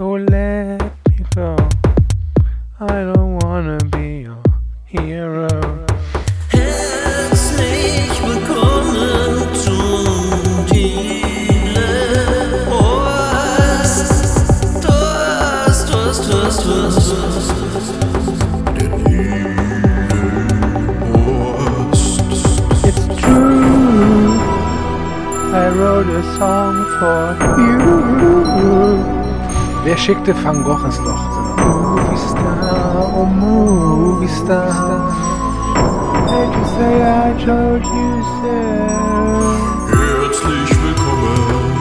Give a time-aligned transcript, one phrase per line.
[0.00, 1.54] So let me go.
[2.80, 4.42] I don't wanna be your
[4.86, 5.46] hero.
[6.48, 11.84] Herzlich willkommen zum Dealer
[12.70, 14.08] Horst.
[14.86, 17.92] Horst, Horst, Horst, Horst, Horst.
[22.88, 24.40] It's true.
[25.52, 28.89] I wrote a song for you.
[29.82, 31.56] Wer schickte Van Gogh ins Loch?
[31.56, 34.70] Movie star, oh movie star.
[36.28, 38.56] Hate to say I told you so.
[39.88, 41.80] Herzlich willkommen,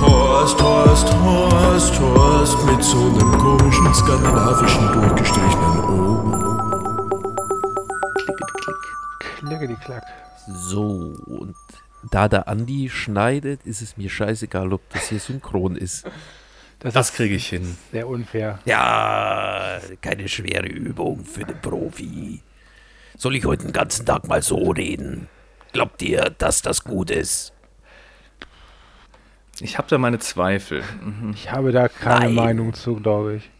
[0.00, 6.41] Horst, Horst, Horst, Horst mit so einem komischen skandinavischen durchgestrichenen O.
[10.72, 11.54] So, und
[12.10, 16.04] da der Andi schneidet, ist es mir scheißegal, ob das hier synchron ist.
[16.78, 17.76] Das, Das kriege ich hin.
[17.92, 18.58] sehr unfair.
[18.64, 22.40] Ja, keine schwere Übung für den Profi.
[23.16, 25.28] Soll ich heute den ganzen Tag mal so reden?
[25.72, 27.52] Glaubt ihr, dass das gut ist?
[29.60, 30.82] Ich habe da meine Zweifel.
[31.04, 31.32] Mhm.
[31.34, 32.34] Ich habe da keine Nein.
[32.34, 33.50] Meinung zu, glaube ich.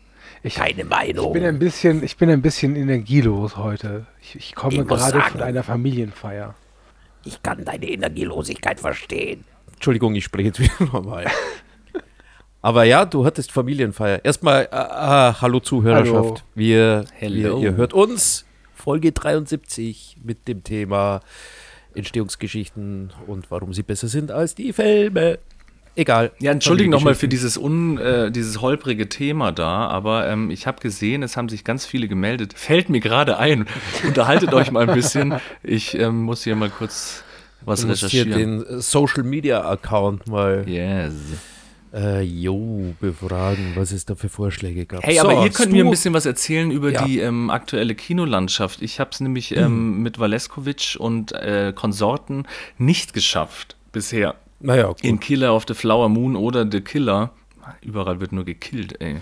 [0.44, 1.32] Ich, Keine ich Meinung.
[1.34, 4.06] bin ein bisschen, ich bin ein bisschen energielos heute.
[4.20, 6.56] Ich, ich komme Ich gerade von einer Familienfeier.
[7.24, 9.44] Ich kann deine Energielosigkeit verstehen.
[9.72, 11.26] Entschuldigung, ich spreche jetzt wieder normal.
[12.60, 14.24] Aber ja, du hattest Familienfeier.
[14.24, 16.14] Erstmal, äh, äh, hallo Zuhörerschaft.
[16.14, 16.36] Hallo.
[16.54, 21.20] Wir, wir, ihr hört uns, Folge 73 mit dem Thema
[21.94, 25.38] Entstehungsgeschichten und warum sie besser sind als die Filme.
[25.94, 26.32] Egal.
[26.38, 30.80] Ja, entschuldigen nochmal für dieses, un, äh, dieses holprige Thema da, aber ähm, ich habe
[30.80, 32.54] gesehen, es haben sich ganz viele gemeldet.
[32.56, 33.66] Fällt mir gerade ein.
[34.06, 35.34] Unterhaltet euch mal ein bisschen.
[35.62, 37.22] Ich ähm, muss hier mal kurz
[37.64, 38.60] was Du musst hier recherchieren.
[38.60, 41.12] den äh, Social Media Account mal Yes.
[41.94, 45.02] äh, jo, befragen, was es da für Vorschläge gab.
[45.04, 47.04] Hey, So, aber ihr könnt mir ein bisschen was erzählen über Ja.
[47.04, 48.80] die ähm, aktuelle Kinolandschaft.
[48.82, 52.46] Ich habe es nämlich ähm, mit Valeskovic und äh, Konsorten
[52.78, 54.34] nicht geschafft bisher.
[54.62, 55.02] Naja, gut.
[55.04, 57.30] In Killer of the Flower Moon oder The Killer,
[57.82, 59.16] überall wird nur gekillt, ey,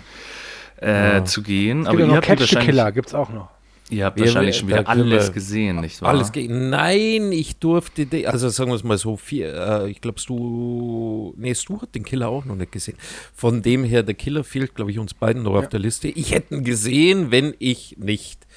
[0.77, 1.81] äh, zu gehen.
[1.81, 3.49] Es Aber gibt ja ihr noch habt, Catch the Killer, gibt's auch noch.
[3.89, 6.09] ihr habt Wir- wahrscheinlich schon wieder alles wir- gesehen, nicht wahr?
[6.09, 6.69] Alles gegen.
[6.69, 11.53] Nein, ich durfte, also sagen wir es mal so, vier, äh, ich glaube, du, nee,
[11.53, 12.97] Stu hat den Killer auch noch nicht gesehen.
[13.33, 16.07] Von dem her, der Killer fehlt, glaube ich, uns beiden noch auf der Liste.
[16.07, 18.47] Ich hätte ihn gesehen, wenn ich nicht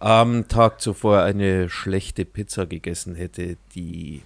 [0.00, 4.20] am Tag zuvor eine schlechte Pizza gegessen hätte, die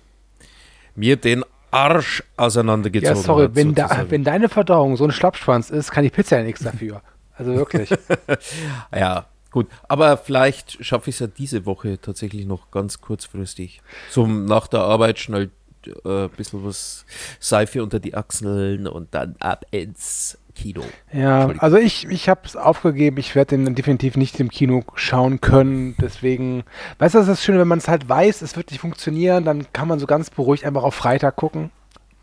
[0.97, 3.55] mir den Arsch auseinandergezogen Ja, sorry, hat.
[3.55, 7.03] wenn, da, wenn deine Verdauung so ein Schlappschwanz ist, kann die Pizza ja nichts dafür.
[7.37, 7.91] Also wirklich.
[8.95, 9.67] Ja, gut.
[9.89, 13.81] Aber vielleicht schaffe ich es ja diese Woche tatsächlich noch ganz kurzfristig.
[14.11, 15.51] So nach der Arbeit schnell
[15.87, 17.05] äh, ein bisschen was
[17.41, 20.83] Seife unter die Achseln und dann ab ins Kino.
[21.13, 23.19] Ja, also ich, ich habe es aufgegeben.
[23.19, 25.95] Ich werde den definitiv nicht im Kino schauen können.
[26.01, 26.65] Deswegen,
[26.99, 29.45] weißt du, das ist das Schöne, wenn man es halt weiß, es wird nicht funktionieren,
[29.45, 31.71] dann kann man so ganz beruhigt einfach auf Freitag gucken.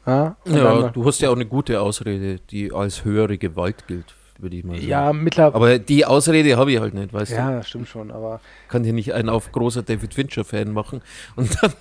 [0.05, 4.13] Ja, Ja, dann, du hast ja auch eine gute Ausrede, die als höhere Gewalt gilt,
[4.41, 4.87] würde ich mal sagen.
[4.87, 5.55] ja mittlerweile.
[5.55, 7.57] Aber die Ausrede habe ich halt nicht, weißt Ja, du?
[7.57, 11.01] das stimmt schon, aber Kann hier nicht einen auf großer David Fincher-Fan machen
[11.35, 11.73] und dann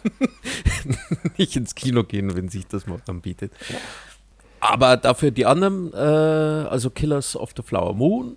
[1.37, 3.53] nicht ins Kino gehen, wenn sich das mal anbietet.
[4.61, 8.37] Aber dafür die anderen, äh, also Killers of the Flower Moon,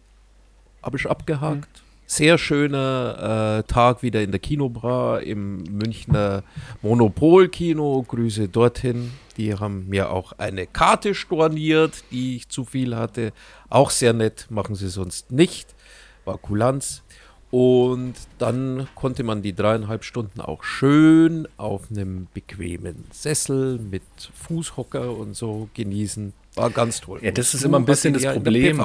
[0.83, 1.81] habe ich abgehakt.
[2.09, 6.41] Sehr schöner äh, Tag wieder in der Kinobra im Münchner
[6.81, 8.05] Monopol-Kino.
[8.07, 9.11] Grüße dorthin.
[9.35, 13.33] Die haben mir auch eine Karte storniert, die ich zu viel hatte.
[13.69, 15.75] Auch sehr nett, machen sie sonst nicht.
[16.23, 17.03] War Kulanz.
[17.51, 24.03] Und dann konnte man die dreieinhalb Stunden auch schön auf einem bequemen Sessel mit
[24.33, 26.31] Fußhocker und so genießen.
[26.57, 27.19] War ganz toll.
[27.21, 28.81] Ja, das ist immer ein bisschen das Problem.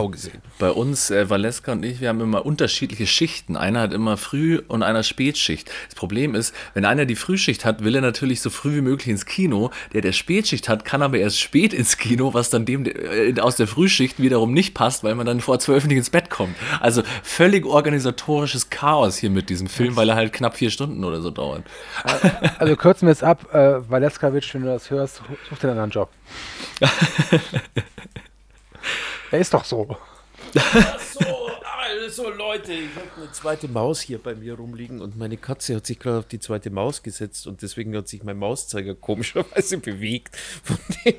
[0.58, 3.56] Bei uns, äh, Valeska und ich, wir haben immer unterschiedliche Schichten.
[3.56, 5.70] Einer hat immer Früh- und einer Spätschicht.
[5.86, 9.08] Das Problem ist, wenn einer die Frühschicht hat, will er natürlich so früh wie möglich
[9.08, 9.70] ins Kino.
[9.94, 13.56] Der, der Spätschicht hat, kann aber erst spät ins Kino, was dann dem äh, aus
[13.56, 16.54] der Frühschicht wiederum nicht passt, weil man dann vor zwölf nicht ins Bett kommt.
[16.80, 21.22] Also völlig organisatorisches Chaos hier mit diesem Film, weil er halt knapp vier Stunden oder
[21.22, 21.62] so dauert.
[22.58, 23.54] also kürzen wir es ab.
[23.54, 26.10] Äh, Valeskovic, wenn du das hörst, such dir einen anderen Job.
[29.30, 29.96] Er ist doch so.
[30.54, 35.76] So, also Leute, ich habe eine zweite Maus hier bei mir rumliegen und meine Katze
[35.76, 39.78] hat sich gerade auf die zweite Maus gesetzt und deswegen hat sich mein Mauszeiger komischerweise
[39.78, 40.36] bewegt.
[40.62, 41.14] Von dem,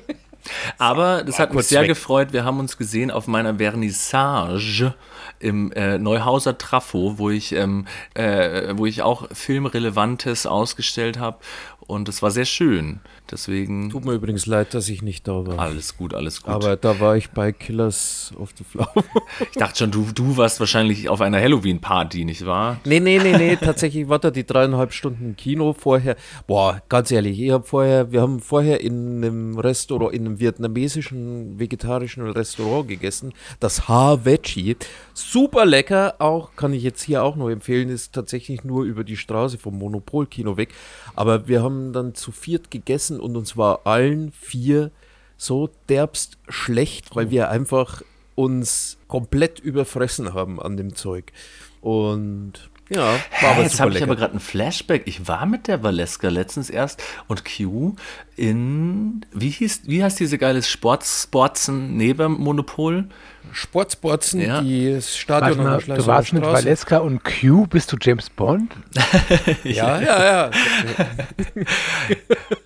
[0.78, 1.88] Aber das hat mich kurz sehr weg.
[1.88, 2.32] gefreut.
[2.32, 4.94] Wir haben uns gesehen auf meiner Vernissage
[5.40, 11.38] im äh, Neuhauser Trafo, wo ich, ähm, äh, wo ich auch Filmrelevantes ausgestellt habe.
[11.80, 13.00] Und es war sehr schön.
[13.34, 15.58] Deswegen Tut mir übrigens leid, dass ich nicht da war.
[15.58, 16.54] alles gut, alles gut.
[16.54, 19.04] Aber da war ich bei Killers of the Flower.
[19.40, 22.78] ich dachte schon, du, du warst wahrscheinlich auf einer Halloween-Party, nicht wahr?
[22.84, 26.14] nee, nee, nee, nee, tatsächlich war da die dreieinhalb Stunden im Kino vorher.
[26.46, 31.58] Boah, ganz ehrlich, ich habe vorher, wir haben vorher in einem Restaurant, in einem vietnamesischen
[31.58, 34.76] vegetarischen Restaurant gegessen, das Ha Veggie.
[35.12, 39.16] Super lecker, auch kann ich jetzt hier auch noch empfehlen, ist tatsächlich nur über die
[39.16, 40.68] Straße vom Monopol-Kino weg.
[41.14, 44.90] Aber wir haben dann zu viert gegessen und uns war allen vier
[45.36, 48.02] so derbst schlecht, weil wir einfach
[48.34, 51.32] uns komplett überfressen haben an dem Zeug.
[51.80, 55.02] Und ja, war Hä, aber jetzt habe ich aber gerade ein Flashback.
[55.06, 57.94] Ich war mit der Valeska letztens erst und Q
[58.36, 63.08] in, wie hieß, wie heißt diese geile Sports, Sportsen neben Monopol?
[63.52, 64.60] Sportsbotzen, Ja.
[64.60, 66.42] die das Stadion mal, du warst mit.
[66.42, 68.72] Valeska und Q, bist du James Bond?
[69.64, 70.50] Ja, ja, ja.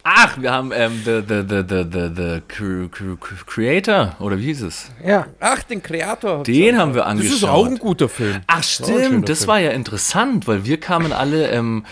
[0.03, 4.39] Ach, wir haben ähm, the, the, the, the, the, the Cre- Cre- Cre- Creator, oder
[4.39, 4.91] wie hieß es?
[5.05, 5.27] Ja.
[5.41, 6.43] Ach, den Kreator.
[6.45, 7.37] Den haben wir Das angeschaut.
[7.37, 8.41] ist auch ein guter Film.
[8.47, 9.49] Ach War stimmt, das Film.
[9.49, 11.85] war ja interessant, weil wir kamen alle, ähm,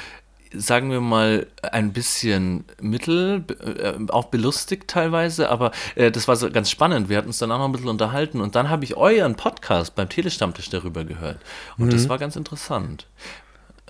[0.59, 6.51] sagen wir mal, ein bisschen mittel, äh, auch belustigt teilweise, aber äh, das war so
[6.51, 7.09] ganz spannend.
[7.09, 9.95] Wir hatten uns dann auch noch ein bisschen unterhalten und dann habe ich euren Podcast
[9.95, 11.39] beim Telestammtisch darüber gehört
[11.79, 11.91] und Mhm.
[11.91, 13.07] das war ganz interessant.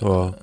[0.01, 0.35] Ja.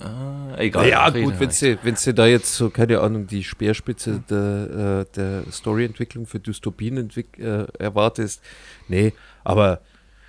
[0.58, 0.90] Äh, egal.
[0.90, 5.16] Ja, gut, wenn sie, wenn sie da jetzt so, keine Ahnung, die Speerspitze der, äh,
[5.16, 8.42] der Storyentwicklung für Dystopien entwick äh, erwartest.
[8.88, 9.82] Nee, aber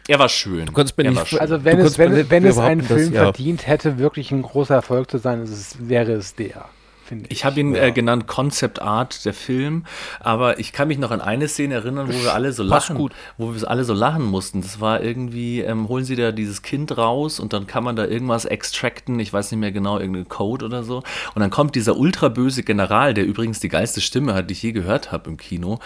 [0.09, 0.67] er war schön.
[0.67, 1.41] du kannst mir er nicht.
[1.41, 3.23] Also Du wenn es, wenn, wenn es einen Film ja.
[3.23, 6.67] verdient hätte, wirklich ein großer Erfolg zu sein, es, wäre es der,
[7.05, 7.31] finde ich.
[7.33, 9.85] Ich habe ihn äh, genannt Concept Art, der Film,
[10.21, 13.13] aber ich kann mich noch an eine Szene erinnern, wo wir alle so lachen, gut.
[13.39, 14.63] wo wir alle so lachen mussten.
[14.63, 18.05] Das war irgendwie, ähm, holen sie da dieses Kind raus und dann kann man da
[18.07, 20.99] irgendwas extracten, ich weiß nicht mehr genau, irgendeinen Code oder so.
[21.35, 24.73] Und dann kommt dieser ultraböse General, der übrigens die geilste Stimme hat, die ich je
[24.73, 25.79] gehört habe im Kino.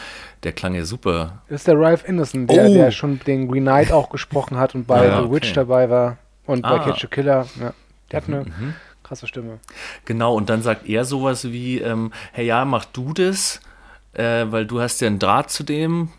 [0.45, 1.43] Der klang ja super.
[1.49, 2.73] Das ist der Ralph Innocent, der, Oh.
[2.75, 5.55] der schon den Green Knight auch gesprochen hat und bei Ja, The Witch okay.
[5.55, 6.79] dabei war und bei Ah.
[6.85, 7.47] Catch a Killer.
[7.61, 7.73] Ja.
[8.13, 8.75] Der hat eine Mhm,
[9.09, 9.59] krasse Stimme.
[10.05, 13.61] Genau, und dann sagt er sowas wie, ähm, hey ja, mach du das,
[14.13, 16.11] äh, weil du hast ja einen Draht zu dem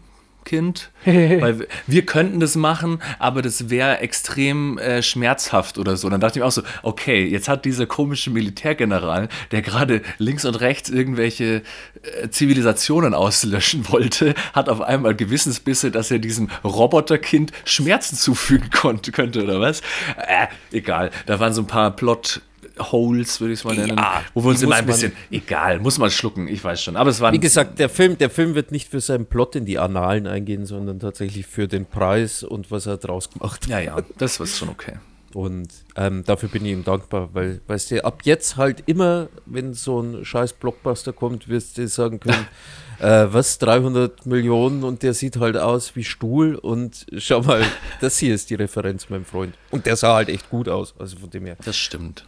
[0.43, 0.89] Kind.
[1.05, 6.09] weil wir, wir könnten das machen, aber das wäre extrem äh, schmerzhaft oder so.
[6.09, 10.45] Dann dachte ich mir auch so, okay, jetzt hat dieser komische Militärgeneral, der gerade links
[10.45, 11.61] und rechts irgendwelche
[12.01, 19.11] äh, Zivilisationen auslöschen wollte, hat auf einmal Gewissensbisse, dass er diesem Roboterkind Schmerzen zufügen konnte,
[19.11, 19.81] könnte oder was?
[20.17, 22.41] Äh, egal, da waren so ein paar Plot
[22.79, 25.97] Holes, würde ich es mal nennen, Ja, wo wir uns immer ein bisschen, egal, muss
[25.97, 26.95] man schlucken, ich weiß schon.
[26.95, 29.65] Aber es war Wie gesagt, der Film, der Film wird nicht für seinen Plot in
[29.65, 33.69] die Annalen eingehen, sondern tatsächlich für den Preis und was er draus gemacht hat.
[33.69, 34.93] ja, ja, das war schon okay.
[35.33, 39.73] Und ähm, dafür bin ich ihm dankbar, weil, weißt du, ab jetzt halt immer, wenn
[39.73, 42.47] so ein scheiß Blockbuster kommt, wirst du sagen können,
[42.99, 47.63] äh, was, 300 Millionen und der sieht halt aus wie Stuhl und schau mal,
[48.01, 49.55] das hier ist die Referenz, mein Freund.
[49.69, 51.57] Und der sah halt echt gut aus, also von dem her.
[51.63, 52.25] Das stimmt.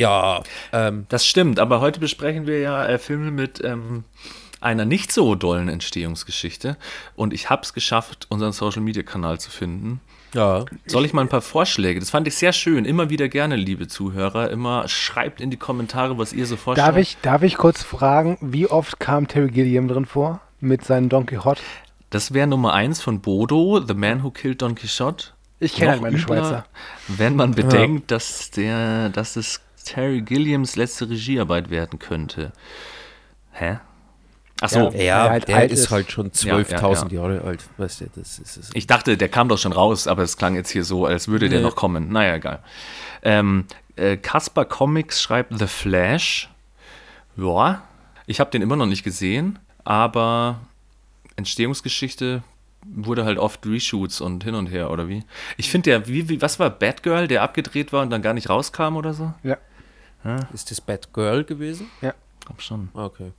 [0.00, 0.42] Ja,
[0.72, 4.04] ähm, Das stimmt, aber heute besprechen wir ja äh, Filme mit ähm,
[4.60, 6.76] einer nicht so dollen Entstehungsgeschichte.
[7.16, 10.00] Und ich habe es geschafft, unseren Social-Media-Kanal zu finden.
[10.34, 10.64] ja.
[10.86, 12.00] Soll ich mal ein paar Vorschläge?
[12.00, 12.84] Das fand ich sehr schön.
[12.84, 14.50] Immer wieder gerne, liebe Zuhörer.
[14.50, 16.88] Immer schreibt in die Kommentare, was ihr so vorstellt.
[16.88, 21.08] Darf ich, darf ich kurz fragen, wie oft kam Terry Gilliam drin vor mit seinem
[21.10, 21.60] Don Quixote?
[22.10, 25.26] Das wäre Nummer eins von Bodo, The Man Who Killed Don Quixote.
[25.62, 26.64] Ich kenne halt meine übler, Schweizer.
[27.08, 32.52] Wenn man bedenkt, dass, der, dass es Terry Gilliams letzte Regiearbeit werden könnte.
[33.52, 33.78] Hä?
[34.62, 35.24] Ach so, Ja.
[35.26, 35.90] Er halt der ist, ist.
[35.90, 37.20] halt schon Ja, ja, 12.000 ja.
[37.22, 38.70] Jahre alt, weißt du, das ist es.
[38.74, 41.48] Ich dachte, der kam doch schon raus, aber es klang jetzt hier so, als würde
[41.48, 41.64] der Nee.
[41.64, 42.12] noch kommen.
[42.12, 42.58] Naja, egal.
[43.22, 43.64] Ähm,
[43.96, 46.50] äh, Kasper Comics schreibt The Flash.
[47.36, 47.82] Ja,
[48.26, 50.60] ich habe den immer noch nicht gesehen, aber
[51.36, 52.42] Entstehungsgeschichte
[52.84, 55.22] wurde halt oft Reshoots und hin und her, oder wie?
[55.56, 58.48] Ich finde der, wie, wie, was war Batgirl, der abgedreht war und dann gar nicht
[58.50, 59.32] rauskam oder so?
[59.42, 59.56] Ja.
[60.52, 61.90] Ist das Bad Girl gewesen?
[62.40, 62.88] Glaub schon.
[62.94, 63.32] Okay.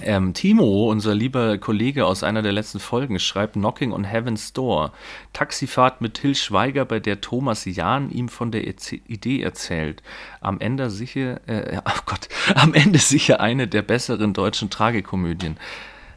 [0.00, 4.92] Ähm, Timo, unser lieber Kollege aus einer der letzten Folgen, schreibt Knocking on Heaven's Door.
[5.34, 10.02] Taxifahrt mit Till Schweiger, bei der Thomas Jahn ihm von der Idee erzählt.
[10.40, 15.58] Am Ende sicher, äh, oh Gott, am Ende sicher eine der besseren deutschen Tragikomödien.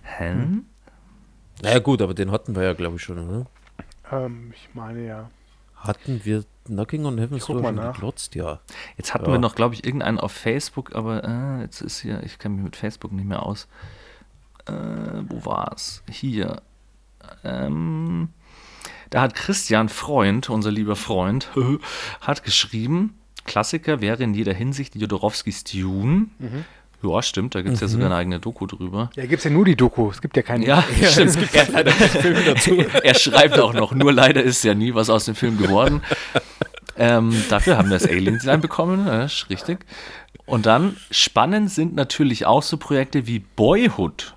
[0.04, 0.36] Hä?
[1.62, 3.46] Naja gut, aber den hatten wir ja, glaube ich, schon, oder?
[4.12, 5.30] Ähm, ich meine ja.
[5.88, 7.94] Hatten wir Knocking on Heaven's Door mal schon nach.
[7.94, 8.36] geglotzt?
[8.36, 8.60] Ja.
[8.98, 9.32] Jetzt hatten Ja.
[9.34, 12.64] wir noch, glaube ich, irgendeinen auf Facebook, aber äh, jetzt ist hier, ich kenne mich
[12.64, 13.68] mit Facebook nicht mehr aus.
[14.68, 14.72] äh,
[15.30, 16.02] wo war's?
[16.10, 16.62] Hier.
[17.44, 18.30] Ähm,
[19.12, 21.50] da hat Christian Freund, unser lieber Freund,
[22.22, 23.14] hat geschrieben,
[23.46, 26.28] Klassiker wäre in jeder Hinsicht Jodorowskis Dune.
[27.04, 29.10] Ja, stimmt, da gibt es ja sogar eine eigene Doku drüber.
[29.16, 30.10] Ja, gibt es ja nur die Doku.
[30.10, 30.66] Es gibt ja keine.
[30.66, 32.78] Ja, stimmt, es gibt ja leider Filme dazu.
[33.04, 36.02] Er schreibt auch noch, nur leider ist ja nie was aus dem Film geworden.
[36.98, 39.86] Ähm, dafür haben wir das Alien-Design bekommen, ja, ist richtig.
[40.46, 44.35] Und dann spannend sind natürlich auch so Projekte wie Boyhood.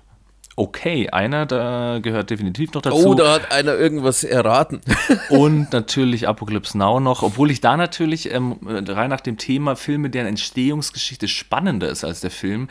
[0.59, 2.97] Okay, einer, da gehört definitiv noch dazu.
[2.97, 4.81] Oh, da hat einer irgendwas erraten.
[5.29, 10.09] Und natürlich Apocalypse Now noch, obwohl ich da natürlich ähm, rein nach dem Thema Filme,
[10.09, 12.67] deren Entstehungsgeschichte spannender ist als der Film.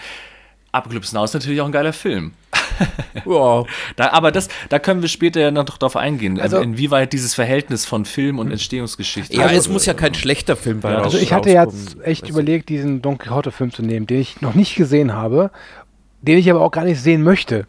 [0.70, 2.32] Apocalypse Now ist natürlich auch ein geiler Film.
[3.24, 3.64] ja.
[3.96, 7.86] Da, aber das, da können wir später ja noch drauf eingehen, Also- inwieweit dieses Verhältnis
[7.86, 9.34] von Film und Entstehungsgeschichte.
[9.34, 13.00] Ja, es muss ja kein schlechter Film bei Also ich hatte jetzt echt überlegt, diesen
[13.00, 15.50] Don Quixote-Film zu nehmen, den ich noch nicht gesehen habe,
[16.20, 17.66] den ich aber auch gar nicht sehen möchte.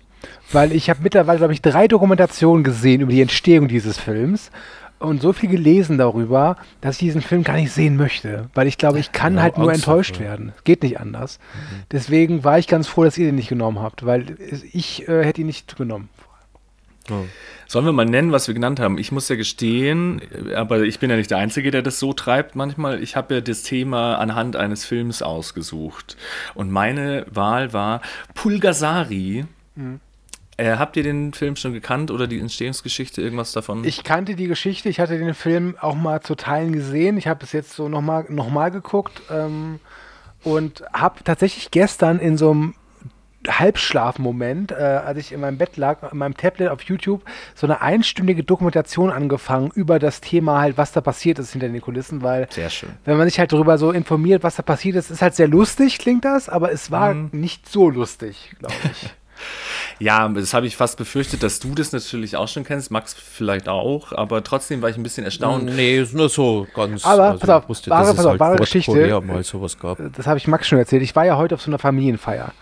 [0.52, 4.52] Weil ich habe mittlerweile, glaube ich, drei Dokumentationen gesehen über die Entstehung dieses Films
[4.98, 8.50] und so viel gelesen darüber, dass ich diesen Film gar nicht sehen möchte.
[8.54, 10.26] Weil ich glaube, ich kann Ja, halt nur enttäuscht davor.
[10.26, 10.54] werden.
[10.64, 11.40] Geht nicht anders.
[11.92, 14.38] Deswegen war ich ganz froh, dass ihr den nicht genommen habt, weil
[14.74, 16.10] ich äh, hätte ihn nicht genommen.
[17.66, 19.00] Sollen wir mal nennen, was wir genannt haben?
[19.00, 20.22] Ich muss ja gestehen,
[20.56, 23.02] aber ich bin ja nicht der Einzige, der das so treibt manchmal.
[23.02, 26.18] Ich habe ja das Thema anhand eines Films ausgesucht.
[26.54, 28.02] Und meine Wahl war
[28.36, 29.46] Pulgasari.
[30.60, 33.86] Äh, habt ihr den Film schon gekannt oder die Entstehungsgeschichte, irgendwas davon?
[33.86, 37.18] Ich kannte die Geschichte, ich hatte den Film auch mal zu Teilen gesehen.
[37.18, 39.80] Ich habe es jetzt so nochmal noch mal geguckt ähm,
[40.44, 42.74] und habe tatsächlich gestern in so einem
[43.48, 47.24] Halbschlafmoment, äh, als ich in meinem Bett lag, in meinem Tablet auf YouTube,
[47.56, 51.80] so eine einstündige Dokumentation angefangen über das Thema halt, was da passiert ist hinter den
[51.80, 52.90] Kulissen, weil Sehr schön.
[53.06, 56.00] wenn man sich halt darüber so informiert, was da passiert ist, ist halt sehr lustig,
[56.00, 59.10] klingt das, aber es war nicht so lustig, glaube ich.
[60.00, 63.68] Ja, das habe ich fast befürchtet, dass du das natürlich auch schon kennst, Max vielleicht
[63.68, 65.66] auch, aber trotzdem war ich ein bisschen erstaunt.
[65.66, 67.04] Nee, ist nur so ganz.
[67.06, 68.92] Aber, pass auf, ich wusste, wahre- dass es pass auf, halt wahre Geschichte.
[68.92, 70.00] Korea mal sowas gab.
[70.16, 71.02] das habe ich Max schon erzählt.
[71.04, 72.54] Ich war ja heute auf so einer Familienfeier.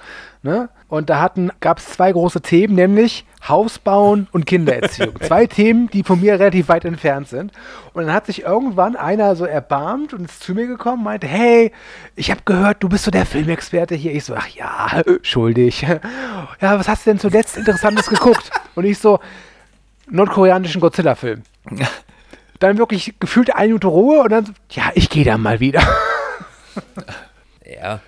[0.43, 0.69] Ne?
[0.87, 1.29] Und da
[1.59, 5.13] gab es zwei große Themen, nämlich Haus bauen und Kindererziehung.
[5.21, 7.51] zwei Themen, die von mir relativ weit entfernt sind.
[7.93, 11.71] Und dann hat sich irgendwann einer so erbarmt und ist zu mir gekommen, meinte, hey,
[12.15, 14.13] ich habe gehört, du bist so der Filmexperte hier.
[14.13, 15.85] Ich so, ach ja, schuldig.
[16.61, 18.49] Ja, was hast du denn zuletzt Interessantes geguckt?
[18.75, 19.19] Und ich so,
[20.09, 21.43] nordkoreanischen Godzilla-Film.
[22.59, 25.81] Dann wirklich gefühlt eine Minute Ruhe und dann, so, ja, ich gehe da mal wieder.
[27.65, 27.99] Ja.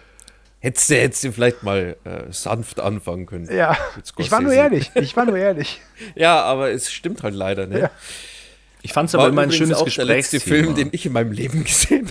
[0.61, 3.47] Hättest du, hättest du vielleicht mal äh, sanft anfangen können.
[3.49, 3.77] Ja,
[4.17, 4.91] ich war nur ehrlich.
[4.95, 5.79] Ich war nur ehrlich.
[6.15, 7.79] Ja, aber es stimmt halt leider, ne?
[7.79, 7.91] Ja.
[8.81, 10.63] Ich fand es aber immer ein schönes auch der letzte Gesprächsthema.
[10.63, 12.09] Film, den ich in meinem Leben gesehen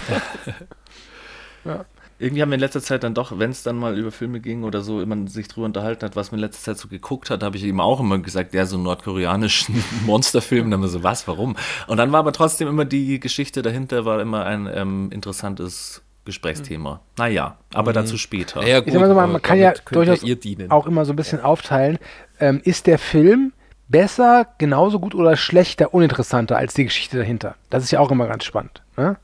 [1.64, 1.84] habe.
[2.20, 4.64] Irgendwie haben wir in letzter Zeit dann doch, wenn es dann mal über Filme ging
[4.64, 7.44] oder so, man sich drüber unterhalten hat, was man in letzter Zeit so geguckt hat,
[7.44, 10.64] habe ich ihm auch immer gesagt, ja, so einen nordkoreanischen Monsterfilm.
[10.64, 11.56] Und dann immer so, was, warum?
[11.86, 17.00] Und dann war aber trotzdem immer die Geschichte dahinter, war immer ein ähm, interessantes Gesprächsthema.
[17.16, 18.62] Naja, aber dazu später.
[18.62, 20.22] Ich sag mal man, kann ja durchaus
[20.68, 21.98] auch immer so ein bisschen aufteilen.
[22.38, 23.54] Ähm, ist der Film
[23.88, 27.54] besser, genauso gut oder schlechter, uninteressanter als die Geschichte dahinter?
[27.70, 28.82] Das ist ja auch immer ganz spannend.
[28.98, 29.16] Ne?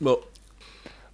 [0.00, 0.16] Ja.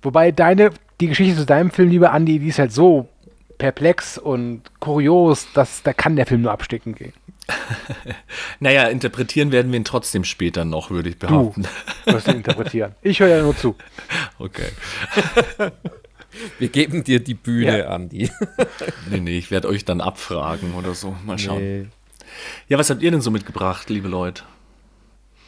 [0.03, 3.09] Wobei deine, die Geschichte zu deinem Film, lieber Andi, die ist halt so
[3.57, 7.12] perplex und kurios, dass da kann der Film nur absticken gehen.
[8.61, 11.67] Naja, interpretieren werden wir ihn trotzdem später noch, würde ich Du behaupten.
[12.05, 12.95] wirst ihn interpretieren.
[13.03, 13.75] Ich höre ja nur zu.
[14.38, 14.69] Okay.
[16.59, 17.88] Wir geben dir die Bühne, Ja.
[17.88, 18.31] Andi.
[19.11, 21.17] Nee, nee, ich werde euch dann abfragen oder so.
[21.25, 21.59] Mal schauen.
[21.62, 21.87] Nee.
[22.69, 24.43] Ja, was habt ihr denn so mitgebracht, liebe Leute?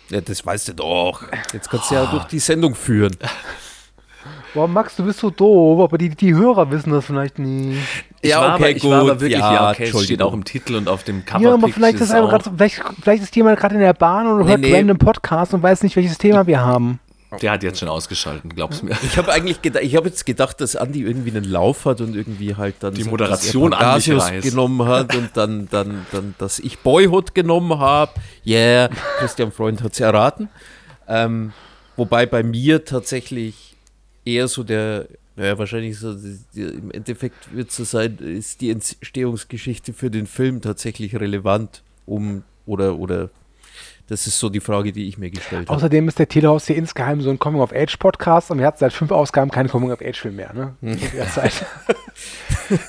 [0.09, 1.25] Ja, das weißt du doch.
[1.52, 3.14] Jetzt kannst du ja durch die Sendung führen.
[4.55, 7.76] Boah, Max, du bist so doof, aber die, die Hörer wissen das vielleicht nie.
[8.20, 10.22] Ich Ja, war, okay, aber, ich war aber gut, wirklich, ja, ja, okay, es steht
[10.22, 11.42] auch im Titel und auf dem Cover.
[11.44, 14.50] Ja, aber vielleicht ist, grad, vielleicht, vielleicht ist jemand gerade in der Bahn und Nee,
[14.50, 14.75] hört nee.
[14.75, 16.98] random Podcast und weiß nicht, welches Thema wir haben.
[17.42, 18.96] Der hat jetzt schon ausgeschaltet, glaub's mir.
[19.02, 22.16] Ich habe eigentlich gedacht, ich habe jetzt gedacht, dass Andi irgendwie einen Lauf hat und
[22.16, 24.48] irgendwie halt dann Die so, Moderation dass er an mich Pangasius reißt.
[24.48, 28.12] genommen hat und dann, dann, dann, dass ich Boyhood genommen habe.
[28.46, 30.48] Yeah, Christian Freund hat es erraten.
[31.06, 31.52] Ähm,
[31.96, 33.76] wobei bei mir tatsächlich
[34.25, 35.06] eher so der,
[35.38, 40.11] naja, wahrscheinlich so, die, die, im Endeffekt wird es so sein, ist die Entstehungsgeschichte für
[40.11, 43.30] den Film tatsächlich relevant, um, oder, oder,
[44.09, 45.76] das ist so die Frage, die ich mir gestellt habe.
[45.76, 49.52] Außerdem ist der Telehaus hier insgeheim so ein Coming-of-Age-Podcast und wir hatten seit fünf Ausgaben
[49.52, 50.75] keinen Coming-of-Age-Film mehr, ne?
[50.80, 51.64] In der Zeit.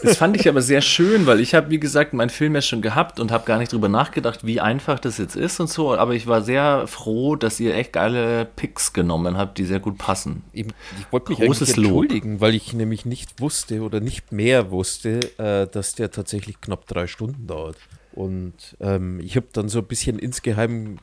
[0.04, 2.82] Das fand ich aber sehr schön, weil ich habe, wie gesagt, meinen Film ja schon
[2.82, 5.96] gehabt und habe gar nicht drüber nachgedacht, wie einfach das jetzt ist und so.
[5.96, 9.98] Aber ich war sehr froh, dass ihr echt geile Picks genommen habt, die sehr gut
[9.98, 10.44] passen.
[10.54, 11.86] Eben, ich wollte mich Großes eigentlich Lob.
[11.86, 16.88] entschuldigen, weil ich nämlich nicht wusste oder nicht mehr wusste, äh, dass der tatsächlich knapp
[16.88, 17.78] drei Stunden dauert.
[18.12, 20.98] Und ähm, ich habe dann so ein bisschen insgeheim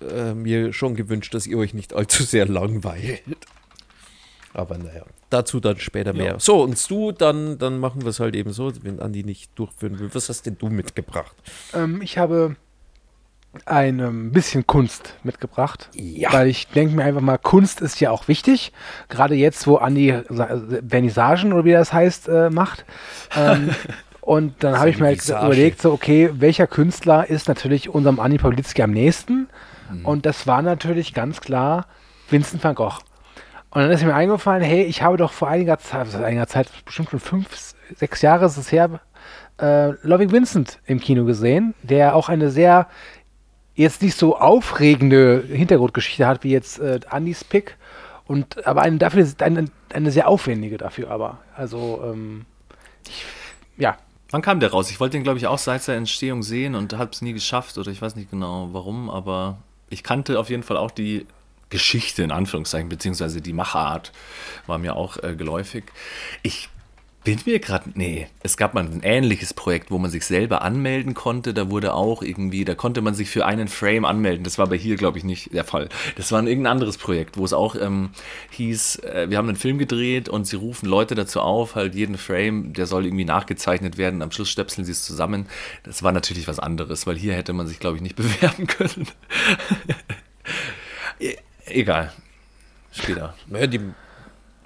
[0.00, 3.22] äh, mir schon gewünscht, dass ihr euch nicht allzu sehr langweilt.
[4.56, 6.36] Aber naja, dazu dann später mehr.
[6.40, 9.98] So, und du, dann, dann machen wir es halt eben so, wenn Andi nicht durchführen
[9.98, 10.08] will.
[10.14, 11.36] Was hast denn du mitgebracht?
[11.74, 12.56] Ähm, ich habe
[13.66, 15.90] ein ähm, bisschen Kunst mitgebracht.
[15.94, 16.32] Ja.
[16.32, 18.72] Weil ich denke mir einfach mal, Kunst ist ja auch wichtig.
[19.10, 22.86] Gerade jetzt, wo Andi Sa- Vernissagen oder wie das heißt, äh, macht.
[23.36, 23.72] Ähm,
[24.22, 28.38] und dann habe ich mir halt überlegt, so, okay, welcher Künstler ist natürlich unserem Andi
[28.38, 29.48] Pawlitzki am nächsten?
[30.02, 31.86] Und das war natürlich ganz klar
[32.30, 32.98] Vincent van Gogh.
[33.76, 37.10] Und dann ist mir eingefallen, hey, ich habe doch vor einiger Zeit, einiger Zeit, bestimmt
[37.10, 39.00] schon fünf, sechs Jahre ist es her,
[39.60, 42.88] äh, Loving Vincent im Kino gesehen, der auch eine sehr
[43.74, 47.76] jetzt nicht so aufregende Hintergrundgeschichte hat wie jetzt äh, Andys Pick.
[48.26, 51.40] Und aber eine dafür eine, eine sehr aufwendige dafür aber.
[51.54, 52.46] Also ähm,
[53.06, 53.26] ich,
[53.76, 53.98] ja.
[54.30, 54.90] Wann kam der raus?
[54.90, 57.76] Ich wollte den, glaube ich, auch seit seiner Entstehung sehen und habe es nie geschafft
[57.76, 59.58] oder ich weiß nicht genau warum, aber
[59.90, 61.26] ich kannte auf jeden Fall auch die
[61.70, 64.12] Geschichte in Anführungszeichen, beziehungsweise die Machart
[64.66, 65.84] war mir auch äh, geläufig.
[66.42, 66.68] Ich
[67.26, 71.12] bin mir gerade, nee, es gab mal ein ähnliches Projekt, wo man sich selber anmelden
[71.12, 71.54] konnte.
[71.54, 74.44] Da wurde auch irgendwie, da konnte man sich für einen Frame anmelden.
[74.44, 75.88] Das war bei hier, glaube ich, nicht der Fall.
[76.14, 78.10] Das war ein irgendein anderes Projekt, wo es auch ähm,
[78.50, 82.16] hieß, äh, wir haben einen Film gedreht und sie rufen Leute dazu auf, halt jeden
[82.16, 84.22] Frame, der soll irgendwie nachgezeichnet werden.
[84.22, 85.46] Am Schluss stöpseln sie es zusammen.
[85.82, 89.08] Das war natürlich was anderes, weil hier hätte man sich, glaube ich, nicht bewerben können.
[91.66, 92.12] Egal.
[92.92, 93.34] Später.
[93.48, 93.80] Naja, die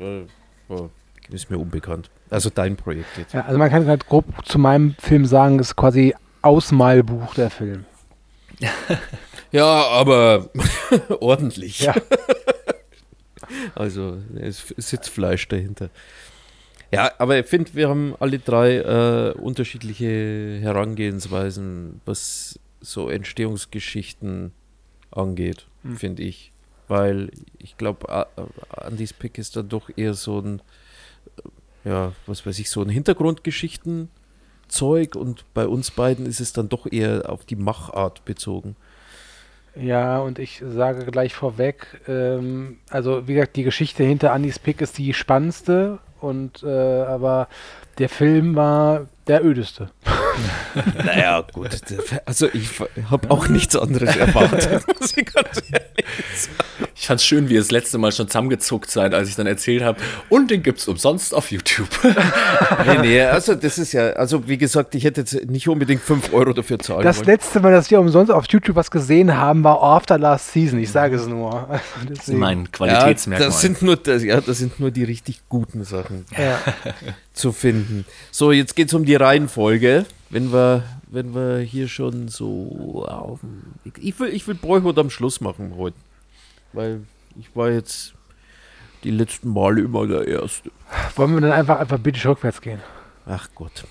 [0.00, 0.24] äh,
[0.68, 0.90] oh,
[1.30, 2.10] ist mir unbekannt.
[2.30, 3.34] Also dein Projekt jetzt.
[3.34, 7.84] ja also man kann halt grob zu meinem Film sagen ist quasi Ausmalbuch der Film
[9.50, 10.48] Ja, aber
[11.20, 11.80] ordentlich.
[11.80, 11.94] ja
[13.74, 15.90] Also es ist Sitzfleisch dahinter.
[16.92, 24.52] Ja, aber ich finde, wir haben alle drei äh, unterschiedliche Herangehensweisen, was so Entstehungsgeschichten
[25.10, 25.66] angeht,
[25.96, 26.52] finde ich.
[26.90, 28.26] Weil ich glaube,
[28.76, 30.60] Andys Pick ist dann doch eher so ein,
[31.84, 36.90] ja, was weiß ich, so ein Hintergrundgeschichten-Zeug und bei uns beiden ist es dann doch
[36.90, 38.74] eher auf die Machart bezogen.
[39.76, 44.80] Ja, und ich sage gleich vorweg, ähm, also wie gesagt, die Geschichte hinter Andys Pick
[44.80, 47.46] ist die spannendste und äh, aber
[47.98, 49.92] der Film war der ödeste.
[51.04, 51.70] Naja, gut.
[52.26, 52.68] Also ich
[53.10, 54.84] habe auch nichts anderes erwartet.
[55.00, 56.89] muss ich ganz ehrlich sagen.
[57.00, 59.82] Ich fand's schön, wie ihr das letzte Mal schon zusammengezuckt seid, als ich dann erzählt
[59.82, 61.88] habe, und den gibt's umsonst auf YouTube.
[62.86, 66.30] nee, nee, also das ist ja, also wie gesagt, ich hätte jetzt nicht unbedingt 5
[66.34, 67.28] Euro dafür zahlen Das wollen.
[67.28, 70.78] letzte Mal, dass wir umsonst auf YouTube was gesehen haben, war After Last Season.
[70.78, 71.50] Ich sage es nur.
[71.70, 73.48] Also deswegen- mein Ja, Qualitätsmerkmal.
[73.48, 76.58] das sind nur das, ja, das sind nur die richtig guten Sachen ja.
[77.32, 78.04] zu finden.
[78.30, 80.04] So, jetzt geht's um die Reihenfolge.
[80.28, 83.62] Wenn wir, wenn wir hier schon so auf dem-
[84.02, 85.96] ich will, ich will Bräuchwort am Schluss machen heute.
[86.72, 87.02] Weil
[87.38, 88.14] ich war jetzt
[89.04, 90.70] die letzten Male immer der Erste.
[91.16, 92.80] Wollen wir dann einfach alphabetisch rückwärts gehen?
[93.26, 93.84] Ach Gott.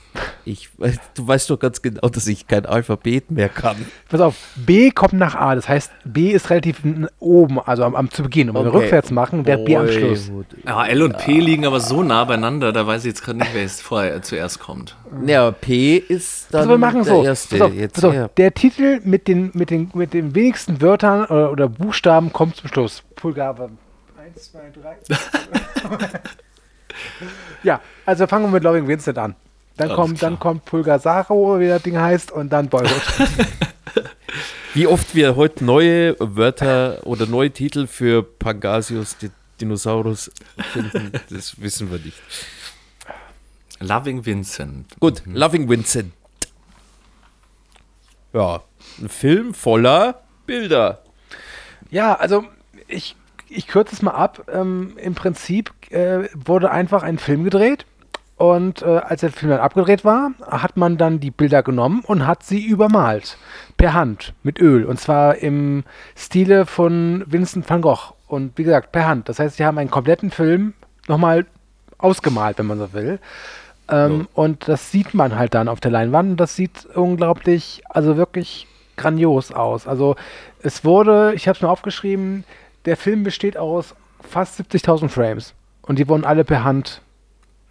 [0.45, 0.69] Ich,
[1.13, 3.77] du weißt doch ganz genau, dass ich kein Alphabet mehr kann.
[4.09, 5.53] Pass auf, B kommt nach A.
[5.53, 6.81] Das heißt, B ist relativ
[7.19, 8.49] oben, also am, am zu Beginn.
[8.49, 8.83] Und wenn wir Okay.
[8.85, 10.31] rückwärts machen, wäre B am Schluss.
[10.65, 13.53] Ja, L und P liegen aber so nah beieinander, da weiß ich jetzt gerade nicht,
[13.53, 14.95] wer jetzt vorher äh, zuerst kommt.
[15.25, 17.23] Ja, P ist dann Also wir machen der so.
[17.23, 17.57] erste.
[17.57, 18.29] Pass auf, jetzt pass auf, her.
[18.35, 22.69] der Titel mit den, mit, den, mit den wenigsten Wörtern oder, oder Buchstaben kommt zum
[22.69, 23.03] Schluss.
[23.15, 23.69] Pulgar.
[24.17, 24.97] Eins, zwei, drei.
[27.63, 29.35] ja, also fangen wir mit Loving Vincent an.
[29.77, 30.31] Dann Alles kommt, klar.
[30.31, 32.89] dann kommt Pulgasaro, wie das Ding heißt, und dann Boyhood.
[34.73, 39.15] Wie oft wir heute neue Wörter oder neue Titel für Pangasius
[39.59, 40.31] Dinosaurus
[40.73, 42.21] finden, das wissen wir nicht.
[43.79, 44.99] Loving Vincent.
[44.99, 46.13] Gut, Loving Vincent.
[48.33, 48.61] Ja,
[48.99, 51.01] ein Film voller Bilder.
[51.89, 52.45] Ja, also
[52.87, 53.15] ich,
[53.49, 54.47] ich kürze es mal ab.
[54.51, 57.85] Ähm, Im Prinzip äh, wurde einfach ein Film gedreht
[58.39, 62.25] und äh, als der Film dann abgedreht war, hat man dann die Bilder genommen und
[62.25, 63.37] hat sie übermalt.
[63.75, 64.85] Per Hand, mit Öl.
[64.85, 65.83] Und zwar im
[66.15, 68.13] Stile von Vincent van Gogh.
[68.27, 69.27] Und wie gesagt, per Hand.
[69.27, 70.73] Das heißt, sie haben einen kompletten Film
[71.09, 71.47] nochmal
[71.97, 73.19] ausgemalt, wenn man so will.
[73.89, 76.31] Ähm, Und das sieht man halt dann auf der Leinwand.
[76.31, 79.85] Und das sieht unglaublich, also wirklich grandios aus.
[79.85, 80.15] Also
[80.63, 82.45] es wurde, ich habe es mir aufgeschrieben,
[82.85, 85.53] der Film besteht aus fast 70.000 Frames.
[85.81, 87.01] Und die wurden alle per Hand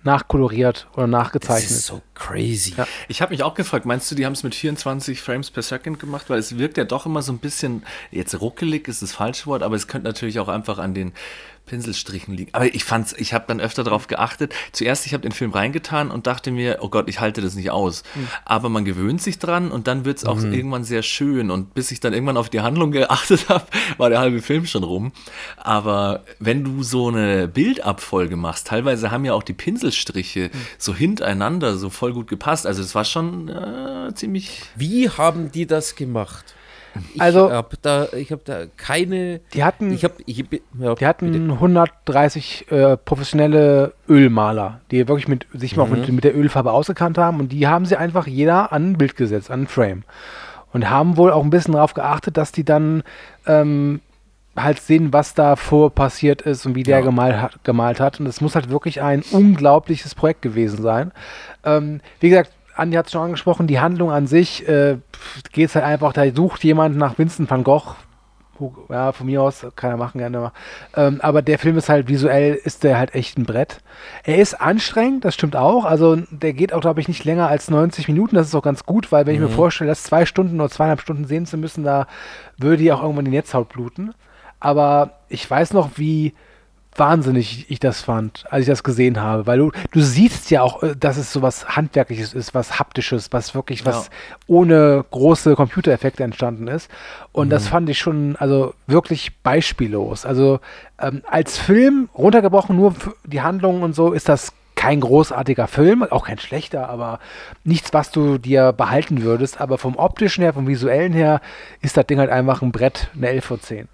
[0.08, 1.70] nachkoloriert oder Das nachgezeichnet.
[1.70, 2.74] ist so crazy.
[2.76, 2.86] Ja.
[3.08, 5.98] Ich habe mich auch gefragt, meinst du, die haben es mit 24 Frames per Second
[5.98, 6.28] gemacht?
[6.28, 9.62] Weil es wirkt ja doch immer so ein bisschen, jetzt ruckelig ist das falsche Wort,
[9.62, 11.12] aber es könnte natürlich auch einfach an den
[11.68, 12.52] Pinselstrichen liegen.
[12.54, 14.52] Aber ich fand's, ich habe dann öfter darauf geachtet.
[14.72, 17.70] Zuerst, ich habe den Film reingetan und dachte mir, oh Gott, ich halte das nicht
[17.70, 18.02] aus.
[18.44, 21.50] Aber man gewöhnt sich dran und dann wird's auch irgendwann sehr schön.
[21.50, 23.66] Und bis ich dann irgendwann auf die Handlung geachtet habe,
[23.98, 25.12] war der halbe Film schon rum.
[25.56, 31.76] Aber wenn du so eine Bildabfolge machst, teilweise haben ja auch die Pinselstriche so hintereinander
[31.76, 32.66] so voll gut gepasst.
[32.66, 36.54] Also es war schon äh, ziemlich Wie haben die das gemacht?
[37.14, 39.40] Ich Also- habe da, ich habe da keine.
[39.52, 40.44] Die hatten- ich habe, ich,
[40.80, 41.52] ja, Die hatten bitte.
[41.60, 46.00] 130 äh, professionelle Ölmaler, die wirklich mit sich mal auch Mhm.
[46.00, 49.16] mit, mit der Ölfarbe ausgekannt haben und die haben sie einfach jeder an ein Bild
[49.16, 50.02] gesetzt, an ein Frame.
[50.72, 53.02] Und haben wohl auch ein bisschen darauf geachtet, dass die dann
[53.46, 54.00] ähm,
[54.62, 57.04] halt sehen, was da vor passiert ist und wie der Ja.
[57.04, 58.20] gemalt, hat, gemalt hat.
[58.20, 61.12] Und es muss halt wirklich ein unglaubliches Projekt gewesen sein.
[61.64, 64.98] Ähm, wie gesagt, Andi hat es schon angesprochen, die Handlung an sich äh,
[65.52, 67.96] geht es halt einfach, da sucht jemand nach Vincent van Gogh.
[68.88, 70.52] Ja, von mir aus, kann er machen gerne mal.
[70.96, 73.78] Ähm, aber der Film ist halt visuell, ist der halt echt ein Brett.
[74.24, 75.84] Er ist anstrengend, das stimmt auch.
[75.84, 78.34] Also der geht auch, glaube ich, nicht länger als 90 Minuten.
[78.34, 81.00] Das ist auch ganz gut, weil wenn ich mir vorstelle, das zwei Stunden oder zweieinhalb
[81.00, 82.08] Stunden sehen zu müssen, da
[82.56, 84.12] würde die auch irgendwann die Netzhaut bluten.
[84.60, 86.34] Aber ich weiß noch, wie
[86.96, 90.82] wahnsinnig ich das fand, als ich das gesehen habe, weil du, du siehst ja auch,
[90.82, 94.12] äh, dass es so was Handwerkliches ist, was Haptisches, was wirklich was Ja.
[94.48, 96.90] ohne große Computereffekte entstanden ist.
[97.30, 100.26] Und das fand ich schon, also wirklich beispiellos.
[100.26, 100.58] Also
[101.00, 106.02] ähm, als Film runtergebrochen, nur für die Handlung und so, ist das kein großartiger Film,
[106.04, 107.18] auch kein schlechter, aber
[107.64, 109.60] nichts, was du dir behalten würdest.
[109.60, 111.40] Aber vom optischen her, vom visuellen her,
[111.80, 113.88] ist das Ding halt einfach ein Brett, eine 11 von 10.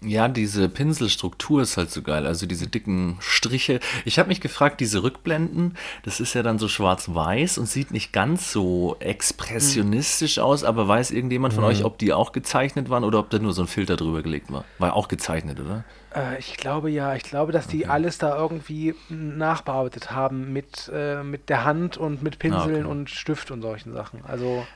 [0.00, 3.80] Ja, diese Pinselstruktur ist halt so geil, also diese dicken Striche.
[4.04, 8.12] Ich habe mich gefragt, diese Rückblenden, das ist ja dann so schwarz-weiß und sieht nicht
[8.12, 13.18] ganz so expressionistisch aus, aber weiß irgendjemand von euch, ob die auch gezeichnet waren oder
[13.18, 14.64] ob da nur so ein Filter drüber gelegt war?
[14.78, 15.84] War auch gezeichnet, oder?
[16.14, 21.22] Äh, ich glaube ja, ich glaube, dass die alles da irgendwie nachbearbeitet haben mit, äh,
[21.22, 22.90] mit der Hand und mit Pinseln okay.
[22.90, 24.20] und Stift und solchen Sachen.
[24.26, 24.66] Also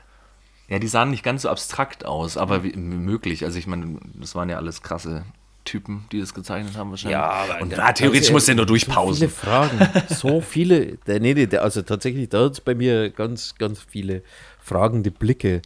[0.69, 3.43] Ja, die sahen nicht ganz so abstrakt aus, aber wie, möglich.
[3.43, 5.25] Also ich meine, das waren ja alles krasse
[5.65, 7.13] Typen, die das gezeichnet haben wahrscheinlich.
[7.13, 9.29] Ja, aber und ah, theoretisch also, muss der nur So viele durchpausen.
[9.29, 9.79] Fragen,
[10.09, 10.97] so viele.
[11.07, 14.23] Der, nee, nee, der, also tatsächlich, da hat es bei mir ganz, ganz viele
[14.61, 15.61] fragende Blicke.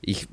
[0.00, 0.28] Ich,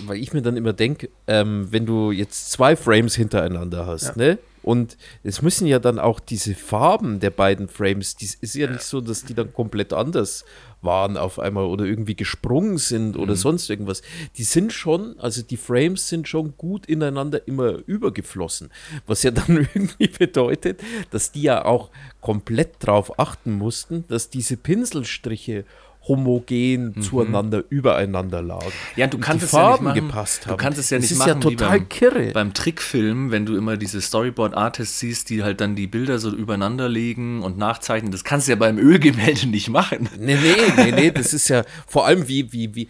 [0.00, 4.38] weil ich mir dann immer denke, ähm, wenn du jetzt zwei Frames hintereinander hast, ne?
[4.62, 8.82] Und es müssen ja dann auch diese Farben der beiden Frames, die ist ja nicht
[8.82, 10.44] so, dass die dann komplett anders
[10.82, 14.02] waren auf einmal oder irgendwie gesprungen sind oder sonst irgendwas.
[14.36, 18.70] Die sind schon, also die Frames sind schon gut ineinander immer übergeflossen.
[19.06, 21.90] Was ja dann irgendwie bedeutet, dass die ja auch
[22.20, 25.64] komplett drauf achten mussten, dass diese Pinselstriche
[26.10, 28.72] homogen zueinander übereinander lagen.
[28.96, 30.06] Ja, du kannst es ja nicht Farben machen.
[30.08, 30.56] gepasst Du haben.
[30.58, 32.30] kannst es ja das nicht ist machen ja wie total beim, kirre.
[32.32, 36.88] beim Trickfilm, wenn du immer diese Storyboard-Artists siehst, die halt dann die Bilder so übereinander
[36.88, 38.10] legen und nachzeichnen.
[38.12, 40.08] Das kannst du ja beim Ölgemälde nicht machen.
[40.18, 42.88] Nee, nee, nee, nee, das ist ja vor allem wie, wie, wie,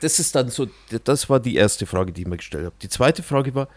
[0.00, 0.68] das ist dann so,
[1.04, 2.76] das war die erste Frage, die ich mir gestellt habe.
[2.82, 3.68] Die zweite Frage war,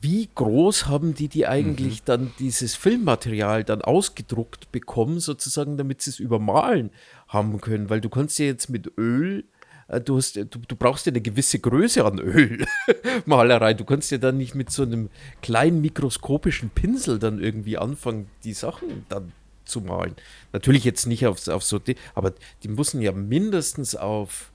[0.00, 2.04] wie groß haben die die eigentlich Mhm.
[2.04, 6.90] dann dieses Filmmaterial dann ausgedruckt bekommen, sozusagen, damit sie es übermalen
[7.34, 7.90] haben können?
[7.90, 9.44] Weil du kannst ja jetzt mit Öl,
[9.88, 13.74] äh, du, hast, du, du brauchst ja eine gewisse Größe an Ölmalerei.
[13.74, 15.10] Du kannst ja dann nicht mit so einem
[15.42, 19.32] kleinen mikroskopischen Pinsel dann irgendwie anfangen, die Sachen dann
[19.64, 20.14] zu malen.
[20.52, 21.80] Natürlich jetzt nicht auf, auf so,
[22.14, 24.52] aber die müssen ja mindestens auf,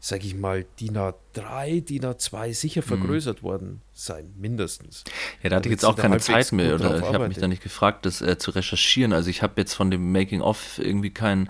[0.00, 5.04] sag ich mal, DIN A3, DIN A2 sicher vergrößert worden sein, mindestens.
[5.42, 7.62] Ja, da hatte ich jetzt auch keine Zeit mehr oder ich habe mich da nicht
[7.62, 9.12] gefragt, das äh, zu recherchieren.
[9.12, 11.48] Also ich habe jetzt von dem Making-of irgendwie keinen,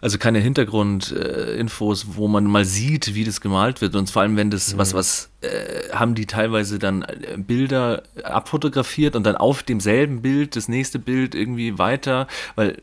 [0.00, 3.94] also keine Hintergrundinfos, äh, wo man mal sieht, wie das gemalt wird.
[3.96, 4.78] Und vor allem, wenn das, Mhm.
[4.78, 10.56] was, was, äh, haben die teilweise dann äh, Bilder abfotografiert und dann auf demselben Bild
[10.56, 12.78] das nächste Bild irgendwie weiter, weil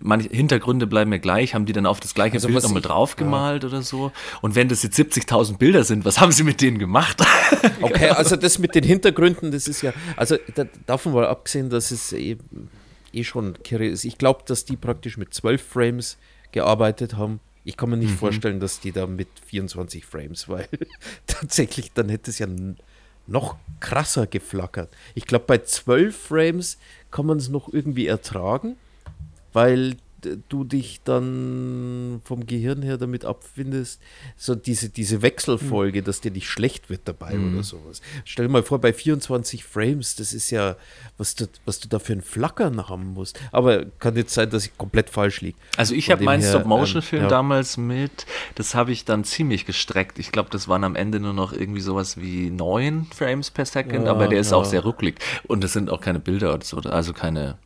[0.00, 2.86] manche Hintergründe bleiben ja gleich, haben die dann auf das gleiche Also Bild nochmal ich-
[2.86, 4.12] draufgemalt oder so.
[4.40, 7.22] Und wenn das jetzt 70.000 Bilder sind, was haben sie mit denen gemacht?
[7.82, 11.90] Okay, also das mit den Hintergründen, das ist ja, also da, davon mal abgesehen, dass
[11.90, 12.36] es eh,
[13.18, 14.04] eh schon kirre ist.
[14.04, 16.18] Ich glaube, dass die praktisch mit 12 Frames
[16.52, 17.40] gearbeitet haben.
[17.64, 20.68] Ich kann mir nicht vorstellen, dass die da mit 24 Frames, weil
[21.26, 22.46] tatsächlich dann hätte es ja
[23.26, 24.90] noch krasser geflackert.
[25.14, 26.78] Ich glaube, bei 12 Frames
[27.10, 28.76] kann man es noch irgendwie ertragen,
[29.52, 29.96] weil
[30.48, 34.00] du dich dann vom Gehirn her damit abfindest,
[34.36, 38.00] so diese, diese Wechselfolge, dass dir nicht schlecht wird dabei oder sowas.
[38.24, 40.76] Stell dir mal vor, bei 24 Frames, das ist ja,
[41.18, 43.38] was du, was du da für ein Flackern haben musst.
[43.52, 45.58] Aber kann jetzt sein, dass ich komplett falsch liege.
[45.76, 47.30] Also ich habe meinen Stop-Motion-Film ähm, ja.
[47.30, 48.26] damals mit,
[48.56, 50.18] das habe ich dann ziemlich gestreckt.
[50.18, 54.06] Ich glaube, das waren am Ende nur noch irgendwie sowas wie 9 Frames per Second,
[54.06, 54.56] Ja, aber der ist ja.
[54.56, 55.18] auch sehr rucklig.
[55.46, 57.56] Und es sind auch keine Bilder, oder so, also keine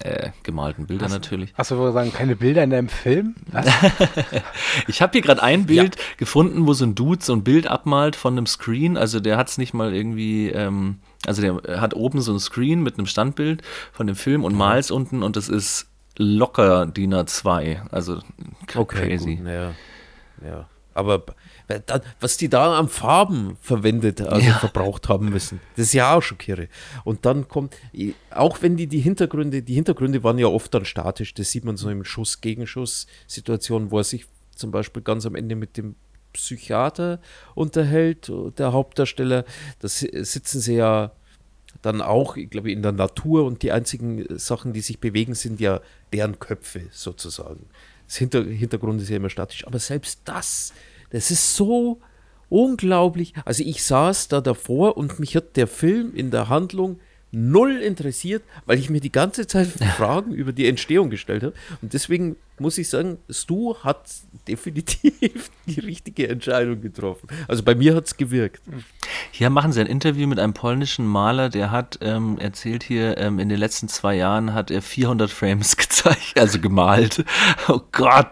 [0.00, 1.54] äh, gemalten Bilder natürlich.
[1.56, 3.34] Achso, wir sagen, keine Bilder in deinem Film?
[4.88, 8.16] Ich habe hier gerade ein Bild gefunden, wo so ein Dude so ein Bild abmalt
[8.16, 8.96] von einem Screen.
[8.96, 12.82] Also der hat es nicht mal irgendwie, ähm, also der hat oben so ein Screen
[12.82, 17.14] mit einem Standbild von dem Film und malt es unten und das ist locker DIN
[17.14, 17.88] A2.
[17.90, 18.20] Also
[18.66, 19.36] crazy.
[19.36, 19.72] Gut, ja.
[20.44, 20.68] ja.
[20.94, 21.24] Aber
[22.20, 24.58] was die da an Farben verwendet, also Ja.
[24.58, 26.68] verbraucht haben müssen, das ist ja auch schon kirre.
[27.04, 27.74] Und dann kommt,
[28.30, 31.76] auch wenn die die Hintergründe, die Hintergründe waren ja oft dann statisch, das sieht man
[31.76, 35.96] so im Schuss-Gegenschuss-Situation, wo er sich zum Beispiel ganz am Ende mit dem
[36.32, 37.20] Psychiater
[37.54, 39.44] unterhält, der Hauptdarsteller,
[39.80, 41.12] da si- sitzen sie ja
[41.82, 45.60] dann auch, ich glaube, in der Natur und die einzigen Sachen, die sich bewegen, sind
[45.60, 45.80] ja
[46.12, 47.66] deren Köpfe sozusagen.
[48.06, 50.72] Das Hinter Hintergrund ist ja immer statisch, aber selbst das,
[51.16, 51.98] das ist so
[52.50, 53.32] unglaublich.
[53.46, 57.00] Also ich saß da davor und mich hat der Film in der Handlung
[57.32, 61.54] null interessiert, weil ich mir die ganze Zeit Fragen über die Entstehung gestellt habe.
[61.80, 64.10] Und deswegen muss ich sagen, Stu hat
[64.46, 67.28] definitiv die richtige Entscheidung getroffen.
[67.48, 68.60] Also bei mir hat es gewirkt.
[69.30, 73.38] Hier machen sie ein Interview mit einem polnischen Maler, der hat ähm, erzählt hier, ähm,
[73.38, 77.24] in den letzten zwei Jahren hat er 400 Frames gezeigt, also gemalt.
[77.68, 78.28] Oh Gott.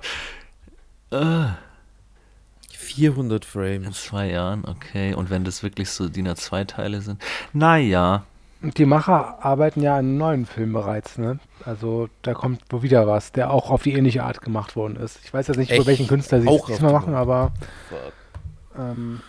[1.11, 1.47] Äh,
[2.95, 4.03] 400 in Frames.
[4.05, 5.15] zwei Jahren, okay.
[5.15, 7.21] Und wenn das wirklich so DIN A2-Teile sind,
[7.53, 8.25] naja.
[8.63, 11.39] Und die Macher arbeiten ja an einem neuen Film bereits, ne?
[11.65, 15.19] Also da kommt wohl wieder was, der auch auf die ähnliche Art gemacht worden ist.
[15.25, 15.81] Ich weiß jetzt nicht, Echt?
[15.81, 17.53] über welchen Künstler sie Auch es diesmal die machen, aber
[18.79, 19.21] ähm,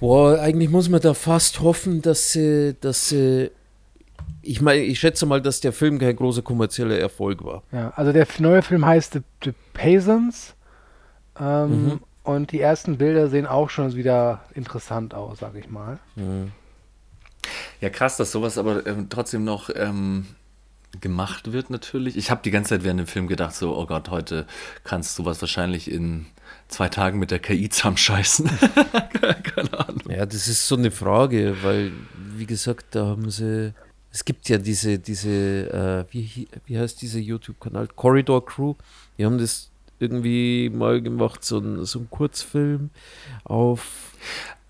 [0.00, 3.50] Boah, eigentlich muss man da fast hoffen, dass sie, dass sie
[4.44, 7.62] ich meine, ich schätze mal, dass der Film kein großer kommerzieller Erfolg war.
[7.70, 10.54] ja, also der neue Film heißt The, The Peasants
[11.38, 12.00] ähm, Mhm.
[12.22, 15.98] Und die ersten Bilder sehen auch schon wieder interessant aus, sag ich mal.
[17.80, 20.26] Ja, krass, dass sowas aber ähm, trotzdem noch ähm,
[21.00, 22.16] gemacht wird natürlich.
[22.16, 24.46] Ich habe die ganze Zeit während dem Film gedacht, so, oh Gott, heute
[24.84, 26.26] kannst du was wahrscheinlich in
[26.68, 28.48] zwei Tagen mit der KI zusammenscheißen.
[29.54, 30.02] Keine Ahnung.
[30.08, 31.92] Ja, das ist so eine Frage, weil,
[32.36, 33.74] wie gesagt, da haben sie.
[34.14, 37.88] Es gibt ja diese, diese, äh, wie, wie heißt dieser YouTube-Kanal?
[37.96, 38.74] Corridor Crew.
[39.16, 39.71] Die haben das
[40.02, 42.90] irgendwie mal gemacht, so ein, so ein Kurzfilm
[43.44, 44.12] auf.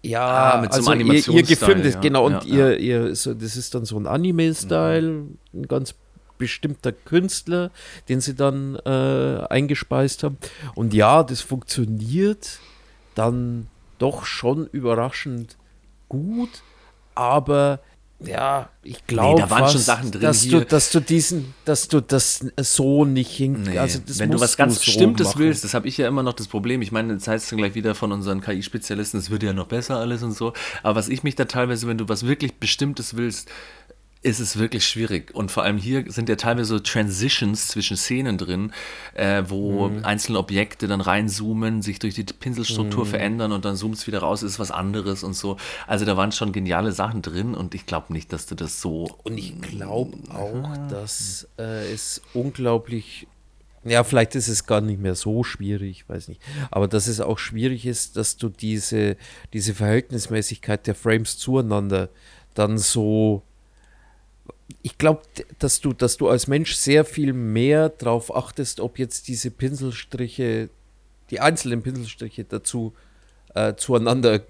[0.02, 2.00] Ja, Ah, mit so einem also ihr, ihr Animationsstyle, gefilmtes, ja.
[2.00, 5.94] genau, und Ja, ihr, ihr, so, das ist dann so ein Anime-Style, ein ganz
[6.38, 7.70] bestimmter Künstler,
[8.08, 10.38] den sie dann äh, eingespeist haben.
[10.74, 12.58] Und ja, das funktioniert
[13.14, 13.68] dann
[13.98, 15.56] doch schon überraschend
[16.08, 16.62] gut,
[17.14, 17.78] aber
[18.26, 20.60] ja, ich glaube, drin dass hier.
[20.60, 24.56] du, dass du diesen, dass du das so nicht hin, Nee, also wenn du was
[24.56, 25.38] ganz so Bestimmtes machen.
[25.40, 26.82] willst, das habe ich ja immer noch das Problem.
[26.82, 29.66] Ich meine, jetzt heißt es dann gleich wieder von unseren KI-Spezialisten, es wird ja noch
[29.68, 30.52] besser alles und so.
[30.82, 33.48] Aber was ich mich da teilweise, wenn du was wirklich Bestimmtes willst,
[34.24, 35.34] ist es wirklich schwierig.
[35.34, 38.72] Und vor allem hier sind ja teilweise so Transitions zwischen Szenen drin,
[39.14, 40.04] äh, wo Mhm.
[40.04, 44.44] einzelne Objekte dann reinzoomen, sich durch die Pinselstruktur verändern und dann zoomt es wieder raus,
[44.44, 45.56] ist was anderes und so.
[45.88, 49.10] Also da waren schon geniale Sachen drin und ich glaube nicht, dass du das so
[49.24, 53.26] Und ich glaube auch, dass äh, es unglaublich,
[53.82, 57.40] ja, vielleicht ist es gar nicht mehr so schwierig, weiß nicht, aber dass es auch
[57.40, 59.16] schwierig ist, dass du diese,
[59.52, 62.08] diese Verhältnismäßigkeit der Frames zueinander
[62.54, 63.42] dann so
[64.82, 65.22] ich glaube,
[65.58, 70.68] dass du, dass du als Mensch sehr viel mehr darauf achtest, ob jetzt diese Pinselstriche,
[71.30, 72.92] die einzelnen Pinselstriche dazu
[73.54, 74.42] äh, zueinander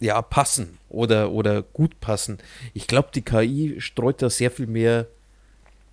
[0.00, 2.38] ja, passen oder, oder gut passen.
[2.74, 5.06] Ich glaube, die KI streut da sehr viel mehr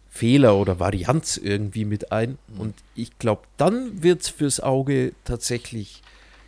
[0.09, 2.37] Fehler oder Varianz irgendwie mit ein.
[2.57, 6.01] Und ich glaube, dann wird es fürs Auge tatsächlich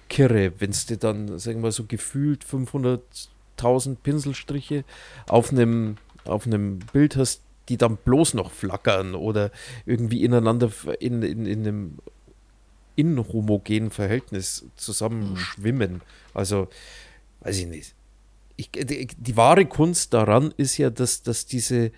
[0.08, 4.84] kirre, wenn es dir dann, sagen wir so, gefühlt 500.000 Pinselstriche
[5.28, 9.52] auf einem auf einem Bild hast, die dann bloß noch flackern oder
[9.86, 11.98] irgendwie ineinander in, in, in einem
[12.96, 16.02] inhomogenen Verhältnis zusammenschwimmen.
[16.34, 16.68] Also,
[17.42, 17.96] weiß ich nicht.
[18.58, 21.92] Ich, die, die wahre Kunst daran ist ja, dass, dass diese,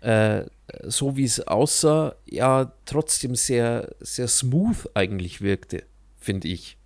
[0.00, 0.44] äh,
[0.82, 5.84] so wie es aussah, ja trotzdem sehr, sehr smooth eigentlich wirkte,
[6.18, 6.76] finde ich.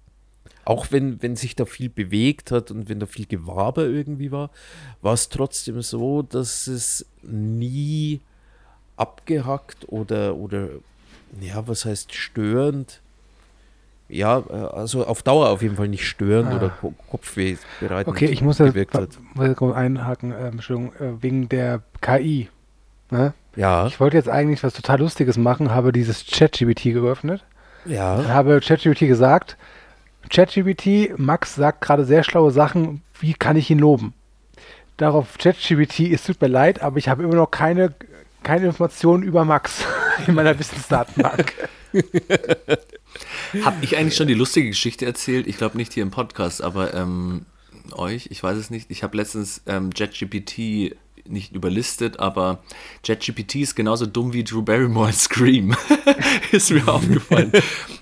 [0.65, 4.51] Auch wenn, wenn sich da viel bewegt hat und wenn da viel Gewaber irgendwie war,
[5.01, 8.21] war es trotzdem so, dass es nie
[8.97, 10.69] abgehackt oder, oder
[11.41, 13.01] ja, was heißt störend?
[14.09, 16.57] Ja, äh, also auf Dauer auf jeden Fall nicht störend Ah.
[16.57, 18.59] oder Ko- Kopfweh bereitend Okay, ich muss
[18.95, 19.19] hat.
[19.35, 22.49] muss einhaken, ähm, Entschuldigung, äh, wegen der KI.
[23.11, 23.33] Ne?
[23.57, 27.43] Ja, Ich wollte jetzt eigentlich was total Lustiges machen, habe dieses ChatGPT geöffnet,
[27.85, 28.25] ja.
[28.29, 29.57] habe ChatGPT gesagt,
[30.33, 34.15] ChatGPT, Max sagt gerade sehr schlaue Sachen, wie kann ich ihn loben?
[34.97, 37.95] Darauf ChatGPT, es tut mir leid, aber ich habe immer noch keine,
[38.43, 39.85] keine Informationen über Max
[40.27, 41.53] in meiner Wissensdatenbank.
[43.63, 45.47] Habe ich eigentlich schon die lustige Geschichte erzählt?
[45.47, 47.45] Ich glaube nicht hier im Podcast, aber ähm,
[47.93, 48.91] euch, ich weiß es nicht.
[48.91, 50.97] Ich habe letztens ähm, JetGPT
[51.29, 52.63] nicht überlistet, aber
[53.05, 55.77] JetGPT ist genauso dumm wie Drew Barrymore in Scream.
[56.53, 57.53] ist mir aufgefallen.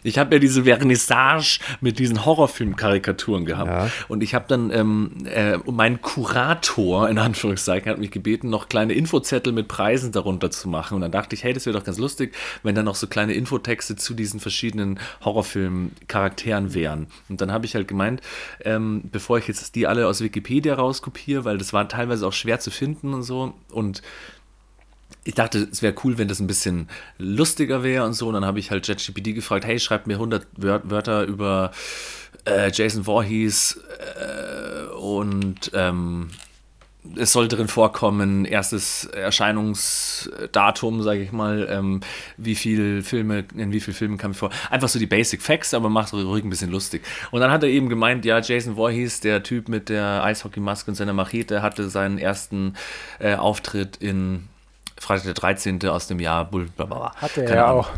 [0.03, 3.71] Ich habe ja diese Vernissage mit diesen Horrorfilm-Karikaturen gehabt.
[3.71, 3.91] Ja.
[4.09, 8.93] Und ich habe dann, ähm, äh, mein Kurator, in Anführungszeichen, hat mich gebeten, noch kleine
[8.95, 10.95] Infozettel mit Preisen darunter zu machen.
[10.95, 13.35] Und dann dachte ich, hey, das wäre doch ganz lustig, wenn da noch so kleine
[13.35, 17.07] Infotexte zu diesen verschiedenen Horrorfilm-Charakteren wären.
[17.29, 18.21] Und dann habe ich halt gemeint,
[18.65, 22.61] ähm, bevor ich jetzt die alle aus Wikipedia rauskopiere, weil das war teilweise auch schwer
[22.61, 23.55] zu finden und so.
[23.71, 24.03] Und
[25.25, 28.29] ich dachte, es wäre cool, wenn das ein bisschen lustiger wäre und so.
[28.29, 31.73] Und dann habe ich halt ChatGPT gefragt, hey, schreib mir 100 Wör Wörter über
[32.47, 33.81] äh, Jason Voorhees
[34.19, 36.31] äh, und ähm,
[37.17, 42.01] es soll drin vorkommen, erstes Erscheinungsdatum, sage ich mal, ähm,
[42.37, 44.51] wie viel Filme, in wie vielen Filmen kam ich vor.
[44.69, 47.03] Einfach so die Basic Facts, aber macht ruhig ein bisschen lustig.
[47.31, 50.95] Und dann hat er eben gemeint, ja, Jason Voorhees, der Typ mit der Eishockeymaske und
[50.95, 52.75] seiner Machete, hatte seinen ersten
[53.19, 54.49] äh, Auftritt in
[55.01, 55.85] Freitag der 13.
[55.89, 57.15] aus dem Jahr, Bull, bla, bla, bla.
[57.17, 57.89] Hatte er ja auch.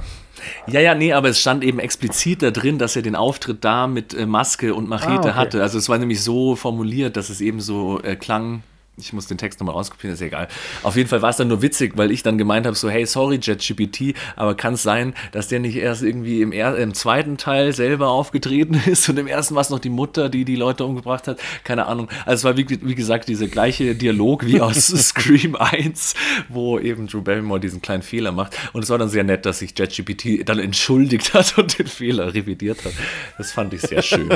[0.66, 3.86] Ja, ja, nee, aber es stand eben explizit da drin, dass er den Auftritt da
[3.86, 5.32] mit äh, Maske und Machete Ah, okay.
[5.34, 5.62] hatte.
[5.62, 8.62] Also es war nämlich so formuliert, dass es eben so äh, klang.
[8.98, 10.48] Ich muss den Text nochmal rauskopieren, ist ja egal.
[10.82, 13.06] Auf jeden Fall war es dann nur witzig, weil ich dann gemeint habe, so, hey,
[13.06, 17.38] sorry, JetGPT, aber kann es sein, dass der nicht erst irgendwie im, er im zweiten
[17.38, 20.84] Teil selber aufgetreten ist und im ersten war es noch die Mutter, die die Leute
[20.84, 21.40] umgebracht hat?
[21.64, 22.08] Keine Ahnung.
[22.26, 26.14] Also es war, wie, wie gesagt, dieser gleiche Dialog wie aus Scream 1,
[26.50, 28.58] wo eben Drew Barrymore diesen kleinen Fehler macht.
[28.74, 32.34] Und es war dann sehr nett, dass sich JetGPT dann entschuldigt hat und den Fehler
[32.34, 32.92] revidiert hat.
[33.38, 34.28] Das fand ich sehr schön.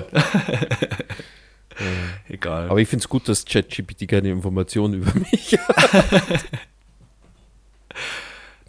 [2.28, 2.68] Egal.
[2.70, 6.44] Aber ich finde es gut, dass ChatGPT keine Informationen über mich hat.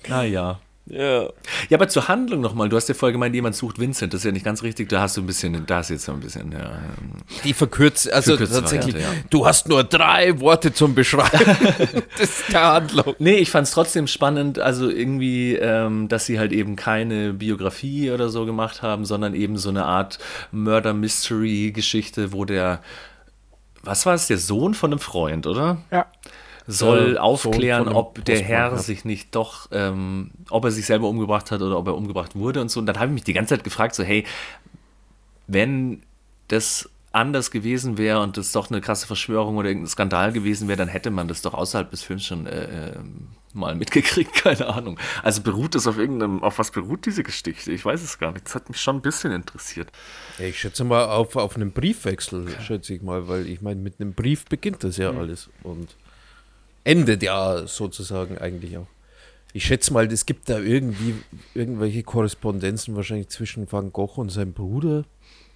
[0.09, 0.61] Naja.
[0.89, 1.23] Ja.
[1.69, 2.69] Ja, aber zur Handlung nochmal.
[2.69, 4.13] Du hast ja vorher gemeint, jemand sucht Vincent.
[4.13, 4.89] Das ist ja nicht ganz richtig.
[4.89, 6.79] Da hast du ein bisschen, da du jetzt so ein bisschen, ja.
[7.43, 9.23] Die verkürzt, also tatsächlich, Variante, ja.
[9.29, 11.57] du hast nur drei Worte zum Beschreiben
[12.19, 13.15] des der Handlung.
[13.19, 18.11] Nee, ich fand es trotzdem spannend, also irgendwie, ähm, dass sie halt eben keine Biografie
[18.11, 20.19] oder so gemacht haben, sondern eben so eine Art
[20.51, 22.81] Murder-Mystery-Geschichte, wo der,
[23.83, 25.77] was war es, der Sohn von einem Freund, oder?
[25.91, 26.05] Ja.
[26.67, 28.77] Soll Äh, aufklären, einem ob der Herr ja.
[28.77, 32.61] sich nicht doch, ähm, ob er sich selber umgebracht hat oder ob er umgebracht wurde
[32.61, 32.79] und so.
[32.79, 34.25] Und dann habe ich mich die ganze Zeit gefragt, so, hey,
[35.47, 36.03] wenn
[36.49, 40.77] das anders gewesen wäre und das doch eine krasse Verschwörung oder irgendein Skandal gewesen wäre,
[40.77, 44.99] dann hätte man das doch außerhalb des Films schon äh, ähm, mal mitgekriegt, keine Ahnung.
[45.23, 47.71] Also beruht das auf irgendeinem, auf was beruht diese Geschichte?
[47.71, 48.45] Ich weiß es gar nicht.
[48.45, 49.89] Das hat mich schon ein bisschen interessiert.
[50.37, 54.13] Ich schätze mal auf, auf einen Briefwechsel, schätze ich mal, weil ich meine, mit einem
[54.13, 55.95] Brief beginnt das ja alles und
[56.87, 58.87] endet ja sozusagen eigentlich auch.
[59.53, 61.15] Ich schätze mal, es gibt da irgendwie
[61.53, 65.03] irgendwelche Korrespondenzen wahrscheinlich zwischen Van Gogh und seinem Bruder,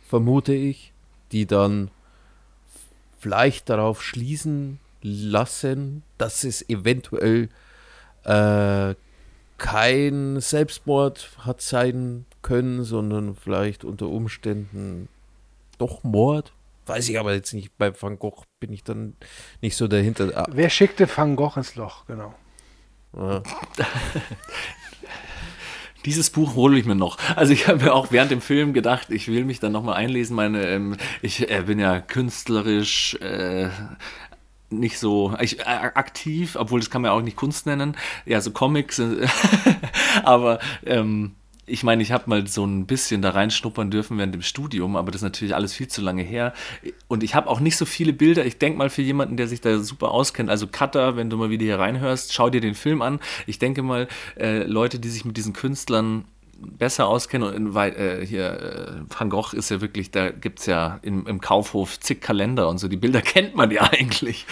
[0.07, 0.91] vermute ich,
[1.31, 1.89] die dann
[3.19, 7.49] vielleicht darauf schließen lassen, dass es eventuell
[8.23, 8.95] äh,
[9.57, 15.07] kein Selbstmord hat sein können, sondern vielleicht unter Umständen
[15.77, 16.51] doch Mord.
[16.91, 17.77] Weiß ich aber jetzt nicht.
[17.77, 19.15] Bei Van Gogh bin ich dann
[19.61, 20.29] nicht so dahinter.
[20.35, 22.05] Ah, Wer schickte Van Gogh ins Loch?
[22.05, 22.35] Genau.
[23.13, 23.41] ah.
[26.03, 27.17] Dieses Buch hole ich mir noch.
[27.37, 30.35] Also ich habe mir auch während dem Film gedacht, ich will mich dann nochmal einlesen.
[30.35, 33.69] Meine, ähm, ich äh, bin ja künstlerisch äh,
[34.69, 37.95] nicht so ich, äh, aktiv, obwohl das kann man ja auch nicht Kunst nennen.
[38.25, 38.99] Ja, so Comics.
[38.99, 39.25] äh,
[40.23, 41.35] aber ähm,
[41.71, 45.11] ich meine, ich habe mal so ein bisschen da reinschnuppern dürfen während dem Studium, aber
[45.11, 46.53] das ist natürlich alles viel zu lange her.
[47.07, 48.45] Und ich habe auch nicht so viele Bilder.
[48.45, 51.49] Ich denke mal für jemanden, der sich da super auskennt, also Cutter, wenn du mal
[51.49, 53.19] wieder hier reinhörst, schau dir den Film an.
[53.47, 54.07] Ich denke mal,
[54.37, 56.25] äh, Leute, die sich mit diesen Künstlern
[56.61, 60.65] besser auskennen und in, äh, hier äh, Van Gogh ist ja wirklich, da gibt es
[60.65, 64.45] ja im, im Kaufhof zig Kalender und so, die Bilder kennt man ja eigentlich.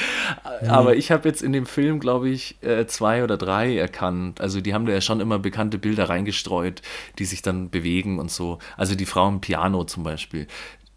[0.68, 4.42] Aber ich habe jetzt in dem Film, glaube ich, äh, zwei oder drei erkannt.
[4.42, 6.82] Also die haben da ja schon immer bekannte Bilder reingestreut,
[7.18, 8.60] die sich dann bewegen und so.
[8.78, 10.48] Also die Frau im Piano zum Beispiel.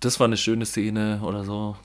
[0.01, 1.77] Das war eine schöne Szene oder so.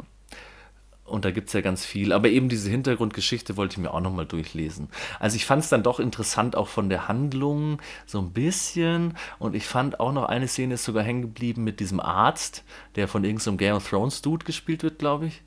[1.07, 2.11] Und da gibt es ja ganz viel.
[2.11, 4.89] Aber eben diese Hintergrundgeschichte wollte ich mir auch nochmal durchlesen.
[5.19, 9.17] Also ich fand es dann doch interessant, auch von der Handlung so ein bisschen.
[9.39, 13.07] Und ich fand auch noch eine Szene ist sogar hängen geblieben mit diesem Arzt, der
[13.07, 15.41] von irgendeinem Game of Thrones Dude gespielt wird, glaube ich.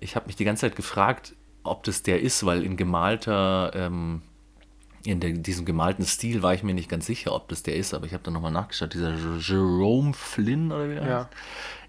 [0.00, 4.22] Ich habe mich die ganze Zeit gefragt, ob das der ist, weil in gemalter, ähm,
[5.04, 7.94] in der, diesem gemalten Stil war ich mir nicht ganz sicher, ob das der ist.
[7.94, 8.92] Aber ich habe dann nochmal nachgeschaut.
[8.92, 11.18] Dieser Jerome Flynn oder wie der Ja.
[11.18, 11.28] heißt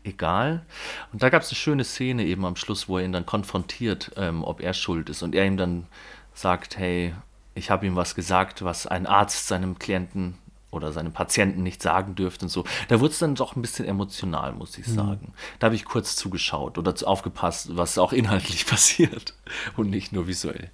[0.07, 0.65] egal.
[1.11, 4.11] Und da gab es eine schöne Szene eben am Schluss, wo er ihn dann konfrontiert,
[4.15, 5.21] ähm, ob er schuld ist.
[5.21, 5.87] Und er ihm dann
[6.33, 7.13] sagt, hey,
[7.55, 10.37] ich habe ihm was gesagt, was ein Arzt seinem Klienten
[10.69, 12.65] oder seinem Patienten nicht sagen dürfte und so.
[12.87, 15.33] Da wurde es dann doch ein bisschen emotional, muss ich sagen.
[15.59, 19.33] Da habe ich kurz zugeschaut oder aufgepasst, was auch inhaltlich passiert
[19.75, 20.69] und nicht nur visuell.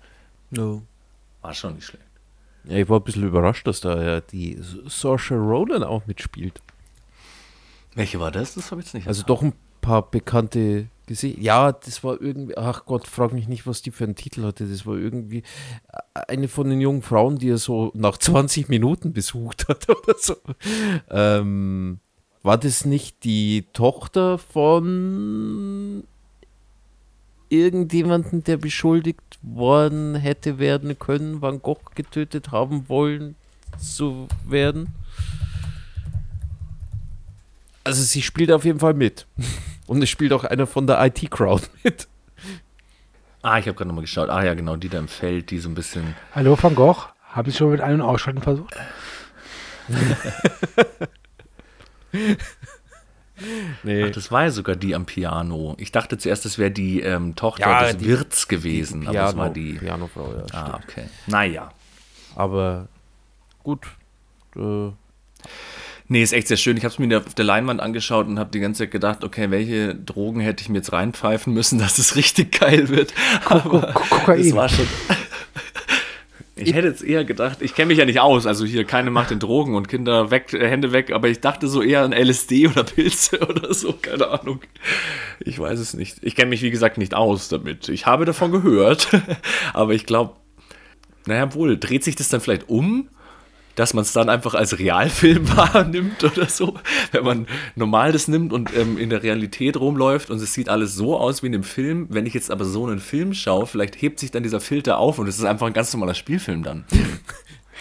[0.50, 0.84] No.
[1.42, 2.04] War schon nicht schlecht.
[2.66, 6.62] Ja, ich war ein bisschen überrascht, dass da ja die Saoirse Ronan auch mitspielt.
[7.96, 8.56] Welche war das?
[8.56, 9.08] Das habe ich jetzt nicht.
[9.08, 11.42] Also doch ein paar bekannte Gesichter.
[11.42, 14.66] Ja, das war irgendwie, ach Gott, frag mich nicht, was die für einen Titel hatte.
[14.66, 15.44] Das war irgendwie
[16.14, 20.36] eine von den jungen Frauen, die er so nach 20 Minuten besucht hat oder so.
[21.10, 22.00] Ähm,
[22.42, 26.04] war das nicht die Tochter von
[27.50, 33.36] irgendjemanden, der beschuldigt worden hätte werden können, Van Gogh getötet haben wollen
[33.78, 34.96] zu werden?
[37.84, 39.28] Also sie spielt auf jeden Fall mit.
[39.88, 42.08] Und es spielt auch einer von der IT-Crowd mit.
[43.42, 44.30] ah, ich habe gerade nochmal geschaut.
[44.30, 47.52] Ah ja, genau, die da im Feld, die so ein bisschen Hallo Van Gogh, haben
[47.52, 48.74] Sie schon mit Ein- und Ausschalten versucht?
[53.82, 54.06] Nee.
[54.06, 55.76] Ach, das war ja sogar die am Piano.
[55.80, 59.36] Ich dachte zuerst, das wäre die ähm, Tochter Ja, des die- Wirts gewesen, aber es
[59.36, 59.74] war die.
[59.74, 60.44] Pianofrau, ja.
[60.54, 60.84] Ah, stimmt.
[60.84, 61.10] okay.
[61.28, 61.72] Naja.
[62.36, 62.88] Aber
[63.64, 63.88] gut.
[64.56, 64.90] Äh,
[66.14, 66.78] Nee, ist echt sehr schön.
[66.78, 69.50] Ich habe es mir auf der Leinwand angeschaut und habe die ganze Zeit gedacht, okay,
[69.50, 73.16] welche Drogen hätte ich mir jetzt reinpfeifen müssen, dass es richtig geil wird.
[73.46, 73.96] Aber
[74.38, 74.86] es war schon.
[76.56, 79.32] Ich hätte jetzt eher gedacht, ich kenne mich ja nicht aus, also hier keine macht
[79.32, 82.68] den Drogen und Kinder weg, äh, Hände weg, aber ich dachte so eher an LSD
[82.68, 84.62] oder Pilze oder so, keine Ahnung.
[85.40, 86.20] Ich weiß es nicht.
[86.22, 87.90] Ich kenne mich, wie gesagt, nicht aus damit.
[87.90, 89.10] Ich habe davon gehört,
[89.74, 90.36] aber ich glaube,
[91.26, 93.10] naja, wohl, dreht sich das dann vielleicht um,
[93.76, 96.76] dass man es dann einfach als Realfilm wahrnimmt oder so,
[97.12, 100.96] wenn man normal das nimmt und ähm, in der Realität rumläuft und es sieht alles
[100.96, 102.08] so aus wie in dem Film.
[102.10, 105.20] Wenn ich jetzt aber so einen Film schaue, vielleicht hebt sich dann dieser Filter auf
[105.20, 106.86] und es ist einfach ein ganz normaler Spielfilm dann.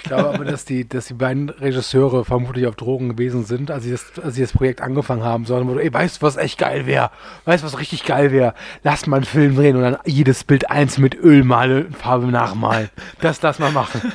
[0.04, 3.84] Ich glaube aber, dass die, dass die beiden Regisseure vermutlich auf Drogen gewesen sind, als
[3.84, 6.86] sie das, als sie das Projekt angefangen haben, sondern ey, weißt du, was echt geil
[6.86, 7.12] wäre?
[7.44, 8.54] Weißt du, was richtig geil wäre?
[8.82, 12.90] Lass mal einen Film drehen und dann jedes Bild eins mit Ölmale Farbe nachmalen.
[13.20, 14.12] Das lass mal machen.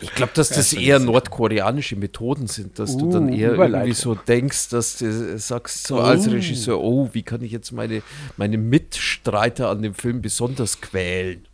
[0.00, 4.14] Ich glaube, dass das eher nordkoreanische Methoden sind, dass du dann Uh, eher irgendwie so
[4.14, 8.02] denkst, dass du sagst, so als Regisseur, oh, wie kann ich jetzt meine,
[8.36, 11.46] meine Mitstreiter an dem Film besonders quälen?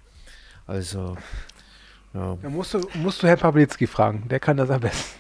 [0.67, 1.17] Also,
[2.15, 2.37] ja.
[2.43, 5.19] Da musst du, musst du Herrn Pawlitzki fragen, der kann das am besten.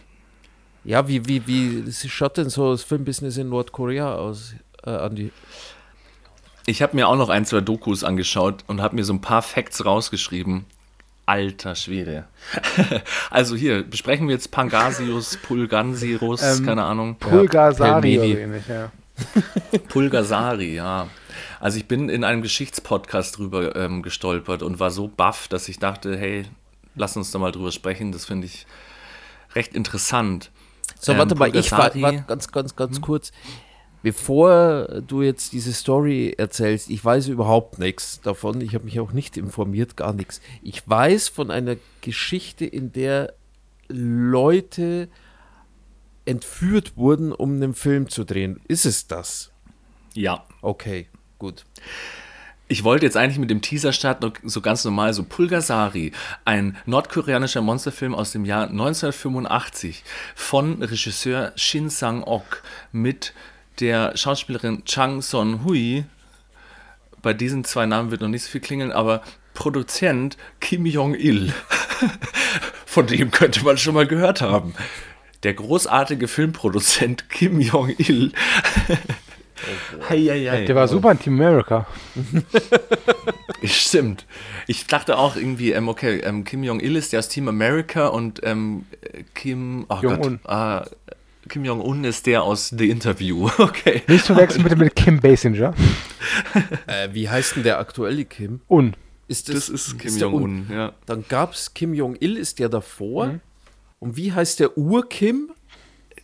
[0.84, 5.32] Ja, wie, wie, wie schaut denn so das Filmbusiness in Nordkorea aus, äh, Andi?
[6.66, 9.42] Ich habe mir auch noch ein, zwei Dokus angeschaut und habe mir so ein paar
[9.42, 10.66] Facts rausgeschrieben.
[11.28, 12.24] Alter Schwede.
[13.30, 17.16] also hier, besprechen wir jetzt Pangasius, Pulgansirus, Ähm, keine Ahnung.
[17.16, 18.90] Pulgasari oder ähnlich, ja.
[19.88, 21.08] Pulgasari, ja.
[21.60, 25.78] Also ich bin in einem Geschichtspodcast drüber ähm, gestolpert und war so baff, dass ich
[25.78, 26.46] dachte, hey,
[26.94, 28.10] lass uns da mal drüber sprechen.
[28.12, 28.66] Das finde ich
[29.54, 30.50] recht interessant.
[30.98, 33.32] So, Ähm, warte mal, ich war, Pulgasari- war ganz, ganz, ganz kurz.
[34.02, 38.60] Bevor du jetzt diese Story erzählst, ich weiß überhaupt nichts davon.
[38.60, 40.40] Ich habe mich auch nicht informiert, gar nichts.
[40.62, 43.34] Ich weiß von einer Geschichte, in der
[43.88, 45.08] Leute
[46.24, 48.60] entführt wurden, um einen Film zu drehen.
[48.68, 49.50] Ist es das?
[50.14, 50.44] Ja.
[50.62, 51.64] Okay, gut.
[52.70, 56.12] Ich wollte jetzt eigentlich mit dem Teaser starten, so ganz normal, so Pulgasari,
[56.44, 63.32] ein nordkoreanischer Monsterfilm aus dem Jahr 1985 von Regisseur Shin Sang-ok mit
[63.80, 66.04] der Schauspielerin Chang Son-hui.
[67.22, 69.22] Bei diesen zwei Namen wird noch nicht so viel klingeln, aber
[69.54, 71.52] Produzent Kim Jong-il.
[72.86, 74.74] Von dem könnte man schon mal gehört haben.
[75.42, 78.32] Der großartige Filmproduzent Kim Jong-il.
[80.08, 80.64] Hei, hei, hei.
[80.66, 81.86] Der war super in Team America.
[83.64, 84.24] Stimmt.
[84.66, 88.40] Ich dachte auch irgendwie, ähm, okay, ähm, Kim Jong-il ist der aus Team America und
[88.44, 90.40] ähm, äh, Kim, oh Jong-un.
[90.42, 90.86] Gott, ah,
[91.48, 93.48] Kim Jong-un ist der aus The Interview.
[93.58, 94.02] Okay.
[94.06, 95.74] Nicht zu wechseln bitte mit Kim Basinger.
[96.86, 98.60] Äh, wie heißt denn der aktuelle Kim?
[98.68, 98.94] Un.
[99.28, 100.16] Ist Das ist Kim?
[100.16, 100.92] Jong-un, ja.
[101.06, 103.40] Dann gab es Kim Jong-il, ist der davor.
[103.98, 105.50] Und wie heißt der Ur-Kim?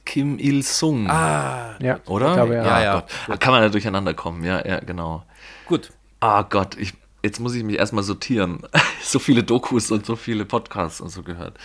[0.04, 2.28] Kim Il-sung, Ah, Ja, oder?
[2.28, 2.64] Ich glaube, ja.
[2.64, 2.94] Ja, Ah, ja.
[3.00, 3.10] Gott.
[3.28, 5.24] Da kann man da durcheinander kommen, ja, ja, genau.
[5.66, 5.90] gut.
[6.20, 8.60] Ah Gott, ich, jetzt muss ich mich erstmal sortieren.
[9.02, 11.58] so viele Dokus und so viele Podcasts und so gehört.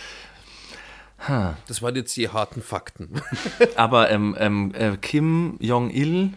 [1.66, 3.20] Das waren jetzt die harten Fakten.
[3.76, 6.32] Aber ähm, ähm, äh, Kim Jong-il,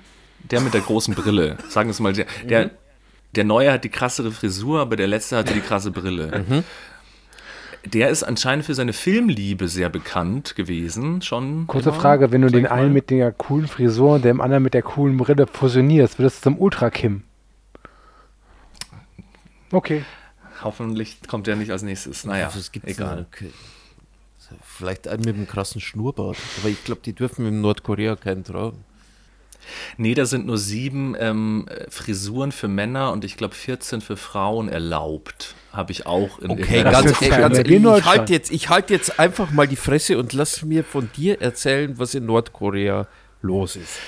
[0.52, 2.72] der mit der großen Brille, sagen wir es mal, der, der,
[3.36, 6.64] der Neue hat die krassere Frisur, aber der Letzte hatte die krasse Brille.
[7.86, 11.68] Der ist anscheinend für seine Filmliebe sehr bekannt gewesen, schon.
[11.68, 14.64] Kurze immer, Frage, wenn du sag den einen mit der coolen Frisur und dem anderen
[14.64, 17.24] mit der coolen Brille fusionierst, wird das zum Ultra-Kim.
[19.72, 20.06] Okay.
[20.62, 22.26] Hoffentlich kommt der nicht als nächstes.
[22.26, 23.26] Naja, Was gibt's egal.
[23.40, 23.52] denn?
[24.62, 26.38] Vielleicht einen mit einem krassen Schnurrbart.
[26.60, 28.84] Aber ich glaube, die dürfen in Nordkorea keinen tragen.
[29.98, 34.70] Nee, da sind nur sieben ähm, Frisuren für Männer und ich glaube 14 für Frauen
[34.70, 35.56] erlaubt.
[35.72, 38.90] Habe ich auch in Okay, ganz, ey, ganz ehrlich, in ich halte jetzt, ich halt
[38.90, 43.08] jetzt einfach mal die Fresse und lass mir von dir erzählen, was in Nordkorea
[43.42, 44.00] los ist.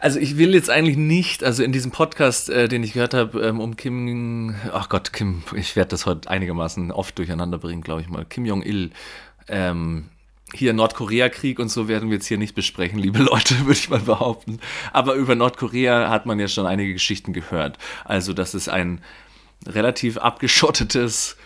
[0.00, 3.38] Also ich will jetzt eigentlich nicht, also in diesem Podcast, äh, den ich gehört habe,
[3.42, 8.00] ähm, um Kim, ach Gott, Kim, ich werde das heute einigermaßen oft durcheinander bringen, glaube
[8.00, 8.24] ich mal.
[8.24, 8.92] Kim Jong-il,
[9.50, 10.06] ähm,
[10.52, 14.00] hier Nordkorea-Krieg und so werden wir jetzt hier nicht besprechen, liebe Leute, würde ich mal
[14.00, 14.60] behaupten.
[14.92, 17.78] Aber über Nordkorea hat man ja schon einige Geschichten gehört.
[18.04, 19.00] Also, dass es ein
[19.66, 21.36] relativ abgeschottetes,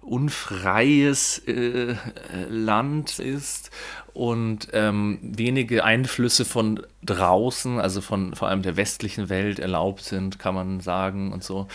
[0.00, 1.96] unfreies äh, äh,
[2.48, 3.70] Land ist
[4.14, 10.38] und ähm, wenige Einflüsse von draußen, also von vor allem der westlichen Welt erlaubt sind,
[10.38, 11.68] kann man sagen und so.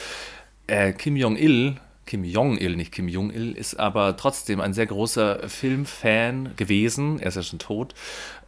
[0.66, 6.56] Äh, Kim Jong-il, Kim Jong-il, nicht Kim Jong-il, ist aber trotzdem ein sehr großer Filmfan
[6.56, 7.20] gewesen.
[7.20, 7.94] Er ist ja schon tot.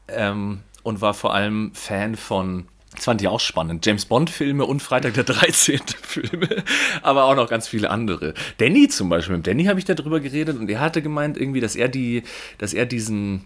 [0.07, 4.81] Ähm, und war vor allem Fan von, das fand ich auch spannend, James Bond-Filme und
[4.81, 5.79] Freitag der 13.
[6.01, 6.63] Filme,
[7.01, 8.35] aber auch noch ganz viele andere.
[8.59, 11.75] Danny zum Beispiel, mit Danny habe ich darüber geredet und er hatte gemeint irgendwie, dass
[11.75, 12.21] er die,
[12.59, 13.45] dass er diesen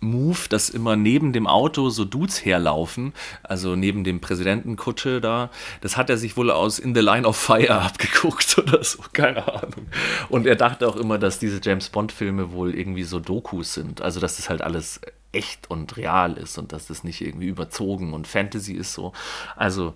[0.00, 5.96] Move, dass immer neben dem Auto so Dudes herlaufen, also neben dem Präsidentenkutsche da, das
[5.96, 9.88] hat er sich wohl aus In the Line of Fire abgeguckt oder so, keine Ahnung.
[10.28, 14.20] Und er dachte auch immer, dass diese James Bond-Filme wohl irgendwie so Dokus sind, also
[14.20, 15.00] dass das halt alles
[15.32, 19.12] echt und real ist und dass das nicht irgendwie überzogen und Fantasy ist so.
[19.56, 19.94] Also,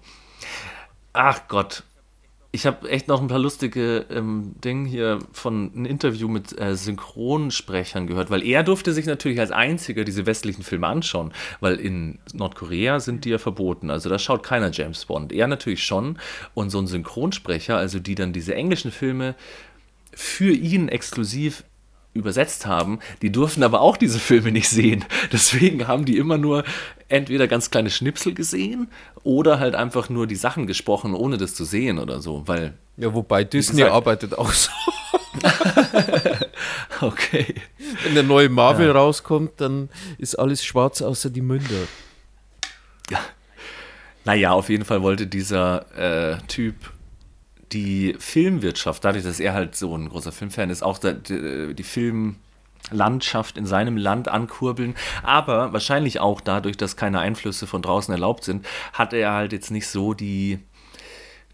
[1.13, 1.83] ach Gott,
[2.55, 6.77] ich habe echt noch ein paar lustige ähm, Dinge hier von einem Interview mit äh,
[6.77, 12.21] Synchronsprechern gehört, weil er durfte sich natürlich als einziger diese westlichen Filme anschauen, weil in
[12.33, 13.91] Nordkorea sind die ja verboten.
[13.91, 15.33] Also da schaut keiner James Bond.
[15.33, 16.17] Er natürlich schon.
[16.55, 19.35] Und so ein Synchronsprecher, also die dann diese englischen Filme
[20.13, 21.65] für ihn exklusiv
[22.15, 25.05] übersetzt haben, die durften aber auch diese Filme nicht sehen.
[25.33, 26.65] Deswegen haben die immer nur
[27.09, 28.89] entweder ganz kleine Schnipsel gesehen
[29.23, 33.13] oder halt einfach nur die Sachen gesprochen, ohne das zu sehen oder so, weil Ja,
[33.13, 34.71] wobei Disney gesagt- arbeitet auch so.
[37.01, 37.55] okay.
[38.05, 39.89] Wenn der neue Marvel rauskommt, dann
[40.19, 41.87] ist alles schwarz außer die Münder.
[44.27, 46.77] Naja, auf jeden Fall wollte dieser äh, Typ
[47.75, 53.59] die Filmwirtschaft, dadurch, dass er halt so ein großer Filmfan ist, auch die, die Filmlandschaft
[53.59, 54.95] in seinem Land ankurbeln.
[55.23, 59.71] Aber wahrscheinlich auch dadurch, dass keine Einflüsse von draußen erlaubt sind, hat er halt jetzt
[59.71, 60.61] nicht so die,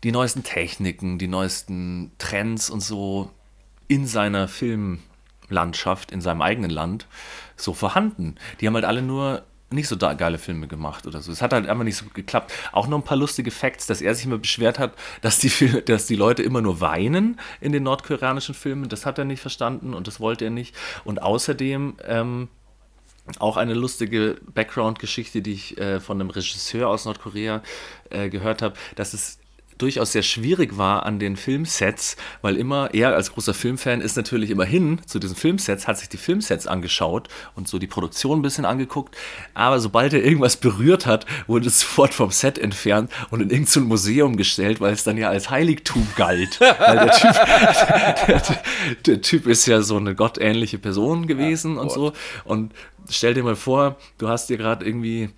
[0.04, 3.30] die neuesten Techniken, die neuesten Trends und so
[3.88, 7.06] in seiner Filmlandschaft, in seinem eigenen Land
[7.56, 8.36] so vorhanden.
[8.60, 9.42] Die haben halt alle nur
[9.72, 11.30] nicht so da geile Filme gemacht oder so.
[11.32, 12.52] Es hat halt einfach nicht so geklappt.
[12.72, 15.82] Auch noch ein paar lustige Facts, dass er sich immer beschwert hat, dass die, Fil-
[15.82, 18.88] dass die Leute immer nur weinen in den nordkoreanischen Filmen.
[18.88, 20.74] Das hat er nicht verstanden und das wollte er nicht.
[21.04, 22.48] Und außerdem ähm,
[23.38, 27.62] auch eine lustige Background-Geschichte, die ich äh, von einem Regisseur aus Nordkorea
[28.10, 29.39] äh, gehört habe, dass es
[29.80, 34.50] durchaus sehr schwierig war an den Filmsets, weil immer er als großer Filmfan ist natürlich
[34.50, 38.42] immer hin zu diesen Filmsets, hat sich die Filmsets angeschaut und so die Produktion ein
[38.42, 39.16] bisschen angeguckt,
[39.54, 43.84] aber sobald er irgendwas berührt hat, wurde es sofort vom Set entfernt und in irgendein
[43.84, 46.60] Museum gestellt, weil es dann ja als Heiligtum galt.
[46.60, 48.42] weil der Typ, der,
[49.06, 52.12] der Typ ist ja so eine gottähnliche Person gewesen und so.
[52.44, 52.72] Und
[53.08, 55.30] stell dir mal vor, du hast dir gerade irgendwie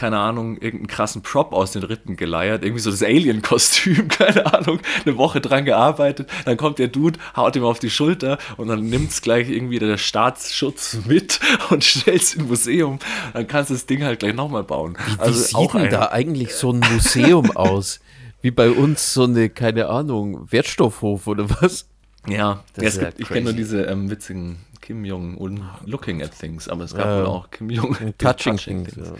[0.00, 4.80] keine Ahnung, irgendeinen krassen Prop aus den Rippen geleiert, irgendwie so das Alien-Kostüm, keine Ahnung,
[5.04, 8.82] eine Woche dran gearbeitet, dann kommt der Dude, haut ihm auf die Schulter und dann
[8.82, 11.38] nimmt es gleich irgendwie der Staatsschutz mit
[11.68, 12.98] und stellt es im Museum,
[13.34, 14.96] dann kannst du das Ding halt gleich nochmal bauen.
[15.22, 18.00] Wie sieht denn da eigentlich so ein Museum aus?
[18.40, 21.86] Wie bei uns so eine, keine Ahnung, Wertstoffhof oder was?
[22.26, 26.22] Ja, Das es ja gibt, ich kenne nur diese ähm, witzigen Kim Jong und Looking
[26.22, 27.18] at Things, aber es gab Ja.
[27.18, 28.96] wohl auch Kim Jong Touching Things.
[28.96, 29.12] Ja.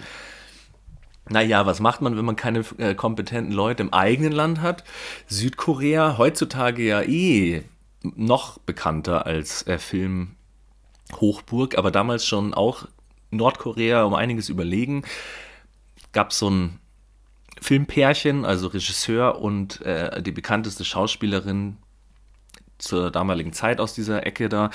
[1.31, 4.83] Naja, was macht man, wenn man keine äh, kompetenten Leute im eigenen Land hat?
[5.29, 7.63] Südkorea, heutzutage ja eh
[8.03, 10.35] noch bekannter als äh, Film
[11.21, 12.87] Hochburg, aber damals schon auch
[13.31, 15.05] Nordkorea um einiges überlegen.
[16.13, 16.81] Gab so ein
[17.61, 21.77] Filmpärchen, also Regisseur und äh, die bekannteste Schauspielerin
[22.79, 24.71] zur damaligen Zeit aus dieser Ecke da,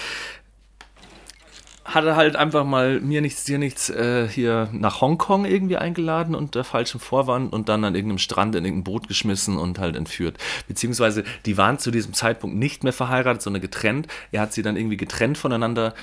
[1.86, 6.64] hatte halt einfach mal mir nichts, dir nichts äh, hier nach Hongkong irgendwie eingeladen unter
[6.64, 10.38] falschem Vorwand und dann an irgendeinem Strand in irgendein Boot geschmissen und halt entführt.
[10.68, 14.08] Beziehungsweise die waren zu diesem Zeitpunkt nicht mehr verheiratet, sondern getrennt.
[14.32, 15.94] Er hat sie dann irgendwie getrennt voneinander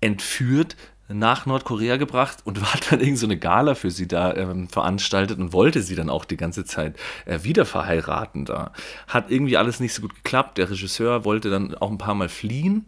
[0.00, 0.76] entführt,
[1.08, 5.38] nach Nordkorea gebracht und hat dann irgend so eine Gala für sie da ähm, veranstaltet
[5.38, 8.72] und wollte sie dann auch die ganze Zeit äh, wieder verheiraten da.
[9.06, 10.56] Hat irgendwie alles nicht so gut geklappt.
[10.56, 12.86] Der Regisseur wollte dann auch ein paar Mal fliehen.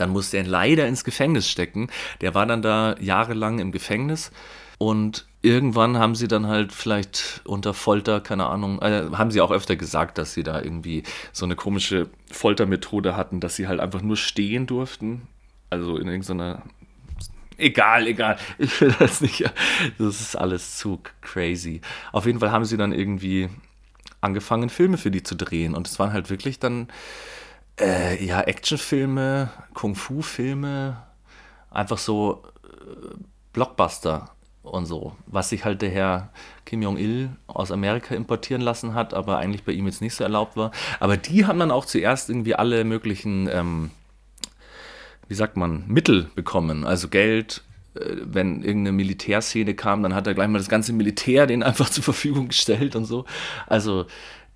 [0.00, 1.88] Dann musste er leider ins Gefängnis stecken.
[2.20, 4.30] Der war dann da jahrelang im Gefängnis
[4.78, 9.50] und irgendwann haben sie dann halt vielleicht unter Folter, keine Ahnung, äh, haben sie auch
[9.50, 14.02] öfter gesagt, dass sie da irgendwie so eine komische Foltermethode hatten, dass sie halt einfach
[14.02, 15.22] nur stehen durften.
[15.70, 16.62] Also in irgendeiner
[17.58, 18.38] Egal, egal.
[18.58, 19.44] Ich will das nicht.
[19.98, 21.80] Das ist alles zu crazy.
[22.12, 23.48] Auf jeden Fall haben sie dann irgendwie
[24.20, 25.74] angefangen, Filme für die zu drehen.
[25.74, 26.88] Und es waren halt wirklich dann
[27.80, 30.96] äh, ja, Actionfilme, Kung-Fu-Filme,
[31.70, 33.14] einfach so äh,
[33.52, 34.30] Blockbuster
[34.62, 36.30] und so, was sich halt der Herr
[36.64, 40.56] Kim Jong-il aus Amerika importieren lassen hat, aber eigentlich bei ihm jetzt nicht so erlaubt
[40.56, 40.72] war.
[41.00, 43.90] Aber die haben dann auch zuerst irgendwie alle möglichen, ähm,
[45.28, 47.62] wie sagt man, Mittel bekommen, also Geld.
[47.94, 51.88] äh, Wenn irgendeine Militärszene kam, dann hat er gleich mal das ganze Militär den einfach
[51.90, 53.24] zur Verfügung gestellt und so.
[53.66, 54.06] Also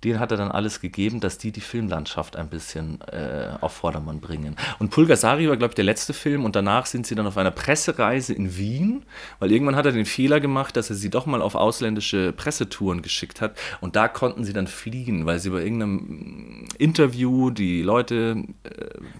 [0.03, 4.19] denen hat er dann alles gegeben, dass die die Filmlandschaft ein bisschen äh, auf Vordermann
[4.19, 4.55] bringen.
[4.79, 7.51] Und Pulgasari war, glaube ich, der letzte Film und danach sind sie dann auf einer
[7.51, 9.03] Pressereise in Wien,
[9.39, 13.01] weil irgendwann hat er den Fehler gemacht, dass er sie doch mal auf ausländische Pressetouren
[13.01, 18.43] geschickt hat und da konnten sie dann fliehen, weil sie bei irgendeinem Interview die Leute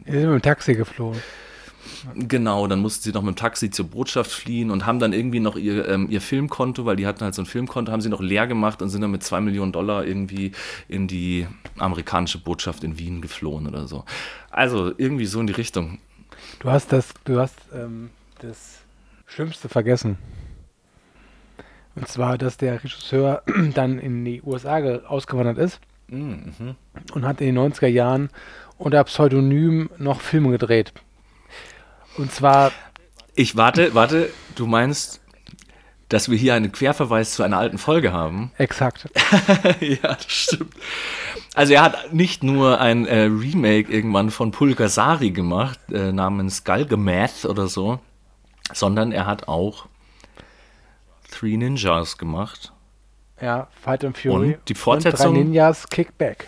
[0.05, 1.21] Wir sind mit dem Taxi geflogen.
[2.15, 5.39] Genau, dann mussten sie noch mit dem Taxi zur Botschaft fliehen und haben dann irgendwie
[5.39, 8.21] noch ihr, ähm, ihr Filmkonto, weil die hatten halt so ein Filmkonto, haben sie noch
[8.21, 10.51] leer gemacht und sind dann mit zwei Millionen Dollar irgendwie
[10.87, 14.05] in die amerikanische Botschaft in Wien geflohen oder so.
[14.51, 15.99] Also irgendwie so in die Richtung.
[16.59, 18.09] Du hast das, du hast ähm,
[18.39, 18.79] das
[19.25, 20.17] Schlimmste vergessen.
[21.95, 25.79] Und zwar, dass der Regisseur dann in die USA ge- ausgewandert ist
[26.09, 26.75] Mhm.
[27.13, 28.29] und hat in den 90er Jahren
[28.77, 30.93] unter Pseudonym noch Filme gedreht.
[32.17, 32.71] Und zwar,
[33.35, 35.21] Ich warte, warte, du meinst,
[36.09, 38.51] dass wir hier einen Querverweis zu einer alten Folge haben?
[38.57, 39.09] exakt.
[39.79, 40.73] ja, das stimmt.
[41.55, 47.45] Also er hat nicht nur ein äh, Remake irgendwann von Pulgasari gemacht, äh, namens Galgamath
[47.45, 47.99] oder so,
[48.73, 49.87] sondern er hat auch
[51.31, 52.71] Three Ninjas gemacht.
[53.41, 54.53] Ja, Fight and Fury.
[54.53, 55.29] Und die Fortsetzung?
[55.29, 56.47] Und drei Ninjas Kickback.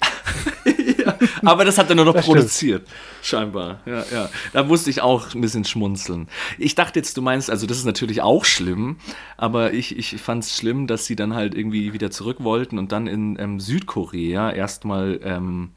[1.44, 2.36] Aber das hat er nur noch Das stimmt.
[2.38, 2.88] produziert,
[3.22, 3.80] scheinbar.
[3.86, 4.28] Ja, ja.
[4.52, 6.28] Da musste ich auch ein bisschen schmunzeln.
[6.58, 8.96] Ich dachte jetzt, du meinst, also das ist natürlich auch schlimm,
[9.36, 12.92] aber ich, ich fand es schlimm, dass sie dann halt irgendwie wieder zurück wollten und
[12.92, 15.70] dann in ähm, Südkorea erstmal ähm,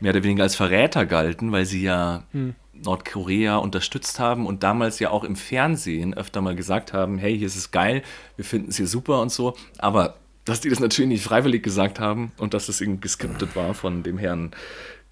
[0.00, 2.24] mehr oder weniger als Verräter galten, weil sie ja
[2.72, 7.46] Nordkorea unterstützt haben und damals ja auch im Fernsehen öfter mal gesagt haben, hey, hier
[7.46, 8.02] ist es geil,
[8.36, 10.16] wir finden es hier super und so, aber
[10.48, 14.02] dass die das natürlich nicht freiwillig gesagt haben und dass es irgendwie geskriptet war von
[14.02, 14.52] dem Herrn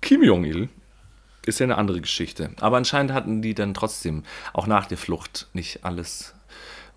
[0.01, 0.68] Kim Jong-il,
[1.45, 2.51] ist ja eine andere Geschichte.
[2.61, 6.34] Aber anscheinend hatten die dann trotzdem auch nach der Flucht nicht alles,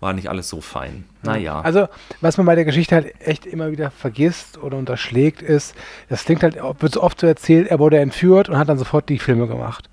[0.00, 1.04] war nicht alles so fein.
[1.22, 1.60] Naja.
[1.60, 1.88] Also,
[2.20, 5.74] was man bei der Geschichte halt echt immer wieder vergisst oder unterschlägt, ist,
[6.08, 9.08] das klingt halt, wird so oft so erzählt, er wurde entführt und hat dann sofort
[9.08, 9.90] die Filme gemacht.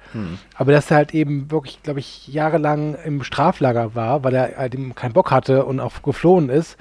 [0.55, 4.73] Aber dass er halt eben wirklich, glaube ich, jahrelang im Straflager war, weil er halt
[4.73, 6.77] eben keinen Bock hatte und auch geflohen ist.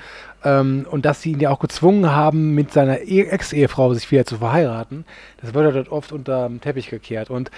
[0.47, 4.25] Ähm, und dass sie ihn ja auch gezwungen haben, mit seiner E- Ex-Ehefrau sich wieder
[4.25, 5.05] zu verheiraten.
[5.43, 7.31] Das wird halt oft unter den Teppich gekehrt.
[7.31, 7.51] Und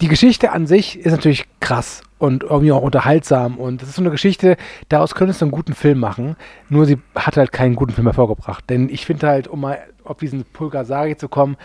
[0.00, 3.58] die Geschichte an sich ist natürlich krass und irgendwie auch unterhaltsam.
[3.58, 4.56] Und das ist so eine Geschichte,
[4.88, 6.36] daraus könntest du einen guten Film machen.
[6.68, 8.70] Nur sie hat halt keinen guten Film hervorgebracht.
[8.70, 11.56] Denn ich finde halt, um mal auf diesen Pulgasari zu kommen,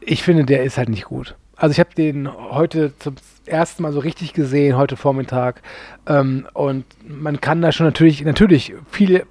[0.00, 1.34] ich finde, der ist halt nicht gut.
[1.56, 3.14] Also ich habe den heute zum
[3.46, 5.62] ersten Mal so richtig gesehen, heute Vormittag.
[6.06, 9.24] Ähm, und man kann da schon natürlich, natürlich viele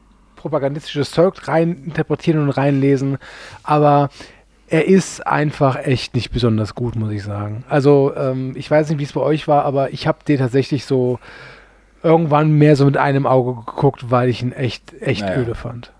[0.47, 3.17] propagandistisches Zeug rein interpretieren und reinlesen,
[3.63, 4.09] aber
[4.69, 7.63] er ist einfach echt nicht besonders gut, muss ich sagen.
[7.69, 10.85] Also ähm, ich weiß nicht, wie es bei euch war, aber ich habe den tatsächlich
[10.85, 11.19] so
[12.03, 15.39] irgendwann mehr so mit einem Auge geguckt, weil ich ihn echt, echt Naja.
[15.41, 15.91] öde fand.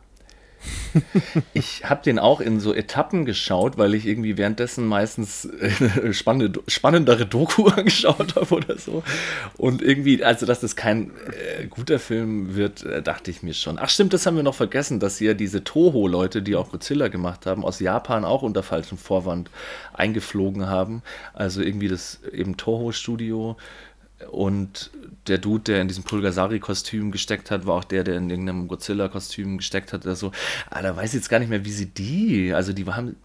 [1.54, 6.62] Ich habe den auch in so Etappen geschaut, weil ich irgendwie währenddessen meistens äh, spannende,
[6.68, 9.04] spannendere Doku angeschaut habe oder so.
[9.58, 11.12] Und irgendwie, also dass das kein
[11.60, 13.78] äh, guter Film wird, äh, dachte ich mir schon.
[13.80, 17.46] Ach stimmt, das haben wir noch vergessen, dass hier diese Toho-Leute, die auch Godzilla gemacht
[17.46, 19.50] haben, aus Japan auch unter falschem Vorwand
[19.94, 21.02] eingeflogen haben.
[21.34, 23.58] Also irgendwie das eben Toho-Studio.
[24.32, 24.92] Und
[25.28, 29.58] der Dude, der in diesem Pulgasari-Kostüm gesteckt hat, war auch der, der in irgendeinem Godzilla-Kostüm
[29.58, 30.32] gesteckt hat oder so.
[30.70, 33.16] Aber da weiß ich jetzt gar nicht mehr, wie sie die, also die haben,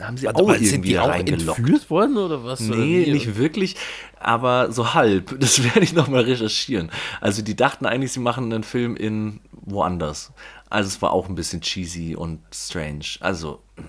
[0.00, 2.60] haben sie auch Aber irgendwie sind die auch entführt worden oder was?
[2.68, 3.12] Oder Nee, wie?
[3.12, 3.76] nicht wirklich,
[4.18, 5.36] aber so halb.
[5.40, 6.90] Das werde ich nochmal recherchieren.
[7.20, 10.32] Also die dachten eigentlich, sie machen einen Film in woanders.
[10.68, 13.04] Also es war auch ein bisschen cheesy und strange.
[13.20, 13.82] Also mm,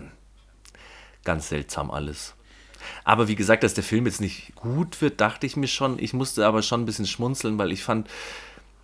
[1.24, 2.36] ganz seltsam alles.
[3.04, 6.00] Aber wie gesagt, dass der Film jetzt nicht gut wird, dachte ich mir schon.
[6.00, 8.08] Ich musste aber schon ein bisschen schmunzeln, weil ich fand,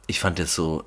[0.07, 0.83] ich fand das so,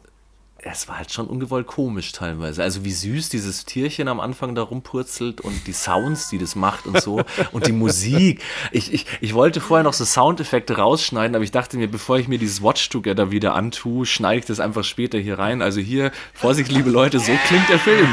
[0.62, 2.62] es war halt schon ungewollt komisch teilweise.
[2.62, 6.86] Also wie süß dieses Tierchen am Anfang da rumpurzelt und die Sounds, die das macht
[6.86, 7.22] und so.
[7.52, 8.42] Und die Musik.
[8.70, 12.28] Ich, ich, ich wollte vorher noch so Soundeffekte rausschneiden, aber ich dachte mir, bevor ich
[12.28, 15.62] mir dieses Watch Together wieder antue, schneide ich das einfach später hier rein.
[15.62, 18.08] Also hier, Vorsicht, liebe Leute, so klingt der Film.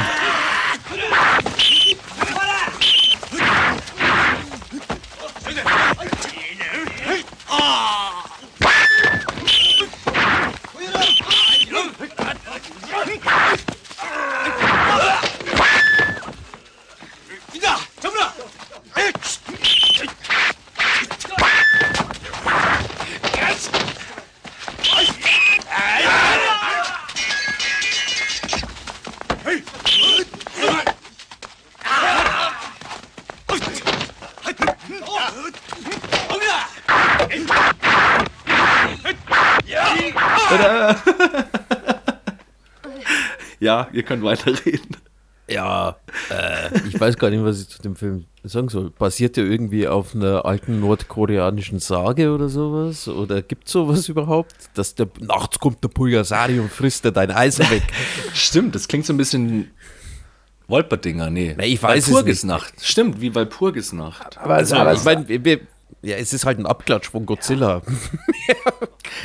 [43.67, 44.95] Ja, ihr könnt weiterreden.
[45.49, 45.97] Ja,
[46.29, 48.91] äh, ich weiß gar nicht, was ich zu dem Film sagen soll.
[48.91, 53.09] Basiert der irgendwie auf einer alten nordkoreanischen Sage oder sowas?
[53.09, 54.55] Oder gibt es sowas überhaupt?
[54.73, 57.83] Dass der nachts kommt der Pulgasari und frisst dir dein Eisen weg.
[58.33, 59.71] Stimmt, das klingt so ein bisschen
[60.69, 61.55] Wolperdinger, nee.
[61.57, 62.73] Na, ich weiß es Walpurgisnacht.
[62.81, 64.37] Stimmt, wie Walpurgisnacht.
[64.37, 65.59] Aber, Also, aber ich meine, wir-
[66.01, 67.81] ja, es ist halt ein Abklatsch von Godzilla.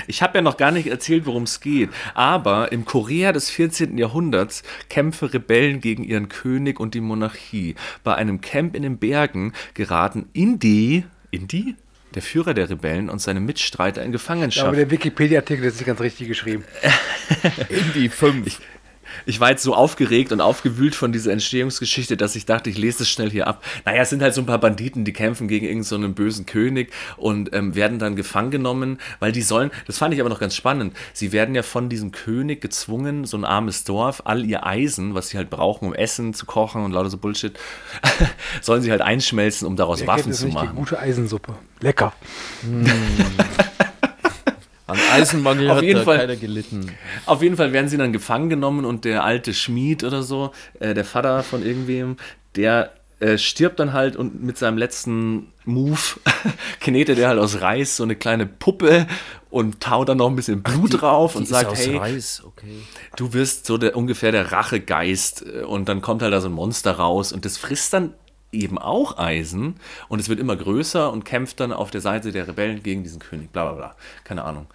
[0.07, 1.91] Ich habe ja noch gar nicht erzählt, worum es geht.
[2.15, 3.99] Aber im Korea des 14.
[3.99, 7.75] Jahrhunderts kämpfen Rebellen gegen ihren König und die Monarchie.
[8.03, 11.77] Bei einem Camp in den Bergen geraten Indi, Indi?
[12.15, 14.77] Der Führer der Rebellen und seine Mitstreiter in aber Gefangenschaft.
[14.77, 16.65] der Wikipedia-Artikel ist nicht ganz richtig geschrieben.
[17.69, 18.47] Indie 5.
[18.47, 18.59] Ich
[19.41, 23.09] war jetzt so aufgeregt und aufgewühlt von dieser Entstehungsgeschichte, dass ich dachte, ich lese es
[23.09, 23.63] schnell hier ab.
[23.85, 26.47] Naja, es sind halt so ein paar Banditen, die kämpfen gegen irgendeinen so einen bösen
[26.47, 30.41] König und ähm, werden dann gefangen genommen, weil die sollen, das fand ich aber noch
[30.41, 34.67] ganz spannend, sie werden ja von diesem König gezwungen, so ein armes Dorf, all ihr
[34.67, 37.59] Eisen, was sie halt brauchen, um Essen zu kochen und lauter so Bullshit,
[38.63, 40.61] sollen sie halt einschmelzen, um daraus Wer Waffen kennt das zu nicht?
[40.61, 40.77] Die machen.
[40.77, 41.55] gute Eisensuppe.
[41.81, 42.13] Lecker.
[44.87, 46.19] An Eisenmangel Auf hat jeden da Fall.
[46.19, 46.93] keiner gelitten.
[47.27, 50.95] Auf jeden Fall werden sie dann gefangen genommen und der alte Schmied oder so, äh,
[50.95, 52.17] der Vater von irgendwem,
[52.57, 56.01] der äh, stirbt dann halt und mit seinem letzten Move
[56.81, 59.07] knetet er halt aus Reis so eine kleine Puppe
[59.49, 62.43] und taut dann noch ein bisschen Blut drauf und Die sagt, ist aus hey, Reis,
[62.45, 62.83] okay.
[63.17, 66.53] du wirst so der, ungefähr der Rachegeist äh, und dann kommt halt da so ein
[66.55, 68.15] Monster raus und das frisst dann
[68.53, 69.77] eben auch Eisen
[70.09, 73.19] und es wird immer größer und kämpft dann auf der Seite der Rebellen gegen diesen
[73.19, 74.67] König, bla bla bla, keine Ahnung.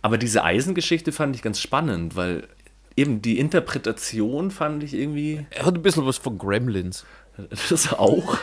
[0.00, 2.48] Aber diese Eisengeschichte fand ich ganz spannend, weil
[2.96, 7.04] eben die Interpretation fand ich irgendwie, Er hat ein bisschen was von Gremlins.
[7.70, 8.38] das auch.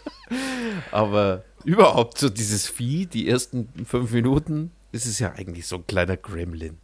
[0.92, 6.16] Aber überhaupt so dieses Vieh, die ersten fünf Minuten, ist ja eigentlich so ein kleiner
[6.16, 6.78] Gremlin.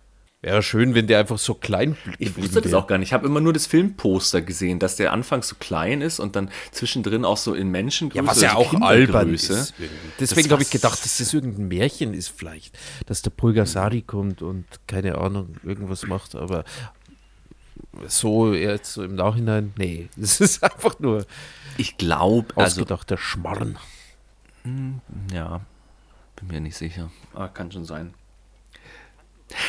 [0.44, 3.08] Wäre schön, wenn der einfach so klein Ich wusste das auch gar nicht.
[3.08, 6.50] Ich habe immer nur das Filmposter gesehen, dass der anfangs so klein ist und dann
[6.70, 8.22] zwischendrin auch so in Menschengröße.
[8.22, 9.72] Ja, was ja also auch albern ist.
[10.20, 12.78] Deswegen habe ich gedacht, dass das irgendein Märchen ist vielleicht.
[13.06, 16.64] Dass der Pulgasari kommt und keine Ahnung, irgendwas macht, aber
[18.06, 21.24] so jetzt so im Nachhinein, nee, das ist einfach nur
[21.78, 23.78] Ich glaube, also ausgedachter Schmarrn.
[25.32, 25.62] Ja,
[26.36, 27.10] bin mir nicht sicher.
[27.32, 28.12] Ah, kann schon sein.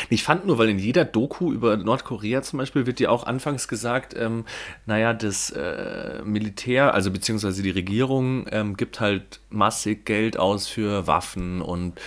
[0.08, 3.68] Ich fand nur, weil in jeder Doku über Nordkorea zum Beispiel wird ja auch anfangs
[3.68, 4.44] gesagt, ähm,
[4.86, 11.06] naja, das äh, Militär, also beziehungsweise die Regierung, ähm, gibt halt massig Geld aus für
[11.06, 12.00] Waffen und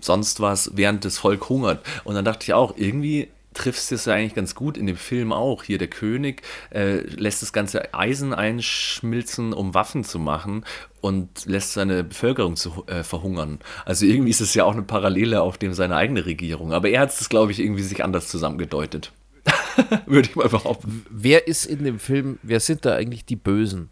[0.00, 1.84] sonst was, während das Volk hungert.
[2.04, 5.32] Und dann dachte ich auch, irgendwie triffst es ja eigentlich ganz gut in dem Film
[5.32, 5.62] auch.
[5.64, 10.64] Hier der König äh, lässt das ganze Eisen einschmilzen, um Waffen zu machen
[11.00, 13.58] und lässt seine Bevölkerung zu, äh, verhungern.
[13.84, 16.72] Also irgendwie ist es ja auch eine Parallele auf dem seine eigene Regierung.
[16.72, 19.12] Aber er hat es, glaube ich, irgendwie sich anders zusammengedeutet.
[20.06, 21.06] Würde ich mal behaupten.
[21.10, 23.88] Wer ist in dem Film, wer sind da eigentlich die Bösen?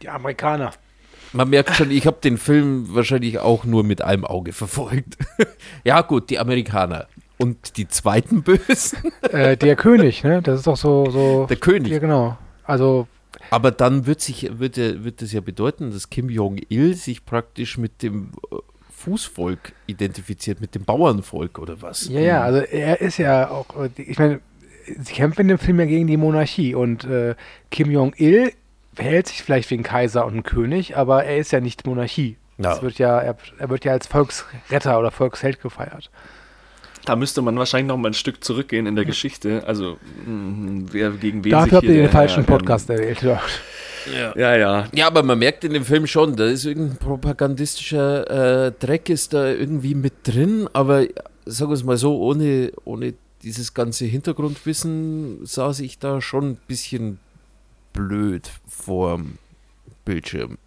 [0.00, 0.72] Die Amerikaner.
[1.32, 5.16] Man merkt schon, ich habe den Film wahrscheinlich auch nur mit einem Auge verfolgt.
[5.84, 7.06] ja, gut, die Amerikaner.
[7.42, 8.98] Und die zweiten Bösen?
[9.22, 10.42] Äh, der König, ne?
[10.42, 11.10] Das ist doch so.
[11.10, 11.92] so Der König.
[11.92, 12.36] Ja, genau.
[12.64, 13.08] Also,
[13.50, 18.02] Aber dann wird sich wird, wird es ja bedeuten, dass Kim Jong-il sich praktisch mit
[18.02, 18.56] dem äh,
[18.90, 22.08] Fußvolk identifiziert, mit dem Bauernvolk oder was?
[22.08, 24.40] Ja, ja, also er ist ja auch, äh, ich meine,
[24.86, 27.34] sie kämpfen in dem Film ja gegen die Monarchie und äh,
[27.70, 28.52] Kim Jong-il
[28.94, 32.36] verhält sich vielleicht wie ein Kaiser und ein König, aber er ist ja nicht Monarchie.
[32.58, 32.74] Ja.
[32.74, 36.10] Es wird ja, er, er wird ja als Volksretter oder Volksheld gefeiert.
[37.04, 39.64] Da müsste man wahrscheinlich noch mal ein Stück zurückgehen in der Geschichte.
[39.66, 39.96] Also,
[40.26, 43.22] mh, wer gegen wen Dafür sich habt ihr den falschen ähm, Podcast erwählt.
[43.22, 43.40] Ja.
[44.34, 44.88] Ja, ja.
[44.92, 49.32] Ja, aber man merkt in dem Film schon, da ist irgendein propagandistischer äh, Dreck ist
[49.32, 51.06] da irgendwie mit drin, aber
[51.44, 56.58] sagen wir es mal so, ohne, ohne dieses ganze Hintergrundwissen saß ich da schon ein
[56.66, 57.18] bisschen
[57.92, 59.38] blöd vorm
[60.04, 60.58] Bildschirm.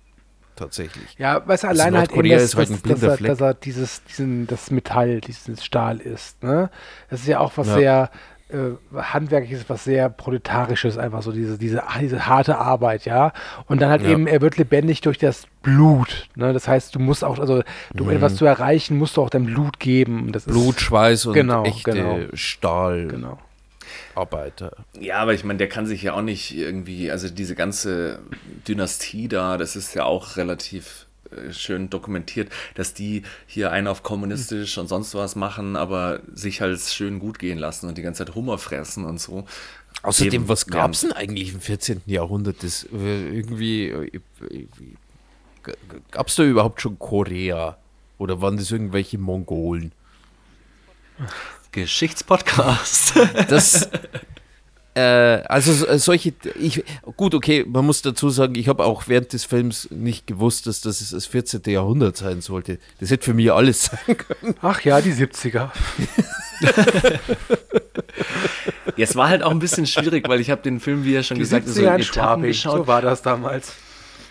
[0.56, 1.16] Tatsächlich.
[1.18, 3.28] Ja, weißt du, Also alleine halt Nordkorea dass, ist halt dass, ein blinder dass, er,
[3.28, 6.42] dass er dieses, diesen, das Metall, dieses Stahl ist.
[6.44, 6.70] Ne?
[7.10, 7.76] Das ist ja auch was Ja.
[7.76, 8.10] sehr
[8.50, 13.34] äh, handwerkliches, was sehr proletarisches, einfach so diese, diese, diese harte Arbeit, ja.
[13.68, 14.10] Und dann halt Ja.
[14.10, 16.30] eben, er wird lebendig durch das Blut.
[16.36, 16.54] Ne?
[16.54, 17.64] Das heißt, du musst auch, also
[18.00, 20.32] um etwas zu erreichen, musst du auch dein Blut geben.
[20.32, 20.52] Das Mhm.
[20.52, 22.20] Blut, ist, Schweiß und Genau, echte genau.
[22.34, 23.08] Stahlarbeiter.
[23.18, 23.40] Genau.
[25.00, 28.20] Ja, aber ich meine, der kann sich ja auch nicht irgendwie, also diese ganze
[28.68, 34.04] Dynastie da, das ist ja auch relativ äh, schön dokumentiert, dass die hier einen auf
[34.04, 38.26] kommunistisch und sonst was machen, aber sich halt schön gut gehen lassen und die ganze
[38.26, 39.46] Zeit Hummer fressen und so.
[40.02, 42.02] Außerdem, Eben, was gab es denn eigentlich im 14.
[42.06, 42.64] Jahrhundert?
[42.64, 44.20] Das, äh, irgendwie, äh,
[46.12, 47.78] gab es da überhaupt schon Korea?
[48.18, 49.92] Oder waren das irgendwelche Mongolen?
[51.76, 53.14] Geschichtspodcast.
[53.50, 53.90] Das,
[54.96, 56.84] äh, also so- äh, solche, ich,
[57.18, 60.80] gut, okay, man muss dazu sagen, ich habe auch während des Films nicht gewusst, dass
[60.82, 61.62] das das 14.
[61.68, 62.80] Jahrhundert sein sollte.
[63.00, 64.56] Das hätte für mich alles sein können.
[64.62, 65.70] Ach ja, die 70er.
[68.98, 71.24] Ja, es war halt auch ein bisschen schwierig, weil ich habe den Film, wie ja
[71.24, 72.78] schon gesagt, so in Etappen geschaut.
[72.78, 73.74] So war das damals.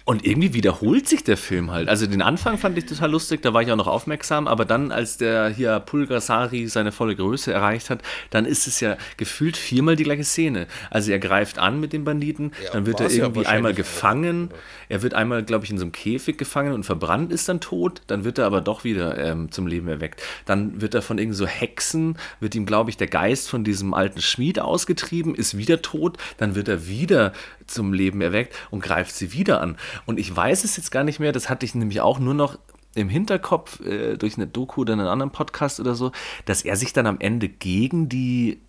[0.06, 1.88] Und irgendwie wiederholt sich der Film halt.
[1.88, 4.92] Also den Anfang fand ich total lustig, da war ich auch noch aufmerksam, aber dann,
[4.92, 9.96] als der hier Pulgasari seine volle Größe erreicht hat, dann ist es ja gefühlt viermal
[9.96, 10.66] die gleiche Szene.
[10.90, 14.50] Also er greift an mit dem Banditen, dann wird er war's ja irgendwie einmal gefangen,
[14.90, 18.02] er wird einmal, glaube ich, in so einem Käfig gefangen und verbrannt ist dann tot,
[18.06, 20.22] dann wird er aber doch wieder ähm, zum Leben erweckt.
[20.44, 23.94] Dann wird er von irgendwie so Hexen, wird ihm, glaube ich, der Geist von diesem
[23.94, 27.32] alten Schmied ausgetrieben, ist wieder tot, dann wird er wieder
[27.66, 29.76] zum Leben erweckt und greift sie wieder an.
[30.06, 32.58] Und ich weiß es jetzt gar nicht mehr, das hatte ich nämlich auch nur noch
[32.94, 36.12] im Hinterkopf äh, durch eine Doku oder einen anderen Podcast oder so,
[36.44, 38.60] dass er sich dann am Ende gegen die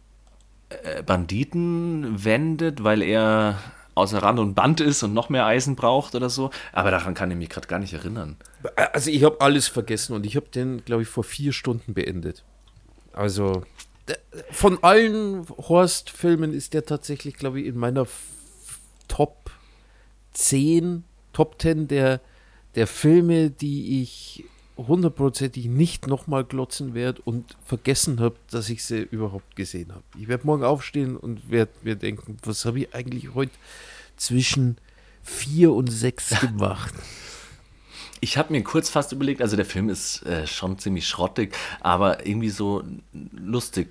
[0.69, 3.59] äh, Banditen wendet, weil er
[3.93, 6.51] außer Rand und Band ist und noch mehr Eisen braucht oder so.
[6.73, 8.35] Aber daran kann ich mich gerade gar nicht erinnern.
[8.75, 12.43] Also ich habe alles vergessen und ich habe den, glaube ich, vor vier Stunden beendet.
[13.13, 13.63] Also
[14.51, 18.05] von allen Horst-Filmen ist der tatsächlich, glaube ich, in meiner
[19.07, 19.51] Top
[20.33, 21.03] 10,
[21.33, 22.21] Top 10 der,
[22.75, 24.45] der Filme, die ich
[24.77, 30.03] hundertprozentig nicht nochmal glotzen werde und vergessen habe, dass ich sie überhaupt gesehen habe.
[30.19, 33.53] Ich werde morgen aufstehen und werde mir denken, was habe ich eigentlich heute
[34.17, 34.77] zwischen
[35.23, 36.93] vier und sechs gemacht?
[38.19, 42.25] Ich habe mir kurz fast überlegt, also der Film ist äh, schon ziemlich schrottig, aber
[42.25, 42.83] irgendwie so
[43.31, 43.89] lustig,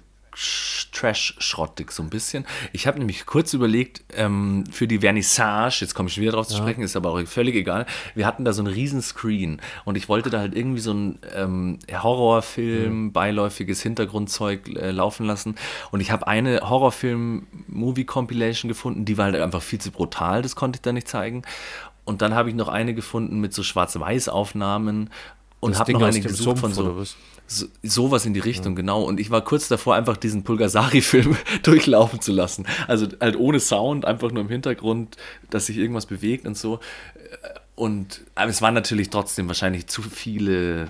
[0.92, 2.46] trash-schrottig so ein bisschen.
[2.72, 6.46] Ich habe nämlich kurz überlegt, ähm, für die Vernissage, jetzt komme ich schon wieder drauf
[6.46, 9.96] zu sprechen, ist aber auch völlig egal, wir hatten da so einen riesen Screen und
[9.96, 15.56] ich wollte da halt irgendwie so einen ähm, Horrorfilm, beiläufiges Hintergrundzeug äh, laufen lassen
[15.90, 20.78] und ich habe eine Horrorfilm-Movie-Compilation gefunden, die war halt einfach viel zu brutal, das konnte
[20.78, 21.42] ich da nicht zeigen.
[22.06, 25.08] Und dann habe ich noch eine gefunden mit so Schwarz-Weiß-Aufnahmen
[25.60, 27.16] und habe noch eine gesucht von Sumpf, so, oder was?
[27.46, 29.02] So sowas in die Richtung, genau.
[29.02, 32.66] Und ich war kurz davor, einfach diesen Pulgasari-Film durchlaufen zu lassen.
[32.88, 35.16] Also halt ohne Sound, einfach nur im Hintergrund,
[35.50, 36.80] dass sich irgendwas bewegt und so.
[37.74, 40.88] Und aber es waren natürlich trotzdem wahrscheinlich zu viele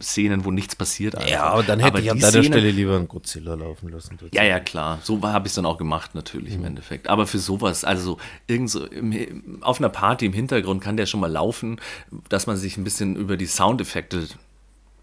[0.00, 1.16] Szenen, wo nichts passiert.
[1.16, 1.30] Einfach.
[1.30, 4.18] Ja, aber dann hätte ich an deiner Stelle lieber einen Godzilla laufen lassen.
[4.32, 4.98] ja, ja, klar.
[5.02, 7.08] So habe ich es dann auch gemacht, natürlich im Endeffekt.
[7.08, 11.20] Aber für sowas, also irgend so im, auf einer Party im Hintergrund kann der schon
[11.20, 11.80] mal laufen,
[12.28, 14.26] dass man sich ein bisschen über die Soundeffekte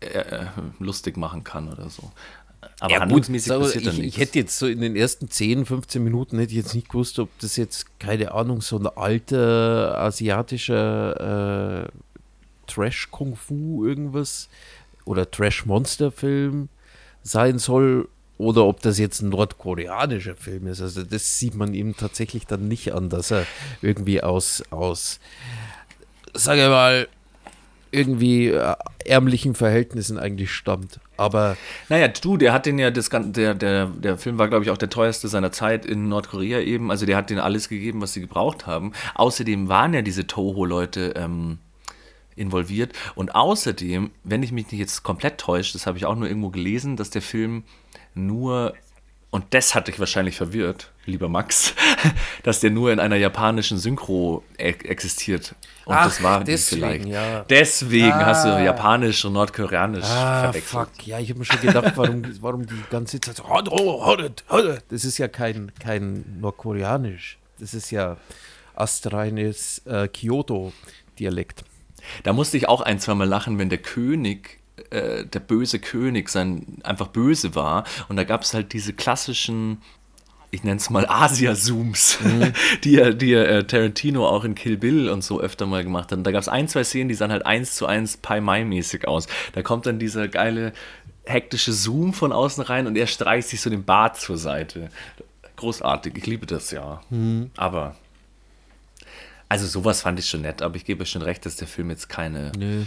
[0.01, 0.45] äh, äh,
[0.79, 2.11] lustig machen kann oder so.
[2.79, 4.15] Aber Ja, gut, handlungsmäßig mal, passiert ich, nichts.
[4.15, 7.19] ich hätte jetzt so in den ersten 10, 15 Minuten hätte ich jetzt nicht gewusst,
[7.19, 11.89] ob das jetzt, keine Ahnung, so ein alter asiatischer äh,
[12.67, 14.49] Trash-Kung-Fu irgendwas
[15.05, 16.69] oder Trash-Monster-Film
[17.23, 20.81] sein soll oder ob das jetzt ein nordkoreanischer Film ist.
[20.81, 23.45] Also das sieht man ihm tatsächlich dann nicht an, dass er
[23.83, 25.19] irgendwie aus, aus
[26.33, 27.07] sage mal,
[27.91, 28.75] irgendwie äh,
[29.05, 30.99] ärmlichen Verhältnissen eigentlich stammt.
[31.17, 31.57] Aber
[31.89, 34.71] Naja, du, der hat den ja, das, gan- der, der, der Film war, glaube ich,
[34.71, 36.89] auch der teuerste seiner Zeit in Nordkorea eben.
[36.91, 38.93] Also der hat denen alles gegeben, was sie gebraucht haben.
[39.15, 41.57] Außerdem waren ja diese Toho-Leute ähm,
[42.35, 42.93] involviert.
[43.15, 46.49] Und außerdem, wenn ich mich nicht jetzt komplett täusche, das habe ich auch nur irgendwo
[46.49, 47.63] gelesen, dass der Film
[48.15, 48.73] nur,
[49.31, 51.73] und das hat dich wahrscheinlich verwirrt, lieber Max,
[52.43, 55.55] dass der nur in einer japanischen Synchro e existiert.
[55.85, 57.05] Und Ach, das war deswegen, vielleicht.
[57.07, 57.43] ja.
[57.49, 60.65] Deswegen hast du japanisch und nordkoreanisch Ah, verwechselt.
[60.65, 61.07] fuck.
[61.07, 63.43] Ja, ich habe mir schon gedacht, warum, warum die ganze Zeit so.
[64.89, 67.39] Das ist ja kein, kein Nordkoreanisch.
[67.59, 68.17] Das ist ja
[68.75, 71.63] astreines äh, Kyoto-Dialekt.
[72.23, 74.59] Da musste ich auch ein, zweimal lachen, wenn der König,
[74.89, 77.85] äh, der böse König, sein einfach böse war.
[78.09, 79.81] Und da gab es halt diese klassischen,
[80.49, 82.19] ich nenne es mal Asia-Zooms,
[82.83, 86.11] die ja, die ja äh, Tarantino auch in Kill Bill und so öfter mal gemacht
[86.11, 86.17] hat.
[86.17, 89.07] Und da gab es ein, zwei Szenen, die sahen halt eins zu eins Pai Mai-mäßig
[89.07, 89.27] aus.
[89.53, 90.73] Da kommt dann dieser geile
[91.23, 94.89] hektische Zoom von außen rein und er streicht sich so den Bart zur Seite.
[95.55, 97.01] Großartig, ich liebe das ja.
[97.55, 97.95] Aber
[99.51, 102.07] also sowas fand ich schon nett, aber ich gebe schon recht, dass der Film jetzt
[102.07, 102.53] keine.
[102.57, 102.85] Nö.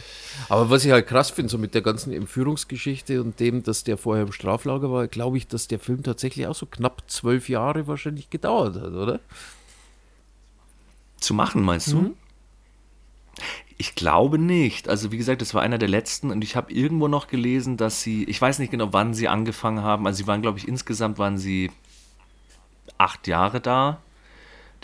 [0.48, 3.98] Aber was ich halt krass finde, so mit der ganzen Entführungsgeschichte und dem, dass der
[3.98, 7.86] vorher im Straflager war, glaube ich, dass der Film tatsächlich auch so knapp zwölf Jahre
[7.86, 9.20] wahrscheinlich gedauert hat, oder?
[11.18, 12.16] Zu machen, meinst du?
[13.76, 14.88] Ich glaube nicht.
[14.88, 18.00] Also wie gesagt, das war einer der letzten und ich habe irgendwo noch gelesen, dass
[18.00, 20.06] sie, ich weiß nicht genau, wann sie angefangen haben.
[20.06, 21.70] Also sie waren, glaube ich, insgesamt waren sie
[22.96, 24.00] acht Jahre da.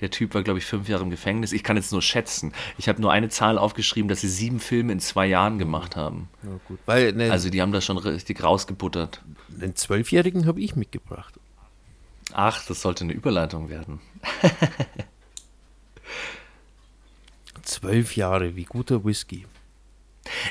[0.00, 1.52] Der Typ war, glaube ich, fünf Jahre im Gefängnis.
[1.52, 2.52] Ich kann jetzt nur schätzen.
[2.78, 6.28] Ich habe nur eine Zahl aufgeschrieben, dass sie sieben Filme in zwei Jahren gemacht haben.
[6.42, 6.78] Ja, gut.
[6.86, 9.22] Weil ne, Also die haben das schon richtig rausgebuttert.
[9.60, 11.34] einen Zwölfjährigen habe ich mitgebracht.
[12.32, 14.00] Ach, das sollte eine Überleitung werden.
[17.62, 19.46] Zwölf Jahre, wie guter Whisky.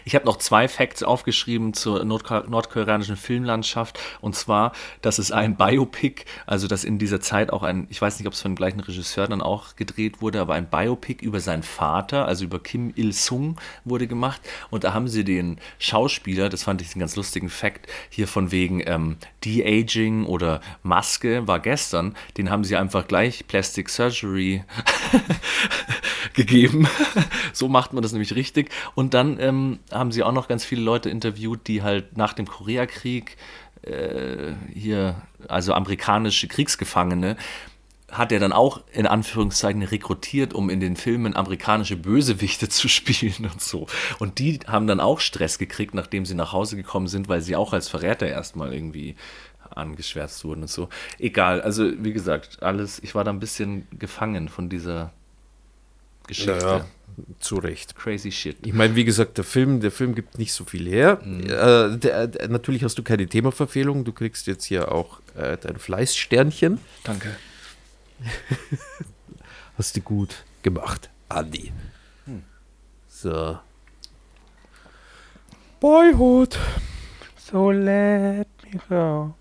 [0.05, 3.99] Ich habe noch zwei Facts aufgeschrieben zur nordko nordkoreanischen Filmlandschaft.
[4.21, 8.19] Und zwar, dass es ein Biopic, also dass in dieser Zeit auch ein, ich weiß
[8.19, 11.39] nicht, ob es von dem gleichen Regisseur dann auch gedreht wurde, aber ein Biopic über
[11.39, 14.41] seinen Vater, also über Kim Il-sung, wurde gemacht.
[14.69, 18.51] Und da haben sie den Schauspieler, das fand ich einen ganz lustigen Fact, hier von
[18.51, 24.63] wegen ähm, De-Aging oder Maske war gestern, den haben sie einfach gleich Plastic Surgery
[26.33, 26.87] gegeben.
[27.53, 28.69] so macht man das nämlich richtig.
[28.95, 32.47] Und dann ähm, haben sie auch noch ganz viele Leute interviewt, die halt nach dem
[32.47, 33.37] Koreakrieg
[33.83, 37.37] äh, hier, also amerikanische Kriegsgefangene,
[38.11, 43.49] hat er dann auch in Anführungszeichen rekrutiert, um in den Filmen amerikanische Bösewichte zu spielen
[43.51, 43.87] und so.
[44.19, 47.55] Und die haben dann auch Stress gekriegt, nachdem sie nach Hause gekommen sind, weil sie
[47.55, 49.15] auch als Verräter erstmal irgendwie
[49.69, 50.89] angeschwärzt wurden und so.
[51.19, 55.13] Egal, also wie gesagt, alles, ich war da ein bisschen gefangen von dieser
[56.27, 56.85] Geschichte.
[57.39, 57.95] Zu Recht.
[57.95, 58.57] Crazy shit.
[58.65, 61.19] Ich meine, wie gesagt, der Film, der Film gibt nicht so viel her.
[61.23, 64.03] Äh, der, der, natürlich hast du keine Themaverfehlung.
[64.03, 66.79] Du kriegst jetzt hier auch äh, dein Fleißsternchen.
[67.03, 67.35] Danke.
[69.77, 71.71] Hast du gut gemacht, Andi.
[73.07, 73.59] So.
[75.79, 76.57] Boyhood.
[77.37, 79.33] So let me go.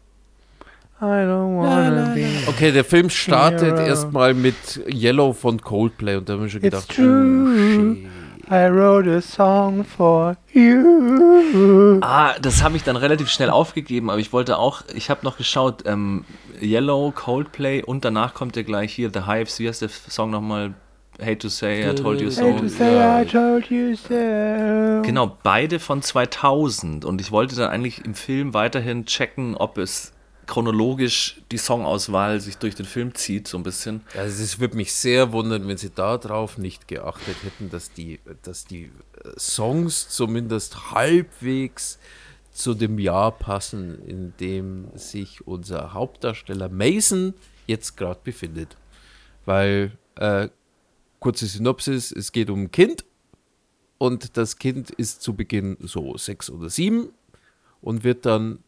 [1.01, 2.27] I don't wanna be.
[2.49, 6.89] Okay, der Film startet erstmal mit Yellow von Coldplay und da haben wir schon It's
[6.89, 7.97] gedacht, true.
[8.05, 8.09] oh.
[8.51, 11.99] I wrote a song for you.
[12.01, 15.37] Ah, das habe ich dann relativ schnell aufgegeben, aber ich wollte auch, ich habe noch
[15.37, 16.25] geschaut, ähm,
[16.61, 20.75] Yellow, Coldplay und danach kommt ja gleich hier The Hives, wie heißt der Song nochmal?
[21.21, 22.43] Hate to say, I told you so.
[22.45, 23.23] Hate to say ja.
[23.23, 25.03] I told you so.
[25.03, 30.13] Genau, beide von 2000 und ich wollte dann eigentlich im Film weiterhin checken, ob es
[30.49, 34.01] chronologisch die Songauswahl sich durch den Film zieht, so ein bisschen.
[34.17, 38.65] Also es würde mich sehr wundern, wenn sie darauf nicht geachtet hätten, dass die, dass
[38.65, 41.99] die äh, Songs zumindest halbwegs
[42.51, 47.35] zu dem Jahr passen, in dem sich unser Hauptdarsteller Mason
[47.67, 48.77] jetzt gerade befindet.
[49.45, 50.49] Weil, äh,
[51.21, 53.05] kurze Synopsis, es geht um ein Kind
[53.99, 57.11] und das Kind ist zu Beginn so sechs oder sieben
[57.81, 58.61] und wird dann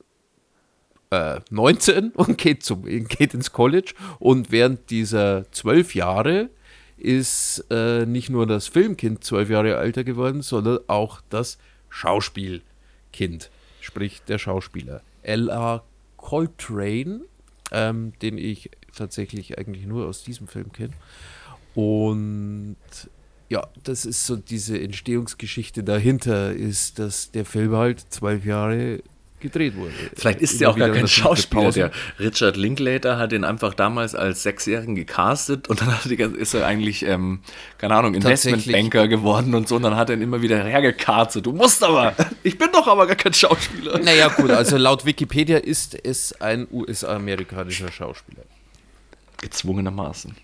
[1.11, 3.95] äh, 19 und geht, zum, geht ins College.
[4.19, 6.51] Und während dieser zwölf Jahre
[6.97, 11.59] ist äh, nicht nur das Filmkind zwölf Jahre älter geworden, sondern auch das
[11.89, 13.51] Schauspielkind,
[13.81, 15.03] sprich der Schauspieler.
[15.23, 15.83] L.A.
[16.17, 17.23] Coltrane,
[17.73, 20.93] ähm, den ich tatsächlich eigentlich nur aus diesem Film kenne.
[21.75, 22.77] Und
[23.49, 29.03] ja, das ist so diese Entstehungsgeschichte dahinter, ist, dass der Film halt zwölf Jahre
[29.41, 29.93] gedreht wurde.
[30.15, 31.71] Vielleicht ist der auch gar kein Schauspieler.
[31.73, 36.67] Der Richard Linklater hat den einfach damals als Sechsjährigen gecastet und dann die, ist er
[36.67, 37.41] eigentlich, ähm,
[37.79, 38.15] keine Ahnung.
[38.15, 41.47] Investmentbanker geworden und so und dann hat er ihn immer wieder hergekartet.
[41.47, 43.99] Du musst aber, ich bin doch aber gar kein Schauspieler.
[43.99, 48.43] Naja, gut, also laut Wikipedia ist es ein US-amerikanischer Schauspieler.
[49.41, 50.37] Gezwungenermaßen.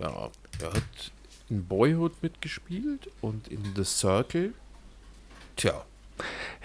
[0.00, 0.30] Ja,
[0.60, 1.12] er hat
[1.50, 4.54] in Boyhood mitgespielt und in The Circle.
[5.56, 5.84] Tja,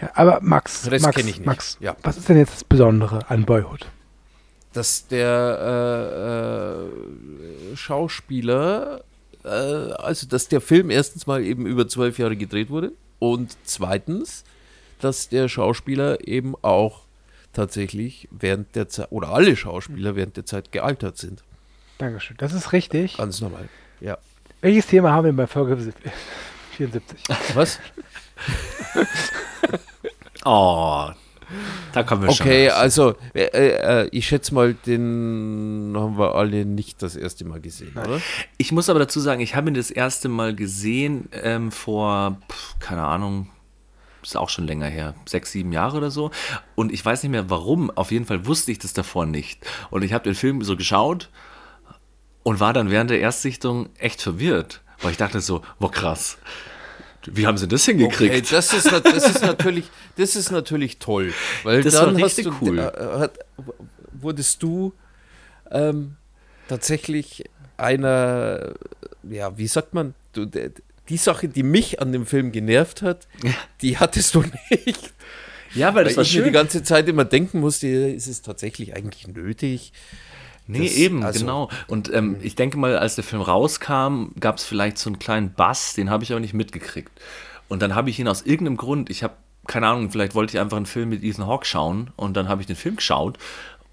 [0.01, 1.45] Ja, aber Max, Rest Max, ich nicht.
[1.45, 1.95] Max Ja.
[2.03, 3.87] was ist denn jetzt das Besondere an Boyhood?
[4.73, 6.87] dass der
[7.71, 9.03] äh, äh, Schauspieler,
[9.43, 14.43] äh, also dass der Film erstens mal eben über zwölf Jahre gedreht wurde und zweitens,
[15.01, 17.01] dass der Schauspieler eben auch
[17.51, 21.43] tatsächlich während der Zeit, oder alle Schauspieler während der Zeit gealtert sind.
[21.97, 22.37] Dankeschön.
[22.37, 23.17] Das ist richtig.
[23.17, 23.67] Ganz normal.
[24.01, 24.19] Ja.
[24.61, 25.91] Welches Thema haben wir bei Folge
[26.79, 27.19] 74?
[27.55, 27.79] Was?
[30.45, 31.09] Oh,
[31.93, 32.77] da kommen wir Okay, schon.
[32.77, 37.91] also äh, äh, ich schätze mal, den haben wir alle nicht das erste Mal gesehen,
[37.97, 38.21] oder?
[38.57, 42.79] Ich muss aber dazu sagen, ich habe ihn das erste Mal gesehen ähm, vor, pf,
[42.79, 43.49] keine Ahnung,
[44.23, 46.31] ist auch schon länger her, sechs, sieben Jahre oder so.
[46.75, 47.89] Und ich weiß nicht mehr warum.
[47.91, 49.65] Auf jeden Fall wusste ich das davor nicht.
[49.89, 51.29] Und ich habe den Film so geschaut
[52.43, 54.81] und war dann während der Erstsichtung echt verwirrt.
[55.01, 56.37] Weil ich dachte so, boah krass,
[57.25, 58.33] wie haben sie das hingekriegt?
[58.35, 59.85] Okay, das ist, das ist natürlich,
[60.17, 61.33] das ist natürlich toll,
[61.63, 62.79] weil Das dann war richtig du, cool.
[62.79, 63.39] äh, hat,
[64.13, 64.93] wurdest du
[65.71, 66.15] ähm,
[66.67, 67.43] tatsächlich
[67.77, 68.73] einer,
[69.23, 70.71] ja, wie sagt man, du, der,
[71.07, 73.27] die Sache, die mich an dem Film genervt hat,
[73.81, 75.13] die hattest du nicht.
[75.73, 76.53] ja, weil Weil ich mir die schön.
[76.53, 79.91] ganze Zeit immer denken musste, ist es tatsächlich eigentlich nötig?
[80.71, 81.69] Nee, Das- eben, also- genau.
[81.87, 85.53] Und ähm, ich denke mal, als der Film rauskam, gab es vielleicht so einen kleinen
[85.53, 87.11] Bass, den habe ich aber nicht mitgekriegt.
[87.67, 89.33] Und dann habe ich ihn aus irgendeinem Grund, ich habe,
[89.67, 92.61] keine Ahnung, vielleicht wollte ich einfach einen Film mit Ethan Hawke schauen und dann habe
[92.61, 93.37] ich den Film geschaut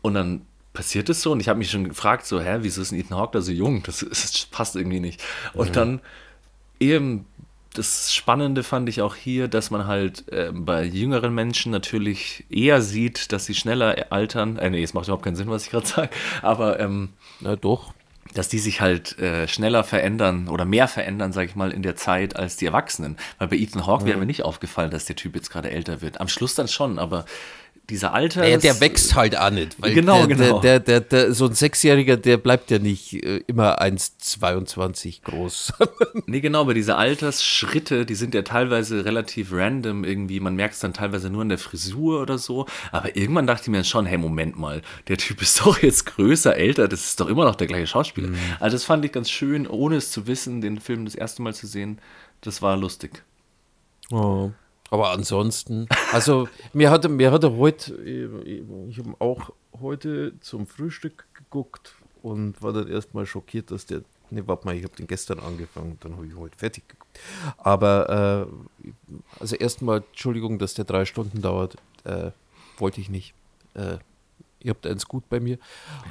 [0.03, 0.43] und dann
[0.75, 3.39] passiert es so und ich habe mich schon gefragt, so, hä, wieso ist Ethan Hawke
[3.39, 3.83] da so jung?
[3.85, 5.23] Das, das passt irgendwie nicht.
[5.55, 6.01] Und dann
[6.79, 7.25] eben
[7.77, 12.81] das Spannende fand ich auch hier, dass man halt ähm, bei jüngeren Menschen natürlich eher
[12.81, 14.59] sieht, dass sie schneller altern.
[14.59, 16.11] Äh, nee, es macht überhaupt keinen Sinn, was ich gerade sage.
[16.43, 17.11] Aber ähm,
[17.41, 17.93] Na doch.
[18.35, 21.97] dass die sich halt äh, schneller verändern oder mehr verändern, sage ich mal, in der
[21.97, 23.17] Zeit als die Erwachsenen.
[23.39, 26.21] Weil bei Ethan Hawke wäre mir nicht aufgefallen, dass der Typ jetzt gerade älter wird.
[26.21, 27.27] Am Schluss dann schon, aber
[27.91, 28.43] dieser Alter.
[28.43, 29.81] Der, der wächst halt auch nicht.
[29.81, 30.61] Weil Genau, der, genau.
[30.61, 35.73] Der, der, der, so ein Sechsjähriger, der bleibt ja nicht äh, immer 1,22 groß.
[36.29, 40.41] Nee, genau, aber diese Altersschritte, die sind ja teilweise relativ random irgendwie.
[40.41, 42.67] Man merkt es dann teilweise nur in der Frisur oder so.
[42.91, 46.57] Aber irgendwann dachte ich mir schon, hey, Moment mal, der Typ ist doch jetzt größer,
[46.57, 48.31] älter, das ist doch immer noch der gleiche Schauspieler.
[48.59, 51.55] Also das fand ich ganz schön, ohne es zu wissen, den Film das erste Mal
[51.55, 51.99] zu sehen.
[52.41, 53.23] Das war lustig.
[54.11, 54.51] Oh.
[54.91, 61.95] Aber ansonsten, also mir hatte, mir hatte heute, ich habe auch heute zum Frühstück geguckt
[62.23, 65.99] und war dann erstmal schockiert, dass der, ne, warte mal, ich habe den gestern angefangen,
[66.01, 67.19] dann habe ich heute fertig geguckt.
[67.59, 68.49] Aber,
[68.89, 68.91] äh,
[69.41, 72.31] also erstmal, Entschuldigung, dass der drei Stunden dauert, äh,
[72.79, 73.35] wollte ich nicht.
[73.75, 73.99] Äh,
[74.61, 75.59] ihr habt eins gut bei mir.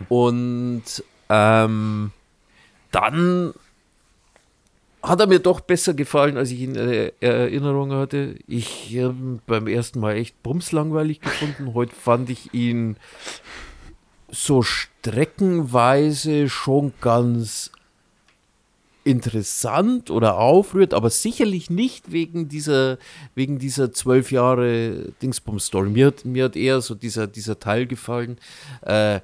[0.09, 0.83] Und
[1.29, 2.11] ähm,
[2.91, 3.53] dann
[5.07, 8.35] hat er mir doch besser gefallen, als ich ihn in Erinnerung hatte.
[8.47, 11.73] Ich habe ihn beim ersten Mal echt bumslangweilig gefunden.
[11.73, 12.97] Heute fand ich ihn
[14.29, 17.71] so streckenweise schon ganz
[19.03, 22.97] interessant oder aufrührt, aber sicherlich nicht wegen dieser,
[23.35, 25.89] wegen dieser zwölf Jahre Dingsbums-Story.
[25.89, 28.39] Mir mir hat eher so dieser, dieser Teil gefallen,
[28.81, 29.19] äh,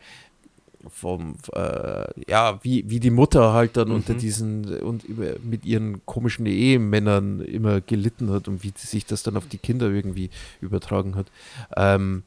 [0.90, 5.06] vom, äh, ja, wie, wie die Mutter halt dann unter diesen und
[5.46, 9.90] mit ihren komischen Ehemännern immer gelitten hat und wie sich das dann auf die Kinder
[9.90, 10.30] irgendwie
[10.62, 11.28] übertragen hat.
[11.76, 12.24] Ähm,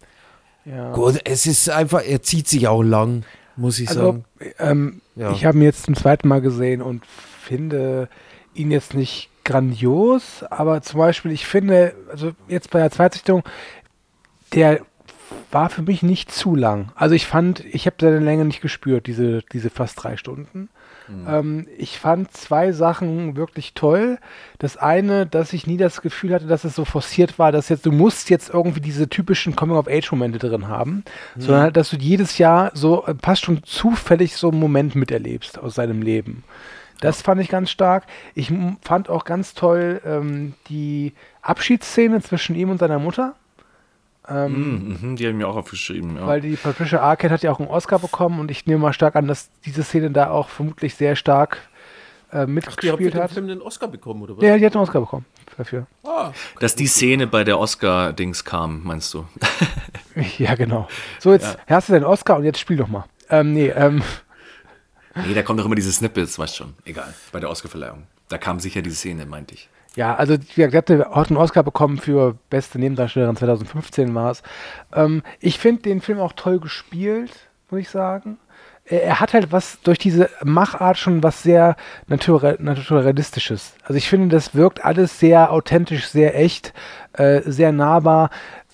[0.65, 0.93] Ja.
[0.93, 3.25] Gut, es ist einfach, er zieht sich auch lang,
[3.57, 4.25] muss ich Also, sagen.
[4.59, 5.33] ähm, Ja.
[5.33, 8.09] ich habe ihn jetzt zum zweiten Mal gesehen und finde
[8.55, 13.43] ihn jetzt nicht grandios, aber zum Beispiel, ich finde, also jetzt bei der Zweitsichtung,
[14.55, 14.81] der
[15.55, 16.91] war für mich nicht zu lang.
[16.95, 20.69] Also ich fand, ich habe seine Länge nicht gespürt, diese, diese fast drei Stunden.
[21.29, 24.19] Ähm, ich fand zwei Sachen wirklich toll.
[24.59, 27.85] Das eine, dass ich nie das Gefühl hatte, dass es so forciert war, dass jetzt,
[27.85, 31.05] du musst jetzt irgendwie diese typischen Coming-of-Age-Momente drin haben,
[31.37, 35.59] sondern halt, dass du jedes Jahr so äh, fast schon zufällig so einen Moment miterlebst
[35.59, 36.45] aus seinem Leben.
[37.01, 38.05] Das fand ich ganz stark.
[38.35, 38.53] Ich
[38.83, 43.35] fand auch ganz toll ähm, die Abschiedsszene zwischen ihm und seiner Mutter.
[44.29, 46.17] Ähm, Mhm, die haben mir auch aufgeschrieben.
[46.17, 46.27] Ja.
[46.27, 49.17] weil die Patricia Arquette hat ja auch einen Oscar bekommen und ich nehme mal stark
[49.17, 51.59] an, dass diese Szene da auch vermutlich sehr stark
[52.33, 53.37] äh, mitgespielt hat.
[53.37, 54.43] den Oscar bekommen, oder was?
[54.45, 55.27] Ja, die hat einen Oscar bekommen
[55.59, 55.87] dafür.
[56.59, 59.27] Dass die Szene bei der Oscar-Dings kam, meinst du?
[60.39, 60.87] Ja, genau.
[61.19, 63.05] So, jetzt hast du deinen Oscar und jetzt spiel doch mal.
[63.31, 64.01] Ähm, nee, ähm,
[65.27, 66.75] Nee, da kommen doch immer diese Snippets, weißt schon.
[66.85, 68.05] Egal, bei der Oscar-Verleihung.
[68.29, 69.69] Da kam sicher diese Szene, meinte ich.
[69.97, 74.43] Ja, also wie gesagt, die hat einen Oscar bekommen für beste Nebendarstellerin 2015 war es.
[74.93, 77.31] Ähm, ich finde den Film auch toll gespielt,
[77.71, 78.39] muss ich sagen.
[78.87, 81.77] er, er hat halt was durch diese Machart schon was sehr
[82.09, 83.75] natura naturalistisches.
[83.85, 86.73] Also ich finde, das wirkt alles sehr authentisch, sehr echt,
[87.13, 88.31] äh, sehr nahbar.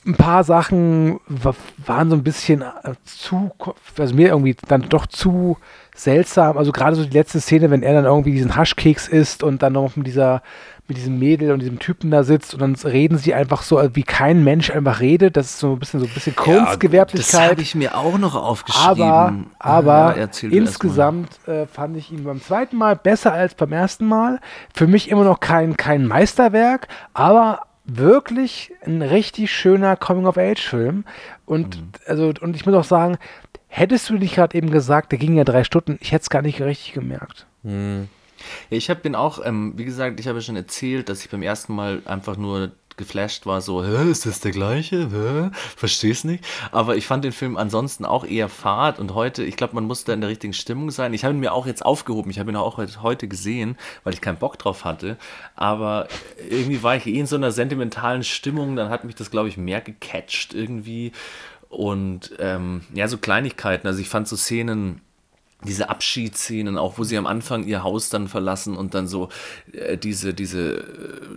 [0.07, 3.51] Ein paar Sachen wa- waren so ein bisschen äh, zu,
[3.99, 5.59] also mir irgendwie dann doch zu
[5.95, 6.57] seltsam.
[6.57, 9.75] Also gerade so die letzte Szene, wenn er dann irgendwie diesen Haschkeks isst und dann
[9.75, 10.43] noch mit dieser
[10.91, 14.03] mit diesem Mädel und diesem Typen da sitzt und dann reden sie einfach so, wie
[14.03, 15.37] kein Mensch einfach redet.
[15.37, 17.51] Das ist so ein bisschen so ein bisschen Das Kunstgewerblichkeit.
[17.53, 19.47] habe ich mir auch noch aufgeschrieben.
[19.59, 24.05] Aber, aber Ja, insgesamt äh, fand ich ihn beim zweiten Mal besser als beim ersten
[24.07, 24.41] Mal.
[24.75, 31.05] Für mich immer noch kein, kein Meisterwerk, aber wirklich ein richtig schöner Coming-of-Age-Film.
[31.47, 31.89] Und, Mhm.
[32.07, 33.17] also, und ich muss auch sagen,
[33.69, 36.43] hättest du nicht gerade eben gesagt, der ging ja drei Stunden, ich hätte es gar
[36.43, 37.47] nicht richtig gemerkt.
[38.71, 41.31] Ja, ich habe den auch, ähm, wie gesagt, ich habe ja schon erzählt, dass ich
[41.31, 45.09] beim ersten Mal einfach nur geflasht war, so, Hä, ist das der gleiche?
[45.11, 45.51] Hä?
[45.77, 46.45] Versteh's nicht.
[46.71, 50.05] Aber ich fand den Film ansonsten auch eher fad und heute, ich glaube, man muss
[50.05, 51.15] da in der richtigen Stimmung sein.
[51.15, 54.13] Ich habe ihn mir auch jetzt aufgehoben, ich habe ihn auch heute- heute gesehen, weil
[54.13, 55.17] ich keinen Bock drauf hatte.
[55.55, 56.09] Aber
[56.51, 59.57] irgendwie war ich eh in so einer sentimentalen Stimmung, dann hat mich das, glaube ich,
[59.57, 61.13] mehr gecatcht irgendwie.
[61.71, 63.87] Und ähm, ja, so Kleinigkeiten.
[63.87, 65.01] Also ich fand so Szenen,
[65.65, 69.29] diese Abschiedsszenen, auch wo sie am Anfang ihr Haus dann verlassen und dann so
[69.73, 70.85] äh, diese, diese äh,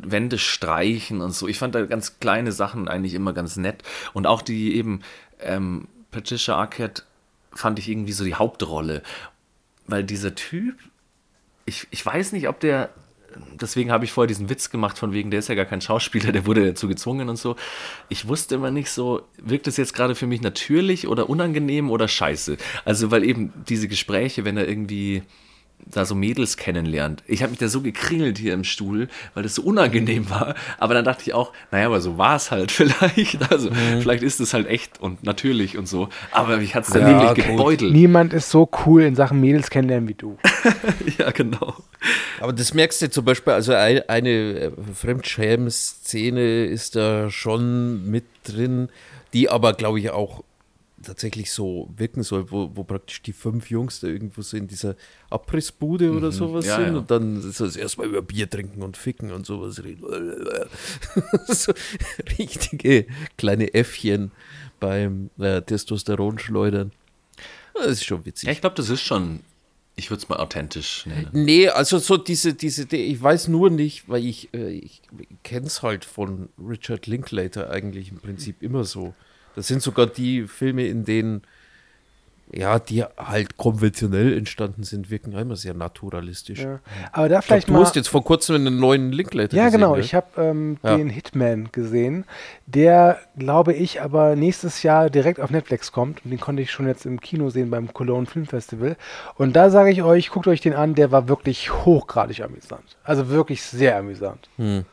[0.02, 1.48] Wände streichen und so.
[1.48, 3.84] Ich fand da ganz kleine Sachen eigentlich immer ganz nett.
[4.14, 5.02] Und auch die eben
[5.40, 7.04] ähm, Patricia Arquette
[7.54, 9.04] fand ich irgendwie so die Hauptrolle.
[9.88, 10.78] Weil dieser Typ,
[11.66, 12.90] ich, ich weiß nicht, ob der,
[13.60, 16.32] deswegen habe ich vorher diesen Witz gemacht, von wegen, der ist ja gar kein Schauspieler,
[16.32, 17.56] der wurde dazu gezwungen und so.
[18.10, 22.08] Ich wusste immer nicht so, wirkt das jetzt gerade für mich natürlich oder unangenehm oder
[22.08, 22.58] scheiße?
[22.86, 25.24] Also, weil eben diese Gespräche, wenn er irgendwie
[25.86, 27.24] da so Mädels kennenlernt.
[27.28, 30.56] Ich habe mich da so gekringelt hier im Stuhl, weil das so unangenehm war.
[30.80, 33.52] Aber dann dachte ich auch, naja, aber so war es halt vielleicht.
[33.52, 33.70] Also
[34.00, 36.10] vielleicht ist es halt echt und natürlich und so.
[36.32, 37.58] Aber mich hat es dann Ja, wirklich gut.
[37.58, 37.94] gebeutelt.
[37.94, 40.38] Niemand ist so cool in Sachen Mädels kennenlernen wie du.
[41.18, 41.76] Ja, genau.
[42.40, 48.26] Aber das merkst du zum Beispiel, also ein, eine äh, Fremdschämen-Szene ist da schon mit
[48.44, 48.90] drin,
[49.34, 50.44] die aber, glaube ich, auch
[51.04, 54.96] tatsächlich so wirken soll, wo, wo praktisch die fünf Jungs da irgendwo so in dieser
[55.30, 57.00] Abrissbude oder sowas Ja, sind ja.
[57.00, 60.04] und dann so das erstmal über Bier trinken und ficken und sowas reden.
[61.48, 61.74] so
[62.40, 63.06] richtige
[63.38, 64.32] kleine Äffchen
[64.80, 66.92] beim äh, Testosteron schleudern.
[67.74, 68.48] Das ist schon witzig.
[68.48, 69.40] Ja, ich glaube, das ist schon,
[69.96, 71.30] ich würde es mal authentisch nennen.
[71.34, 75.02] Nee, also so diese, diese, die- ich weiß nur nicht, weil ich, äh, ich
[75.44, 79.14] kenne es halt von Richard Linklater eigentlich im Prinzip immer so.
[79.56, 81.44] Das sind sogar die Filme, in denen,
[82.52, 86.60] ja, die halt konventionell entstanden sind, wirken immer sehr naturalistisch.
[86.60, 86.80] Ja.
[87.12, 87.82] Aber da Ich glaub, vielleicht du mal.
[87.82, 89.80] hast jetzt vor kurzem einen neuen Linklater Ja, gesehen.
[89.80, 89.96] genau.
[89.96, 90.02] ne?
[90.02, 90.98] Ich habe ähm, Ja.
[90.98, 92.26] den Hitman gesehen,
[92.68, 96.24] der, glaube ich, aber nächstes Jahr direkt auf Netflix kommt.
[96.26, 98.98] Und den konnte ich schon jetzt im Kino sehen beim Cologne Film Festival.
[99.36, 102.98] Und da sage ich euch, guckt euch den an, der war wirklich hochgradig amüsant.
[103.04, 104.48] Also wirklich sehr amüsant.
[104.60, 104.84] ja.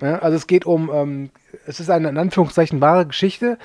[0.00, 1.30] Ja, also es geht um, ähm,
[1.66, 3.58] es ist eine in Anführungszeichen wahre Geschichte.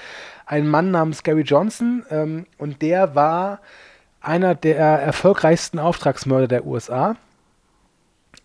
[0.45, 3.59] Ein Mann namens Gary Johnson ähm, und der war
[4.21, 7.15] einer der erfolgreichsten Auftragsmörder der USA.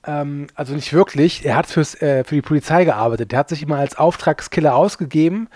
[0.05, 3.33] Ähm, also nicht wirklich, er hat fürs, äh, für die Polizei gearbeitet.
[3.33, 5.49] Der hat sich immer als Auftragskiller ausgegeben.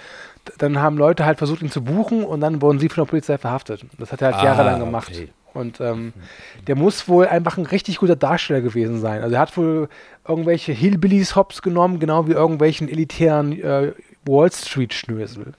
[0.58, 3.38] Dann haben Leute halt versucht, ihn zu buchen und dann wurden sie von der Polizei
[3.38, 3.84] verhaftet.
[3.98, 5.08] Das hat er halt Ah, jahrelang gemacht.
[5.10, 5.28] okay.
[5.54, 6.12] Und ähm,
[6.66, 9.22] der muss wohl einfach ein richtig guter Darsteller gewesen sein.
[9.22, 9.88] Also er hat wohl
[10.26, 13.92] irgendwelche Hillbillies hops genommen, genau wie irgendwelchen elitären äh,
[14.24, 15.54] Wall Street Schnösel.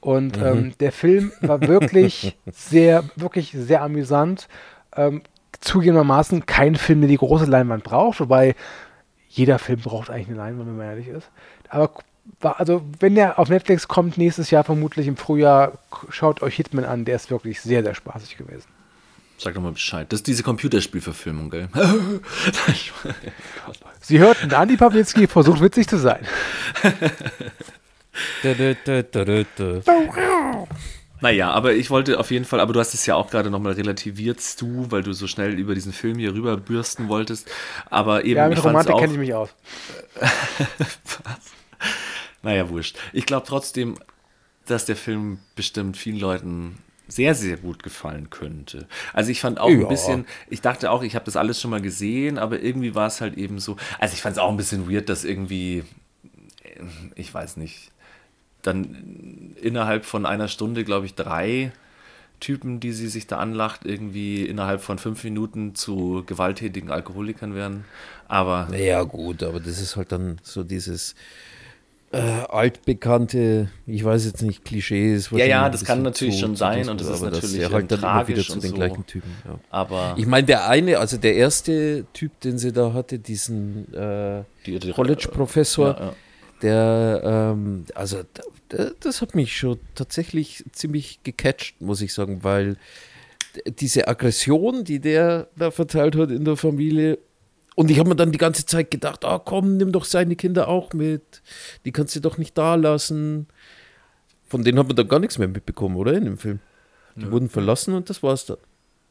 [0.00, 4.48] Und ähm, der Film war wirklich sehr, wirklich sehr amüsant.
[4.94, 5.22] Ähm,
[5.60, 8.54] zugegebenermaßen kein Film, der die große Leinwand braucht, wobei
[9.28, 11.28] jeder Film braucht eigentlich eine Leinwand, wenn man ehrlich ist.
[11.68, 11.90] Aber
[12.40, 15.72] war, also, wenn der auf Netflix kommt, nächstes Jahr vermutlich im Frühjahr,
[16.08, 18.68] schaut euch Hitman an, der ist wirklich sehr, sehr spaßig gewesen.
[19.38, 20.10] Sag doch mal Bescheid.
[20.10, 21.68] Das ist diese Computerspielverfilmung, gell?
[24.00, 26.26] Sie hörten, Andi Pawlitzki versucht witzig zu sein.
[31.20, 33.72] Naja, aber ich wollte auf jeden Fall, aber du hast es ja auch gerade nochmal
[33.72, 37.50] relativiert, du, weil du so schnell über diesen Film hier rüber bürsten wolltest.
[37.90, 39.50] Aber eben, Ja, mit Romantik auch, kenne ich mich aus.
[42.42, 42.96] Naja, wurscht.
[43.12, 43.98] Ich glaube trotzdem,
[44.66, 46.78] dass der Film bestimmt vielen Leuten
[47.08, 48.86] sehr, sehr gut gefallen könnte.
[49.12, 49.78] Also ich fand auch Ja.
[49.78, 53.06] ein bisschen, ich dachte auch, ich habe das alles schon mal gesehen, aber irgendwie war
[53.06, 55.84] es halt eben so, also ich fand es auch ein bisschen weird, dass irgendwie,
[56.64, 56.82] äh,
[57.14, 57.92] ich weiß nicht,
[58.62, 61.72] dann innerhalb von einer Stunde, glaube ich, drei
[62.40, 67.84] Typen, die sie sich da anlacht, irgendwie innerhalb von fünf Minuten zu gewalttätigen Alkoholikern werden.
[68.28, 71.14] Aber Ja, gut, aber das ist halt dann so dieses.
[72.16, 75.30] Äh, altbekannte, ich weiß jetzt nicht, Klischees.
[75.30, 77.90] Ja, ja, das kann natürlich schon sein das- und das ist natürlich, er ähm, halt
[77.92, 78.74] dann immer wieder zu den so.
[78.76, 79.30] gleichen Typen.
[79.44, 79.58] Ja.
[79.70, 84.42] Aber Ich meine, der eine, also der erste Typ, den sie da hatte, diesen äh,
[84.64, 86.12] die, die College-Professor, Ja, ja.
[86.62, 87.20] der,
[87.54, 88.22] ähm, also
[88.68, 92.76] da, das hat mich schon tatsächlich ziemlich gecatcht, muss ich sagen, weil
[93.78, 97.18] diese Aggression, die der da verteilt hat in der Familie,
[97.76, 100.66] und ich habe mir dann die ganze Zeit gedacht, ah komm, nimm doch seine Kinder
[100.66, 101.42] auch mit,
[101.84, 103.46] die kannst du doch nicht da lassen.
[104.48, 106.58] Von denen hat man dann gar nichts mehr mitbekommen, oder in dem Film?
[107.16, 108.58] Die wurden verlassen und das war's dann.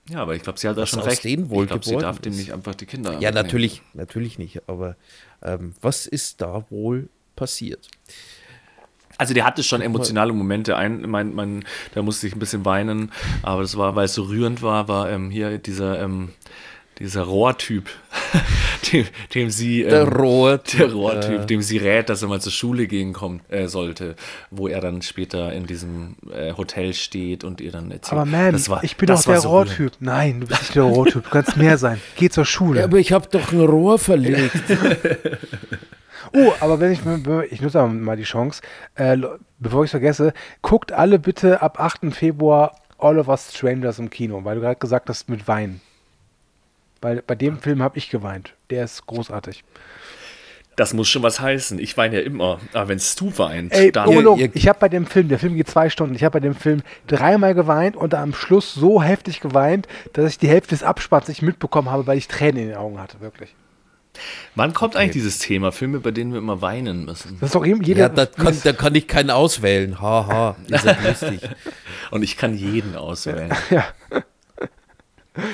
[0.10, 1.24] ja, aber ich glaube, sie hat da schon aus recht.
[1.24, 4.68] denen wohl ich glaube, sie darf dem nicht einfach die Kinder Ja, natürlich, natürlich nicht.
[4.68, 4.96] Aber
[5.42, 7.90] ähm, was ist da wohl passiert?
[9.18, 10.76] Also der hatte schon emotionale Momente.
[10.76, 13.12] Ein, mein, mein, da musste ich ein bisschen weinen,
[13.42, 16.30] aber das war, weil es so rührend war, war ähm, hier dieser, ähm,
[17.00, 17.90] dieser Rohrtyp,
[18.92, 20.58] dem, dem sie ähm, Der Rohr.
[20.58, 24.16] der Rohrtyp, dem sie rät, dass er mal zur Schule gehen kommt, äh, sollte,
[24.52, 28.14] wo er dann später in diesem äh, Hotel steht und ihr dann erzählt.
[28.14, 29.50] Aber man, das war, ich bin doch der so.
[29.50, 29.94] Rohrtyp.
[30.00, 31.24] Nein, du bist nicht der Rohrtyp.
[31.24, 32.00] Du kannst mehr sein.
[32.16, 32.80] Geh zur Schule.
[32.80, 34.56] Ja, aber ich habe doch ein Rohr verlegt.
[36.34, 37.00] Oh, aber wenn ich,
[37.52, 38.62] ich nutze mal die Chance,
[38.96, 39.16] äh,
[39.60, 42.14] bevor ich es vergesse, guckt alle bitte ab 8.
[42.14, 45.82] Februar All of Us Strangers im Kino, weil du gerade gesagt hast mit Weinen.
[47.06, 48.56] Weil bei dem Film habe ich geweint.
[48.72, 49.64] Der ist großartig.
[50.76, 51.78] Das muss schon was heißen.
[51.78, 52.60] Ich weine ja immer.
[52.74, 54.10] Aber wenn du weinst, Ey, dann.
[54.10, 56.34] ohne Log, ihr- ich habe bei dem Film, der Film geht zwei Stunden, ich habe
[56.34, 60.70] bei dem Film dreimal geweint und am Schluss so heftig geweint, dass ich die Hälfte
[60.70, 63.54] des Abspanns nicht mitbekommen habe, weil ich Tränen in den Augen hatte, wirklich.
[64.56, 65.72] Wann kommt eigentlich dieses Thema?
[65.72, 67.38] Filme, bei denen wir immer weinen müssen.
[67.40, 68.00] Das ist doch eben jeder.
[68.00, 70.02] ja, da kann, da kann ich keinen auswählen.
[70.02, 71.42] Haha, ist ja lustig.
[72.10, 73.54] Und ich kann jeden auswählen.
[73.70, 73.86] ja.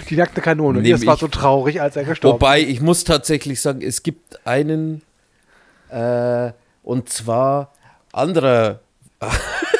[0.09, 0.81] Die nackte Kanone.
[0.81, 4.45] Nehm das war so traurig, als er gestorben Wobei, ich muss tatsächlich sagen, es gibt
[4.45, 5.01] einen,
[5.89, 6.51] äh,
[6.83, 7.73] und zwar
[8.11, 8.79] anderer.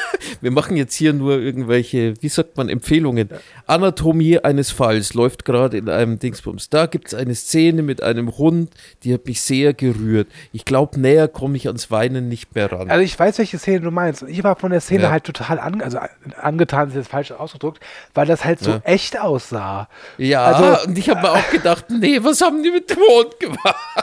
[0.42, 3.30] Wir machen jetzt hier nur irgendwelche, wie sagt man, Empfehlungen.
[3.66, 6.68] Anatomie eines Falls läuft gerade in einem Dingsbums.
[6.68, 8.70] Da gibt es eine Szene mit einem Hund,
[9.04, 10.26] die hat mich sehr gerührt.
[10.52, 12.90] Ich glaube, näher komme ich ans Weinen nicht mehr ran.
[12.90, 14.22] Also ich weiß, welche Szene du meinst.
[14.22, 15.10] Ich war von der Szene Ja.
[15.12, 15.98] halt total ange also
[16.40, 17.80] angetan, ist jetzt falsch ausgedrückt,
[18.14, 18.80] weil das halt so Ja.
[18.84, 19.88] echt aussah.
[20.18, 23.38] ja, also- und ich habe mir auch gedacht, nee, was haben die mit dem Hund
[23.38, 24.01] gemacht?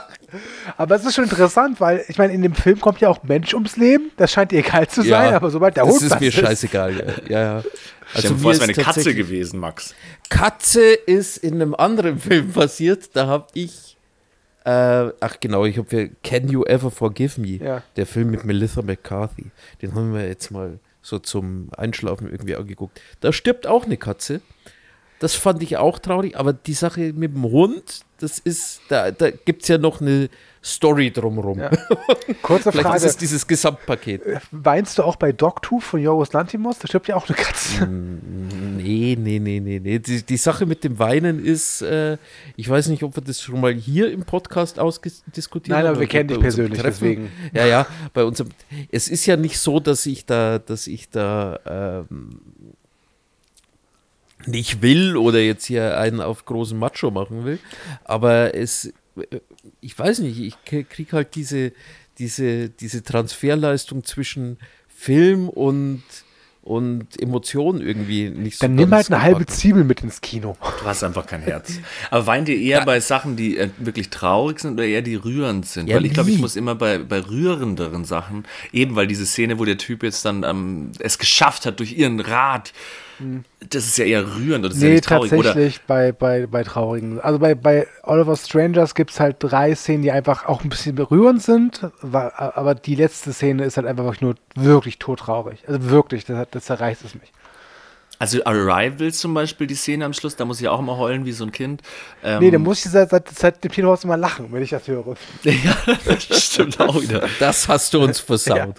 [0.76, 3.54] Aber es ist schon interessant, weil ich meine, in dem Film kommt ja auch Mensch
[3.54, 4.10] ums Leben.
[4.16, 7.20] Das scheint dir egal zu sein, aber sobald der das Hund ist das mir scheißegal.
[7.28, 7.62] Ja, ja.
[8.14, 8.20] ja.
[8.20, 9.94] Dir mir vor, es ist wäre eine Katze gewesen, Max.
[10.28, 13.10] Katze ist in einem anderen Film passiert.
[13.14, 13.96] Da habe ich.
[14.64, 17.56] Äh, ach genau, ich habe für Can You Ever Forgive Me?
[17.56, 17.82] Ja.
[17.96, 19.46] Der Film mit Melissa McCarthy.
[19.80, 23.00] Den haben wir jetzt mal so zum Einschlafen irgendwie angeguckt.
[23.20, 24.40] Da stirbt auch eine Katze.
[25.20, 29.30] Das fand ich auch traurig, aber die Sache mit dem Hund, das ist, da, da
[29.30, 30.30] gibt es ja noch eine
[30.64, 31.58] Story drumherum.
[31.58, 31.70] Ja.
[32.42, 32.96] Kurze Vielleicht Frage.
[32.96, 34.22] ist es dieses Gesamtpaket.
[34.50, 36.78] Weinst du auch bei Dogtooth von Jorgos Lantimos?
[36.78, 37.86] Da stirbt ja auch eine Katze.
[37.86, 39.98] Nee, nee, nee, nee, nee.
[39.98, 42.16] Die, die Sache mit dem Weinen ist, äh,
[42.56, 45.90] ich weiß nicht, ob wir das schon mal hier im Podcast ausdiskutiert Nein, haben.
[45.92, 47.30] aber wir kennen dich persönlich, deswegen.
[47.52, 48.50] Ja, ja, bei unserem.
[48.90, 52.40] Es ist ja nicht so, dass ich da, dass ich da ähm,
[54.50, 57.58] nicht will oder jetzt hier einen auf großen Macho machen will.
[58.04, 59.40] Aber es, äh,
[59.80, 61.72] ich weiß nicht, ich kriege halt diese,
[62.18, 64.58] diese, diese Transferleistung zwischen
[64.88, 66.02] Film und,
[66.62, 69.46] und Emotionen irgendwie nicht so Dann nimm halt eine halbe.
[69.46, 70.58] Zwiebel mit ins Kino.
[70.60, 71.78] Du hast einfach kein Herz.
[72.10, 75.64] Aber weint ihr eher bei Sachen, die äh, wirklich traurig sind oder eher die rührend
[75.66, 75.88] sind?
[75.88, 79.58] Ja, weil ich glaube, ich muss immer bei, bei rührenderen Sachen, eben weil diese Szene,
[79.58, 82.74] wo der Typ jetzt dann ähm, es geschafft hat durch ihren Rat,
[83.68, 85.32] das ist ja eher rührend und das ist ja Nee, nicht traurig.
[85.32, 87.20] Oder tatsächlich bei, bei, bei traurigen.
[87.20, 90.94] Also bei, bei Oliver Strangers gibt es halt drei Szenen, die einfach auch ein bisschen
[90.94, 95.64] berührend sind, aber die letzte Szene ist halt einfach wirklich nur wirklich todtraurig.
[95.66, 97.32] Also wirklich, das, das zerreißt es mich.
[98.20, 101.32] Also Arrival zum Beispiel, die Szene am Schluss, da muss ich auch immer heulen wie
[101.32, 101.80] so ein Kind.
[102.22, 104.86] Ähm, Nee, da muss ich seit, seit, seit dem Kinohaus immer lachen, wenn ich das
[104.86, 105.16] höre.
[105.42, 107.26] ja, das stimmt auch wieder.
[107.38, 108.76] Das hast du uns versaut.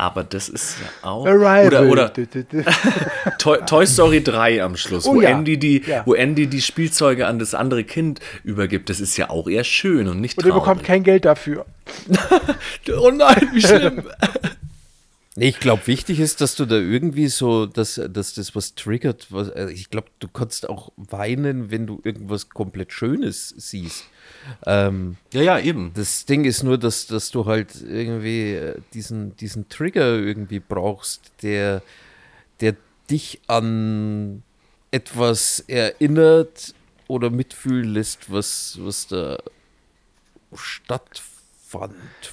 [0.00, 1.26] Aber das ist ja auch.
[1.26, 1.66] Arrival.
[1.66, 2.12] Oder, oder.
[3.38, 5.30] Toy, Toy Story 3 am Schluss, Oh wo, ja.
[5.30, 6.02] Andy die, Ja.
[6.06, 8.90] wo Andy die Spielzeuge an das andere Kind übergibt.
[8.90, 10.62] Das ist ja auch eher schön und nicht Und traurig.
[10.62, 11.66] bekommt kein Geld dafür.
[12.96, 14.04] oh nein, wie schlimm.
[15.40, 19.28] Ich glaube, wichtig ist, dass du da irgendwie so, dass, dass das was triggert.
[19.30, 24.04] Was, also ich glaube, du kannst auch weinen, wenn du irgendwas komplett Schönes siehst.
[24.66, 25.92] Ähm, ja, ja, eben.
[25.94, 31.30] das Ding ist nur, dass, dass du halt irgendwie äh, diesen, diesen Trigger irgendwie brauchst,
[31.42, 31.82] der,
[32.60, 32.74] der
[33.10, 34.42] dich an
[34.90, 36.74] etwas erinnert
[37.06, 39.38] oder mitfühlen lässt, was, was da
[40.50, 41.22] fand.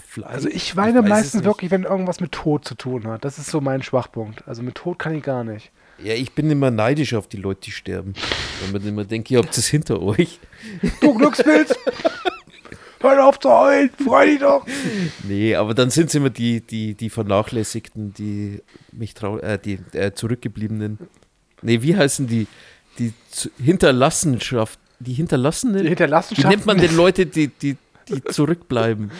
[0.07, 0.31] Vielleicht.
[0.31, 3.25] Also ich weine es meistens wirklich, wenn irgendwas mit Tod zu tun hat.
[3.25, 4.47] Das ist so mein Schwachpunkt.
[4.47, 5.71] Also mit Tod kann ich gar nicht.
[6.03, 8.13] Ja, ich bin immer neidisch auf die Leute, die sterben.
[8.61, 10.39] Weil man immer denkt, ihr habt es hinter euch.
[11.01, 11.75] Du Glückspilz!
[13.01, 14.65] Hör auf zu heulen, freu dich doch!
[15.27, 19.79] Nee, aber dann sind es immer die, die, die Vernachlässigten, die mich trau äh, die
[19.91, 20.97] äh, Zurückgebliebenen.
[21.61, 22.47] Nee, wie heißen die?
[22.97, 25.83] Die zu Hinterlassenschaft, die Hinterlassenen?
[25.83, 26.49] Die Hinterlassenschaften?
[26.49, 27.77] Wie nennt man denn Leute, die, die,
[28.09, 29.11] die zurückbleiben?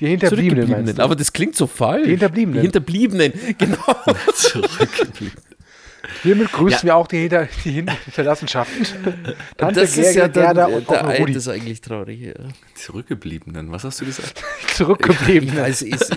[0.00, 1.00] Die Hinterbliebenen?
[1.00, 2.04] Aber das klingt so falsch.
[2.04, 2.60] Die Hinterbliebenen.
[2.60, 3.96] Die Hinterbliebenen, genau.
[4.34, 5.36] Zurückgeblieben.
[6.22, 6.84] Hiermit grüßen Ja.
[6.84, 7.70] wir auch die, Hinter die
[8.04, 8.86] Hinterlassenschaften.
[9.56, 11.32] Tante das Gerge, ist ja dann, Gerda und Ei, Rudi.
[11.32, 12.20] das ist eigentlich traurig.
[12.20, 12.32] Ja.
[12.76, 14.42] Zurückgebliebenen, was hast du gesagt?
[14.74, 15.58] Zurückgebliebenen.
[15.58, 16.14] Also ist,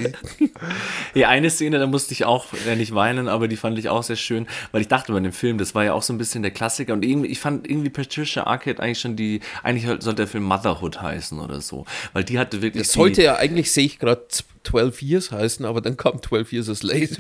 [1.13, 4.03] Ja, eine Szene, da musste ich auch äh, nicht weinen, aber die fand ich auch
[4.03, 6.43] sehr schön, weil ich dachte bei dem Film, das war ja auch so ein bisschen
[6.43, 10.27] der Klassiker und irgendwie, ich fand irgendwie Patricia Arquette eigentlich schon die, eigentlich sollte der
[10.27, 13.85] Film Motherhood heißen oder so, weil die hatte wirklich das die, sollte ja eigentlich, sehe
[13.85, 14.25] ich gerade,
[14.63, 17.09] 12 Years heißen, aber dann kam 12 Years a Slave.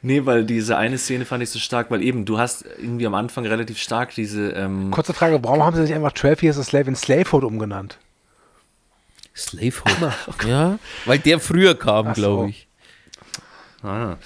[0.00, 3.14] Nee, weil diese eine Szene fand ich so stark, weil eben, du hast irgendwie am
[3.14, 6.62] Anfang relativ stark diese, ähm, Kurze Frage, warum haben sie sich einfach 12 Years a
[6.62, 7.98] Slave in Slavehood umgenannt?
[9.34, 10.12] Slavehood.
[10.46, 12.20] Ja, weil der früher kam, Ach so.
[12.20, 12.68] glaube ich.
[13.82, 14.16] Ah.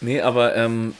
[0.00, 0.94] Nee, aber ähm,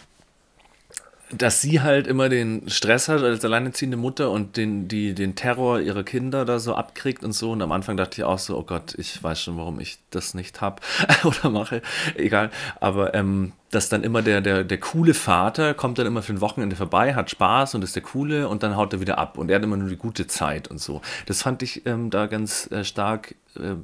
[1.31, 5.81] dass sie halt immer den Stress hat als alleinerziehende Mutter und den, die, den Terror
[5.81, 7.53] ihrer Kinder da so abkriegt und so.
[7.53, 10.35] Und am Anfang dachte ich auch so, oh Gott, ich weiß schon, warum ich das
[10.35, 10.81] nicht hab
[11.25, 11.83] oder mache.
[12.15, 12.51] Egal.
[12.81, 16.41] Aber ähm, dass dann immer der, der, der coole Vater kommt dann immer für ein
[16.41, 19.37] Wochenende vorbei, hat Spaß und ist der coole und dann haut er wieder ab.
[19.37, 21.03] Und er hat immer nur die gute Zeit und so.
[21.27, 23.75] Das fand ich ähm, da ganz äh, stark äh,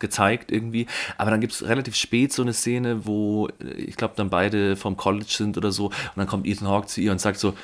[0.00, 0.88] gezeigt irgendwie.
[1.16, 4.74] Aber dann gibt es relativ spät so eine Szene, wo äh, ich glaube dann beide
[4.74, 5.86] vom College sind oder so.
[5.86, 7.56] Und dann kommt Ethan Hawke zu ihr und sagt so,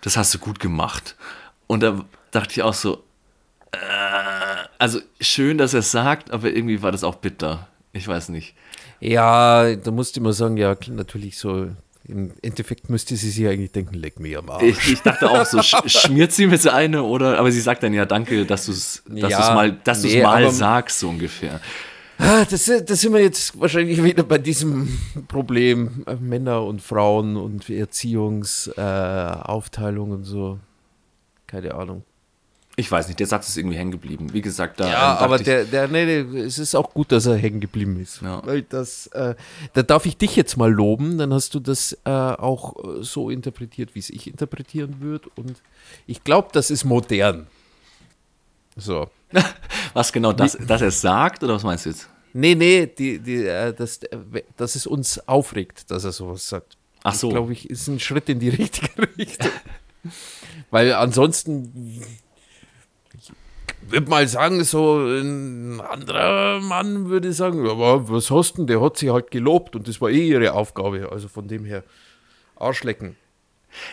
[0.00, 1.16] das hast du gut gemacht.
[1.66, 3.04] Und da dachte ich auch so,
[3.72, 3.76] äh,
[4.78, 7.68] also schön, dass er es sagt, aber irgendwie war das auch bitter.
[7.92, 8.54] Ich weiß nicht.
[9.00, 11.68] Ja, da musste man sagen, ja, natürlich so.
[12.04, 14.64] Im Endeffekt müsste sie sich eigentlich denken, leck mir am Arsch.
[14.64, 17.82] Ich, ich dachte auch so, sch schmiert sie mir so eine oder, aber sie sagt
[17.82, 21.60] dann ja, danke, dass du es dass Ja, mal, dass nee, mal sagst, so ungefähr.
[22.16, 24.98] Ah, das, das sind wir jetzt wahrscheinlich wieder bei diesem
[25.28, 30.58] Problem äh, Männer und Frauen und Erziehungsaufteilung äh, und so.
[31.46, 32.02] Keine Ahnung.
[32.78, 34.32] Ich weiß nicht, der Satz ist irgendwie hängen geblieben.
[34.32, 37.26] Wie gesagt, da Ja, ähm, aber der, der, nee, nee, es ist auch gut, dass
[37.26, 38.22] er hängen geblieben ist.
[38.22, 38.40] Ja.
[38.46, 39.34] Weil das, äh,
[39.72, 43.30] da darf ich dich jetzt mal loben, dann hast du das äh, auch äh, so
[43.30, 45.28] interpretiert, wie es ich interpretieren würde.
[45.34, 45.60] Und
[46.06, 47.48] ich glaube, das ist modern.
[48.76, 49.10] So.
[49.92, 52.08] was genau das, dass er es sagt oder was meinst du jetzt?
[52.32, 56.76] Nee, nee, die, die, äh, das, äh, dass es uns aufregt, dass er sowas sagt.
[57.02, 57.28] Ach so.
[57.28, 59.50] glaube ich, ist ein Schritt in die richtige Richtung.
[60.70, 62.04] Weil ansonsten,
[63.90, 68.96] würde mal sagen, so ein anderer Mann würde sagen, aber was hast denn, der hat
[68.96, 71.10] sie halt gelobt und das war eh ihre Aufgabe.
[71.10, 71.84] Also von dem her,
[72.56, 73.16] Arschlecken.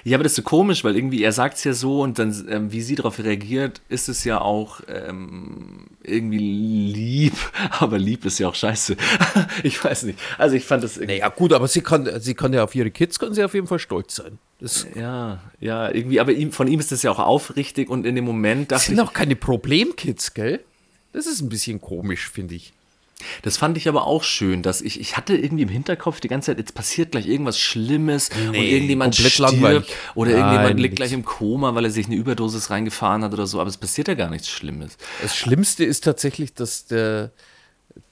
[0.04, 2.48] Ja, aber das ist so komisch, weil irgendwie er sagt es ja so und dann,
[2.50, 7.34] ähm, wie sie darauf reagiert, ist es ja auch ähm, irgendwie lieb.
[7.80, 8.96] Aber lieb ist ja auch scheiße.
[9.64, 10.20] ich weiß nicht.
[10.38, 11.20] Also ich fand das irgendwie.
[11.20, 13.68] Naja, gut, aber sie kann, sie kann ja auf ihre Kids, kann sie auf jeden
[13.68, 14.40] Fall stolz sein.
[14.60, 18.16] Das Ja, ja, irgendwie, aber ihm, von ihm ist das ja auch aufrichtig und in
[18.16, 20.64] dem Moment das dachte sind ich, auch keine Problemkids, gell?
[21.14, 22.74] Das ist ein bisschen komisch, finde ich.
[23.44, 26.48] das fand ich aber auch schön, dass ich, ich hatte irgendwie im Hinterkopf die ganze
[26.52, 29.94] Zeit, jetzt passiert gleich irgendwas Schlimmes und Nee, irgendjemand komplett stirbt langweilig.
[30.16, 33.48] oder Nein, irgendjemand liegt gleich im Koma, weil er sich eine Überdosis reingefahren hat oder
[33.48, 34.98] so, aber es passiert ja gar nichts Schlimmes.
[35.22, 37.32] Das Schlimmste ist tatsächlich, dass der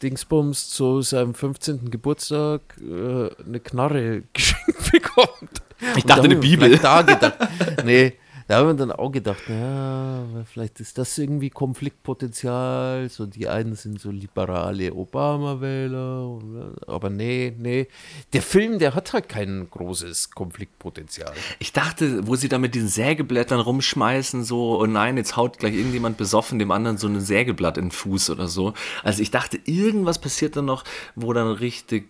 [0.02, 1.92] Dingsbums zu seinem 15.
[1.92, 5.62] Geburtstag äh, eine Knarre geschenkt bekommt.
[5.98, 6.78] Ich dachte, da eine Bibel.
[6.78, 7.38] Da gedacht,
[7.86, 8.14] nee,
[8.48, 13.08] da haben wir dann auch gedacht, ja, vielleicht ist das irgendwie Konfliktpotenzial.
[13.10, 16.40] So die einen sind so liberale Obama-Wähler,
[16.88, 17.88] aber nee, nee.
[18.34, 21.32] Der Film, der hat halt kein großes Konfliktpotenzial.
[21.60, 25.76] Ich dachte, wo sie da mit diesen Sägeblättern rumschmeißen, so, oh nein, jetzt haut gleich
[25.76, 28.74] irgendjemand besoffen dem anderen so ein Sägeblatt in den Fuß oder so.
[29.04, 30.84] Also ich dachte, irgendwas passiert dann noch,
[31.16, 32.10] wo dann richtig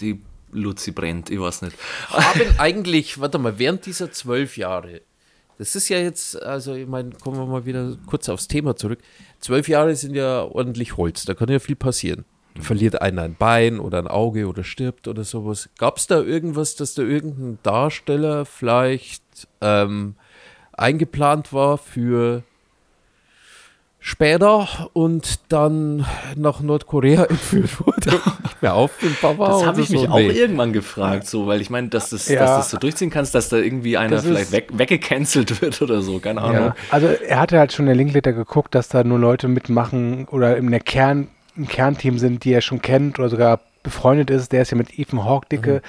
[0.00, 0.22] die
[0.52, 1.76] Luzi brennt, ich weiß nicht.
[2.10, 5.02] haben eigentlich, warte mal, während dieser zwölf Jahre,
[5.58, 9.00] das ist ja jetzt, also ich meine, kommen wir mal wieder kurz aufs Thema zurück.
[9.40, 12.24] Zwölf Jahre sind ja ordentlich Holz, da kann ja viel passieren.
[12.54, 15.68] Da verliert einer ein Bein oder ein Auge oder stirbt oder sowas.
[15.78, 19.22] Gab es da irgendwas, dass da irgendein Darsteller vielleicht
[19.60, 20.14] ähm,
[20.72, 22.44] eingeplant war für
[23.98, 26.06] später und dann
[26.36, 28.20] nach Nordkorea entführt wurde?
[28.58, 29.46] Nicht mehr auf im Papa?
[29.48, 30.08] Das habe ich mich so?
[30.08, 30.28] auch Nee.
[30.30, 32.40] irgendwann gefragt, so, weil ich meine, dass, das, Ja.
[32.40, 36.02] dass das so durchziehen kannst, dass da irgendwie einer Das vielleicht weg, weggecancelt wird oder
[36.02, 36.66] so, keine Ahnung.
[36.66, 36.76] Ja.
[36.90, 40.56] Also er hatte halt schon in der Linklater geguckt, dass da nur Leute mitmachen oder
[40.56, 44.52] in der Kern, im Kernteam sind, die er schon kennt oder sogar befreundet ist.
[44.52, 45.82] Der ist ja mit Ethan Hawke dicke.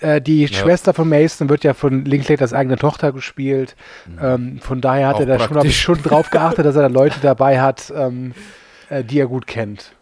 [0.00, 3.76] Äh, die Schwester von Mason wird ja von Linklaters eigene Tochter gespielt.
[4.20, 6.88] Ähm, von daher hat Auch er da schon, ich, schon drauf geachtet, dass er da
[6.88, 8.32] Leute dabei hat, ähm,
[8.88, 9.92] äh, die er gut kennt.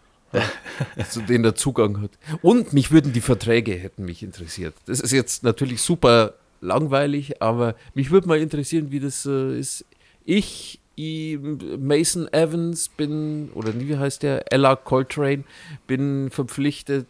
[1.09, 2.11] Zu denen der Zugang hat.
[2.41, 4.73] Und mich würden die Verträge hätten mich interessiert.
[4.85, 9.85] Das ist jetzt natürlich super langweilig, aber mich würde mal interessieren, wie das äh, ist.
[10.25, 15.43] Ich, Mason Evans, bin, oder wie heißt der, Ella Coltrane,
[15.87, 17.07] bin verpflichtet,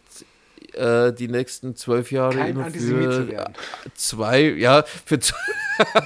[0.76, 3.54] äh, die nächsten zwölf Jahre Kein immer für werden.
[3.94, 5.18] zwei, ja, für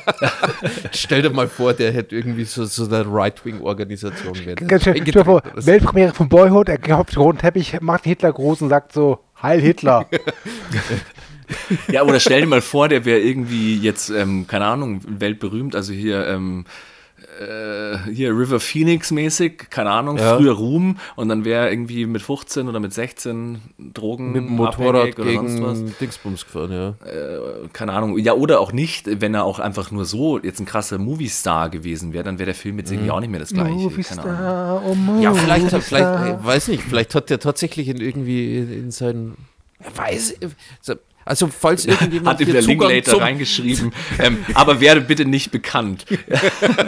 [0.93, 4.67] Stell dir mal vor, der hätte irgendwie so, so eine Right-Wing-Organisation werden.
[4.67, 8.33] Ganz schön, stell dir vor, Weltpremiere von Boyhood, er auf den roten Teppich, macht Hitler
[8.33, 10.07] groß und sagt so, Heil Hitler.
[11.91, 15.95] Ja, oder stell dir mal vor, der wäre irgendwie jetzt, ähm, keine Ahnung, weltberühmt, also
[15.95, 16.67] hier, ähm,
[17.41, 20.37] äh, hier River Phoenix mäßig, keine Ahnung, Ja.
[20.37, 23.59] früher Ruhm und dann wäre er irgendwie mit 15 oder mit 16
[23.95, 25.79] Drogen mit dem Motorrad abhängig oder sonst was.
[25.79, 26.95] gegen Dingsbums gefahren, ja.
[27.73, 30.99] keine Ahnung, ja, oder auch nicht, wenn er auch einfach nur so jetzt ein krasser
[30.99, 33.71] Movie-Star gewesen wäre, dann wäre der Film jetzt irgendwie auch nicht mehr das gleiche.
[33.75, 35.19] Movie keine Ahnung.
[35.19, 35.81] Oh Ja, vielleicht, Star.
[35.81, 36.05] vielleicht,
[36.41, 39.37] äh, weiß nicht, vielleicht hat der tatsächlich in irgendwie in, in seinen,
[39.95, 40.37] weiß,
[41.29, 46.07] also falls irgendjemand Hat hier der Zugang Linklater reingeschrieben, ähm, aber werde bitte nicht bekannt.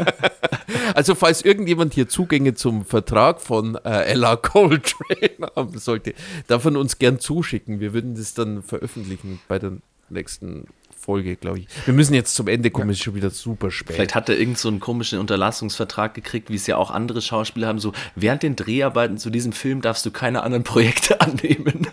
[0.95, 6.15] also falls irgendjemand hier Zugänge zum Vertrag von äh, Ella Coltrane haben sollte,
[6.47, 7.81] darf man uns gern zuschicken.
[7.81, 9.73] Wir würden das dann veröffentlichen bei der
[10.09, 10.65] nächsten
[11.01, 11.67] Folge, glaube ich.
[11.87, 13.97] Wir müssen jetzt zum Ende kommen, ist schon wieder super spät.
[13.97, 17.69] Vielleicht hat er irgend so einen komischen Unterlassungsvertrag gekriegt, wie es ja auch andere Schauspieler
[17.69, 17.79] haben.
[17.79, 21.89] So, während den Dreharbeiten zu diesem Film darfst du keine anderen Projekte annehmen.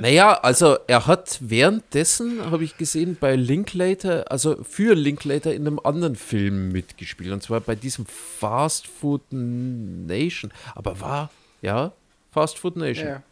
[0.00, 5.78] Naja, also er hat währenddessen, habe ich gesehen, bei Linklater, also für Linklater in einem
[5.78, 7.32] anderen Film mitgespielt.
[7.32, 10.50] Und zwar bei diesem Fast Food Nation.
[10.74, 11.30] Aber war,
[11.60, 11.92] ja,
[12.32, 13.06] Fast Food Nation.
[13.06, 13.22] Ja.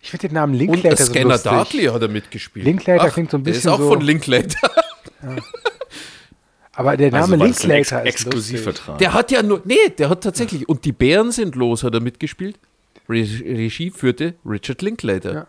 [0.00, 1.50] Ich finde den Namen Und Linklater so Scanner lustig.
[1.50, 2.64] Darkly hat er mitgespielt.
[2.64, 4.70] Linklater klingt so ein der bisschen ist auch so- von Linklater.
[6.72, 8.54] Aber der Name Also war das ein Ex Linklater ist lustig.
[8.54, 8.98] Exklusivvertrag.
[8.98, 12.00] Der hat ja nur, nee, der hat tatsächlich, und die Bären sind los, hat er
[12.00, 12.56] mitgespielt.
[13.08, 15.32] Re Regie führte Richard Linklater.
[15.34, 15.46] Ja.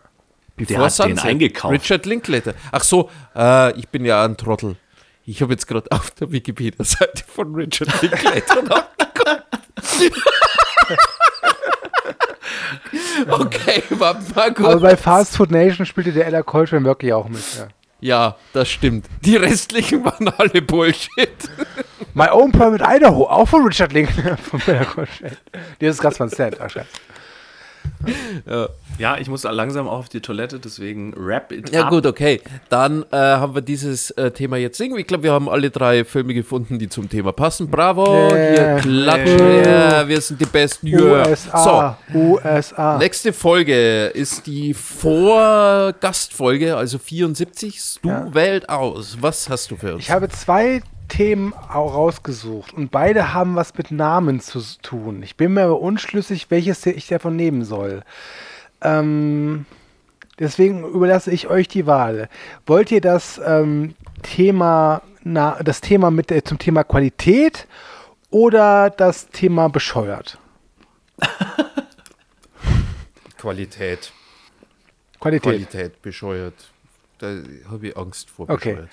[0.56, 1.72] Before Der hat den eingekauft.
[1.74, 2.54] Richard Linklater.
[2.72, 4.76] Ach so, äh, ich bin ja ein Trottel.
[5.24, 9.44] Ich habe jetzt gerade auf der Wikipedia-Seite von Richard Linklater nachgeguckt.
[13.28, 14.68] okay, warte mal kurz.
[14.68, 17.42] Aber bei Fast Food Nation spielte der Ella Coltrane wirklich auch mit.
[17.58, 17.68] Ja.
[18.00, 19.06] ja, das stimmt.
[19.24, 21.28] Die restlichen waren alle Bullshit.
[22.14, 24.36] My Own Private Idaho, auch von Richard Linklater.
[24.42, 25.36] von Ella Coltrane.
[25.80, 26.56] Die ist ganz von Sand.
[26.60, 26.86] Ach, scheiße.
[28.98, 31.90] Ja, ich muss langsam auch auf die Toilette, deswegen wrap it Ja up.
[31.90, 32.40] gut, okay.
[32.68, 35.00] Dann äh, haben wir dieses äh, Thema jetzt irgendwie.
[35.02, 37.70] Ich glaube, wir haben alle drei Filme gefunden, die zum Thema passen.
[37.70, 38.00] Bravo,
[38.30, 38.80] Yeah.
[38.82, 39.64] hier klatschen.
[39.64, 40.86] Ja, wir sind die besten.
[40.88, 41.28] Yeah.
[41.28, 41.98] USA.
[42.14, 42.92] USA.
[42.94, 48.00] So, nächste Folge ist die Vorgastfolge, also 74.
[48.02, 48.34] Du Ja.
[48.34, 49.18] wählt aus.
[49.20, 50.02] Was hast du für uns?
[50.04, 55.22] Ich habe zwei Themen auch rausgesucht und beide haben was mit Namen zu tun.
[55.22, 58.02] Ich bin mir aber unschlüssig, welches ich davon nehmen soll.
[58.80, 59.66] Ähm,
[60.38, 62.30] deswegen überlasse ich euch die Wahl.
[62.66, 67.66] Wollt ihr das ähm, Thema, na, das Thema mit äh, zum Thema Qualität
[68.30, 70.38] oder das Thema bescheuert?
[73.36, 74.12] Qualität.
[75.18, 75.42] Qualität.
[75.42, 76.54] Qualität, bescheuert.
[77.18, 77.26] Da
[77.70, 78.70] habe ich Angst vor Okay.
[78.70, 78.90] bescheuert.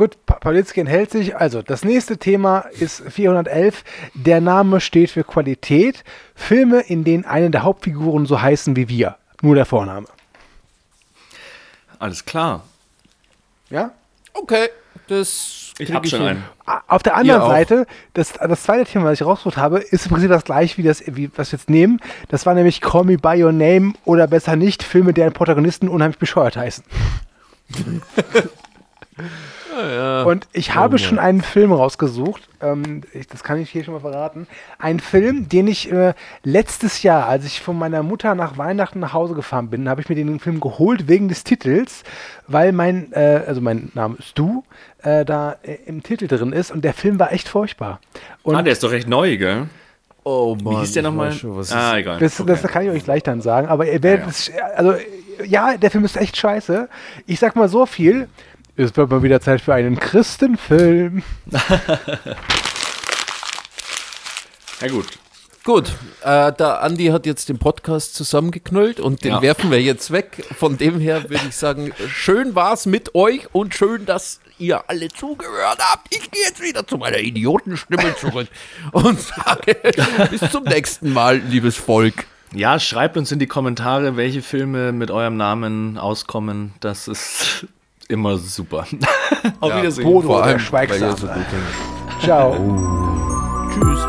[0.00, 1.36] Gut, Pa- Pawlitzki enthält sich.
[1.36, 3.84] Also, das nächste Thema ist 411.
[4.14, 6.04] Der Name steht für Qualität.
[6.34, 9.16] Filme, in denen eine der Hauptfiguren so heißen wie wir.
[9.42, 10.06] Nur der Vorname.
[11.98, 12.64] Alles klar.
[13.68, 13.90] Ja?
[14.32, 14.70] Okay,
[15.06, 16.44] das Ich hab schon einen.
[16.88, 17.42] Auf der anderen.
[17.42, 20.82] Seite, das, das zweite Thema, was ich rausgesucht habe, ist im Prinzip das gleiche wie
[20.82, 22.00] das, wie, was wir jetzt nehmen.
[22.28, 26.18] Das war nämlich Call Me By Your Name oder besser nicht Filme, deren Protagonisten unheimlich
[26.18, 26.84] bescheuert heißen.
[30.24, 34.00] Und ich habe schon einen Film rausgesucht, ähm, ich, das kann ich hier schon mal
[34.00, 34.46] verraten.
[34.78, 39.12] Ein Film, den ich äh, letztes Jahr, als ich von meiner Mutter nach Weihnachten nach
[39.12, 42.02] Hause gefahren bin, habe ich mir den Film geholt wegen des Titels,
[42.46, 44.64] weil mein, äh, also mein Name ist Du,
[45.02, 48.00] äh, da äh, im Titel drin ist und der Film war echt furchtbar.
[48.42, 49.66] Und Ah, der ist doch recht neu, gell?
[50.22, 51.34] Oh Mann, Wie hieß der ich nochmal?
[51.72, 52.18] Ah, egal.
[52.18, 54.94] Das, das kann ich euch gleich dann sagen, aber ihr werdet Ja, es, also
[55.46, 56.88] ja, der Film ist echt scheiße.
[57.26, 58.28] Ich sag mal so viel,
[58.76, 61.22] es wird mal wieder Zeit für einen Christenfilm.
[64.80, 65.06] Ja gut.
[65.62, 65.92] Gut,
[66.22, 69.42] äh, der Andi hat jetzt den Podcast zusammengeknüllt und den Ja.
[69.42, 70.42] werfen wir jetzt weg.
[70.58, 75.08] Von dem her würde ich sagen, schön war's mit euch und schön, dass ihr alle
[75.08, 76.06] zugehört habt.
[76.14, 78.48] Ich gehe jetzt wieder zu meiner Idiotenstimme zurück
[78.92, 79.76] und sage
[80.30, 82.24] bis zum nächsten Mal, liebes Volk.
[82.54, 86.72] Ja, schreibt uns in die Kommentare, welche Filme mit eurem Namen auskommen.
[86.80, 87.66] Das ist
[88.10, 88.84] immer super.
[89.60, 90.04] Auf Wiedersehen.
[90.04, 91.00] Bodo, Vor der allem, Schweigsame.
[91.02, 91.28] weil ihr so.
[92.26, 92.54] Ciao.
[93.72, 94.00] Tschüss.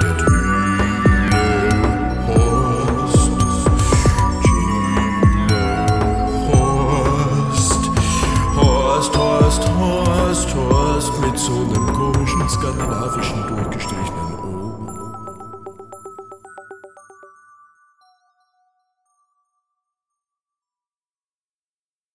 [0.00, 1.38] Der Diele
[2.26, 3.32] Horst,
[8.56, 13.67] Horst, Horst, Horst, Horst, Horst, mit so einem komischen skandinavischen O.